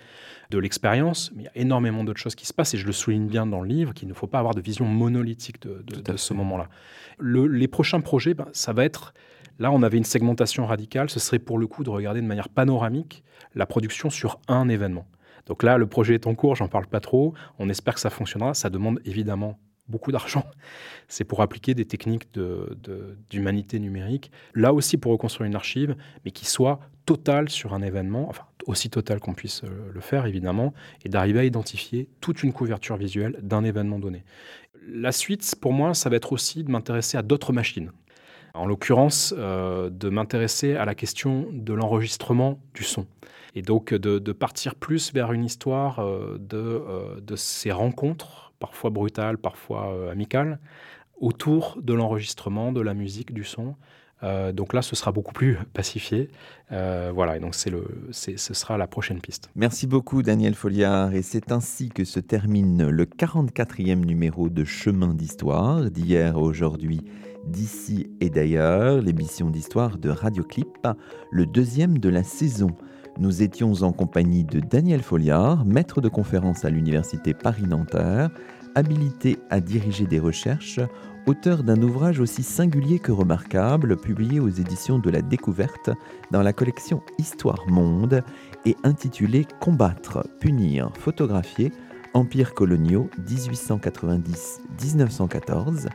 de 0.50 0.58
l'expérience, 0.58 1.32
mais 1.36 1.44
il 1.44 1.46
y 1.46 1.50
a 1.50 1.58
énormément 1.58 2.04
d'autres 2.04 2.20
choses 2.20 2.36
qui 2.36 2.46
se 2.46 2.54
passent, 2.54 2.74
et 2.74 2.78
je 2.78 2.86
le 2.86 2.92
souligne 2.92 3.28
bien 3.28 3.46
dans 3.46 3.62
le 3.62 3.68
livre, 3.68 3.94
qu'il 3.94 4.08
ne 4.08 4.14
faut 4.14 4.28
pas 4.28 4.40
avoir 4.40 4.54
de 4.54 4.62
vision 4.62 4.86
monolithique 4.86 5.62
de, 5.62 6.18
ce 6.18 6.34
moment-là. 6.34 6.68
les 7.20 7.68
prochains 7.68 8.02
projets, 8.02 8.34
ben, 8.34 8.48
ça 8.54 8.74
va 8.74 8.86
être... 8.86 9.14
Là, 9.60 9.72
on 9.72 9.84
avait 9.84 9.98
une 9.98 10.06
segmentation 10.06 10.66
radicale, 10.66 11.10
ce 11.10 11.20
serait 11.20 11.40
pour 11.40 11.60
le 11.60 11.68
coup 11.68 11.84
de 11.84 11.90
regarder 11.90 12.22
de 12.22 12.26
manière 12.26 12.50
panoramique 12.50 13.24
la 13.54 13.66
production 13.66 14.10
sur 14.10 14.40
un 14.48 14.70
événement. 14.70 15.06
Donc 15.46 15.64
là, 15.64 15.78
le 15.78 15.88
projet 15.88 16.16
est 16.16 16.28
en 16.28 16.36
cours, 16.36 16.56
j'en 16.56 16.68
parle 16.68 16.88
pas 16.88 17.00
trop, 17.00 17.34
on 17.60 17.70
espère 17.70 17.94
que 17.94 18.00
ça 18.00 18.10
fonctionnera, 18.10 18.54
ça 18.54 18.70
demande 18.70 19.00
évidemment 19.06 19.60
beaucoup 19.92 20.12
d'argent. 20.12 20.46
C'est 21.08 21.26
pour 21.26 21.42
appliquer 21.42 21.76
des 21.76 21.86
techniques 21.86 22.30
d'humanité 23.30 23.80
numérique, 23.80 24.32
là 24.56 24.74
aussi 24.74 24.98
pour 24.98 25.12
reconstruire 25.12 25.48
une 25.48 25.56
archive, 25.56 25.96
mais 26.26 26.32
qui 26.32 26.46
soit 26.46 26.80
totale 27.06 27.50
sur 27.50 27.74
un 27.74 27.82
événement, 27.82 28.28
enfin 28.30 28.44
aussi 28.68 28.90
totale 28.90 29.20
qu'on 29.20 29.34
puisse 29.34 29.64
euh, 29.64 29.92
le 29.94 30.02
faire 30.02 30.26
évidemment, 30.26 30.74
et 31.04 31.10
d'arriver 31.10 31.40
à 31.40 31.44
identifier 31.44 32.10
toute 32.22 32.44
une 32.44 32.54
couverture 32.54 32.98
visuelle 32.98 33.38
d'un 33.42 33.64
événement 33.64 34.00
donné. 34.00 34.24
La 34.88 35.12
suite, 35.12 35.56
pour 35.60 35.74
moi, 35.74 35.94
ça 35.94 36.10
va 36.10 36.16
être 36.16 36.32
aussi 36.32 36.64
de 36.64 36.72
m'intéresser 36.72 37.18
à 37.18 37.22
d'autres 37.22 37.54
machines. 37.54 37.92
En 38.54 38.66
l'occurrence, 38.66 39.34
euh, 39.38 39.90
de 39.90 40.10
m'intéresser 40.10 40.76
à 40.76 40.86
la 40.86 40.96
question 40.96 41.48
de 41.52 41.74
l'enregistrement 41.74 42.60
du 42.74 42.84
son. 42.84 43.08
Et 43.56 43.62
donc 43.62 43.94
de, 43.94 44.32
partir 44.32 44.76
plus 44.76 45.14
vers 45.14 45.34
une 45.34 45.44
histoire 45.44 46.00
euh, 46.00 46.38
de, 46.40 47.20
de 47.20 47.36
ces 47.36 47.72
rencontres 47.72 48.51
parfois 48.62 48.92
brutale, 48.92 49.38
parfois 49.38 49.94
euh, 49.94 50.12
amicale, 50.12 50.60
autour 51.20 51.78
de 51.82 51.94
l'enregistrement, 51.94 52.72
de 52.72 52.80
la 52.80 52.94
musique, 52.94 53.34
du 53.34 53.44
son. 53.44 53.76
Euh, 54.24 54.52
donc 54.52 54.74
là, 54.74 54.84
ce 54.84 54.96
sera 54.96 55.12
beaucoup 55.12 55.34
plus 55.34 55.58
pacifié. 55.74 56.30
Euh, 56.72 57.12
voilà, 57.14 57.38
et 57.38 57.40
donc 57.40 57.56
c'est 57.56 57.72
le, 57.72 57.84
ce 58.12 58.54
sera 58.54 58.78
la 58.78 58.88
prochaine 58.88 59.20
piste. 59.20 59.50
Merci 59.56 59.88
beaucoup, 59.88 60.22
Daniel 60.22 60.54
Folliard. 60.54 61.14
Et 61.14 61.24
c'est 61.24 61.52
ainsi 61.52 61.90
que 61.90 62.06
se 62.06 62.20
termine 62.20 62.88
le 62.88 63.06
44e 63.06 64.06
numéro 64.06 64.50
de 64.50 64.64
Chemin 64.64 65.14
d'Histoire, 65.14 65.90
d'hier 65.90 66.36
à 66.36 66.40
aujourd'hui, 66.40 67.02
d'ici 67.46 68.12
et 68.20 68.30
d'ailleurs, 68.30 69.02
l'émission 69.02 69.50
d'histoire 69.50 69.98
de 69.98 70.10
Radioclip, 70.10 70.88
le 71.32 71.46
deuxième 71.48 71.98
de 71.98 72.10
la 72.10 72.24
saison. 72.24 72.70
Nous 73.20 73.44
étions 73.44 73.74
en 73.82 73.92
compagnie 73.92 74.44
de 74.44 74.60
Daniel 74.60 75.02
Folliard, 75.02 75.66
maître 75.66 76.02
de 76.02 76.10
conférence 76.10 76.66
à 76.66 76.70
l'Université 76.70 77.34
Paris-Nanterre, 77.34 78.30
habilité 78.74 79.38
à 79.50 79.60
diriger 79.60 80.06
des 80.06 80.20
recherches, 80.20 80.80
auteur 81.28 81.64
d'un 81.64 81.82
ouvrage 81.82 82.20
aussi 82.20 82.42
singulier 82.42 83.00
que 83.00 83.12
remarquable, 83.12 83.98
publié 83.98 84.40
aux 84.40 84.50
éditions 84.50 84.98
de 84.98 85.10
la 85.10 85.22
Découverte 85.22 85.90
dans 86.32 86.42
la 86.42 86.54
collection 86.54 87.04
Histoire 87.20 87.68
Monde 87.68 88.24
et 88.66 88.78
intitulé 88.84 89.46
Combattre, 89.60 90.26
punir, 90.40 90.90
photographier, 90.98 91.72
Empires 92.14 92.54
coloniaux 92.54 93.10
1890-1914. 93.26 95.88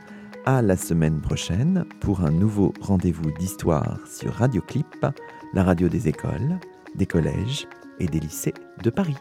À 0.45 0.61
la 0.61 0.77
semaine 0.77 1.19
prochaine 1.19 1.83
pour 1.99 2.21
un 2.21 2.31
nouveau 2.31 2.73
rendez-vous 2.79 3.31
d'histoire 3.37 3.99
sur 4.07 4.33
Radio 4.33 4.61
Clip, 4.61 5.05
la 5.53 5.63
radio 5.63 5.89
des 5.89 6.07
écoles, 6.07 6.57
des 6.95 7.05
collèges 7.05 7.67
et 7.99 8.07
des 8.07 8.19
lycées 8.19 8.53
de 8.83 8.89
Paris. 8.89 9.17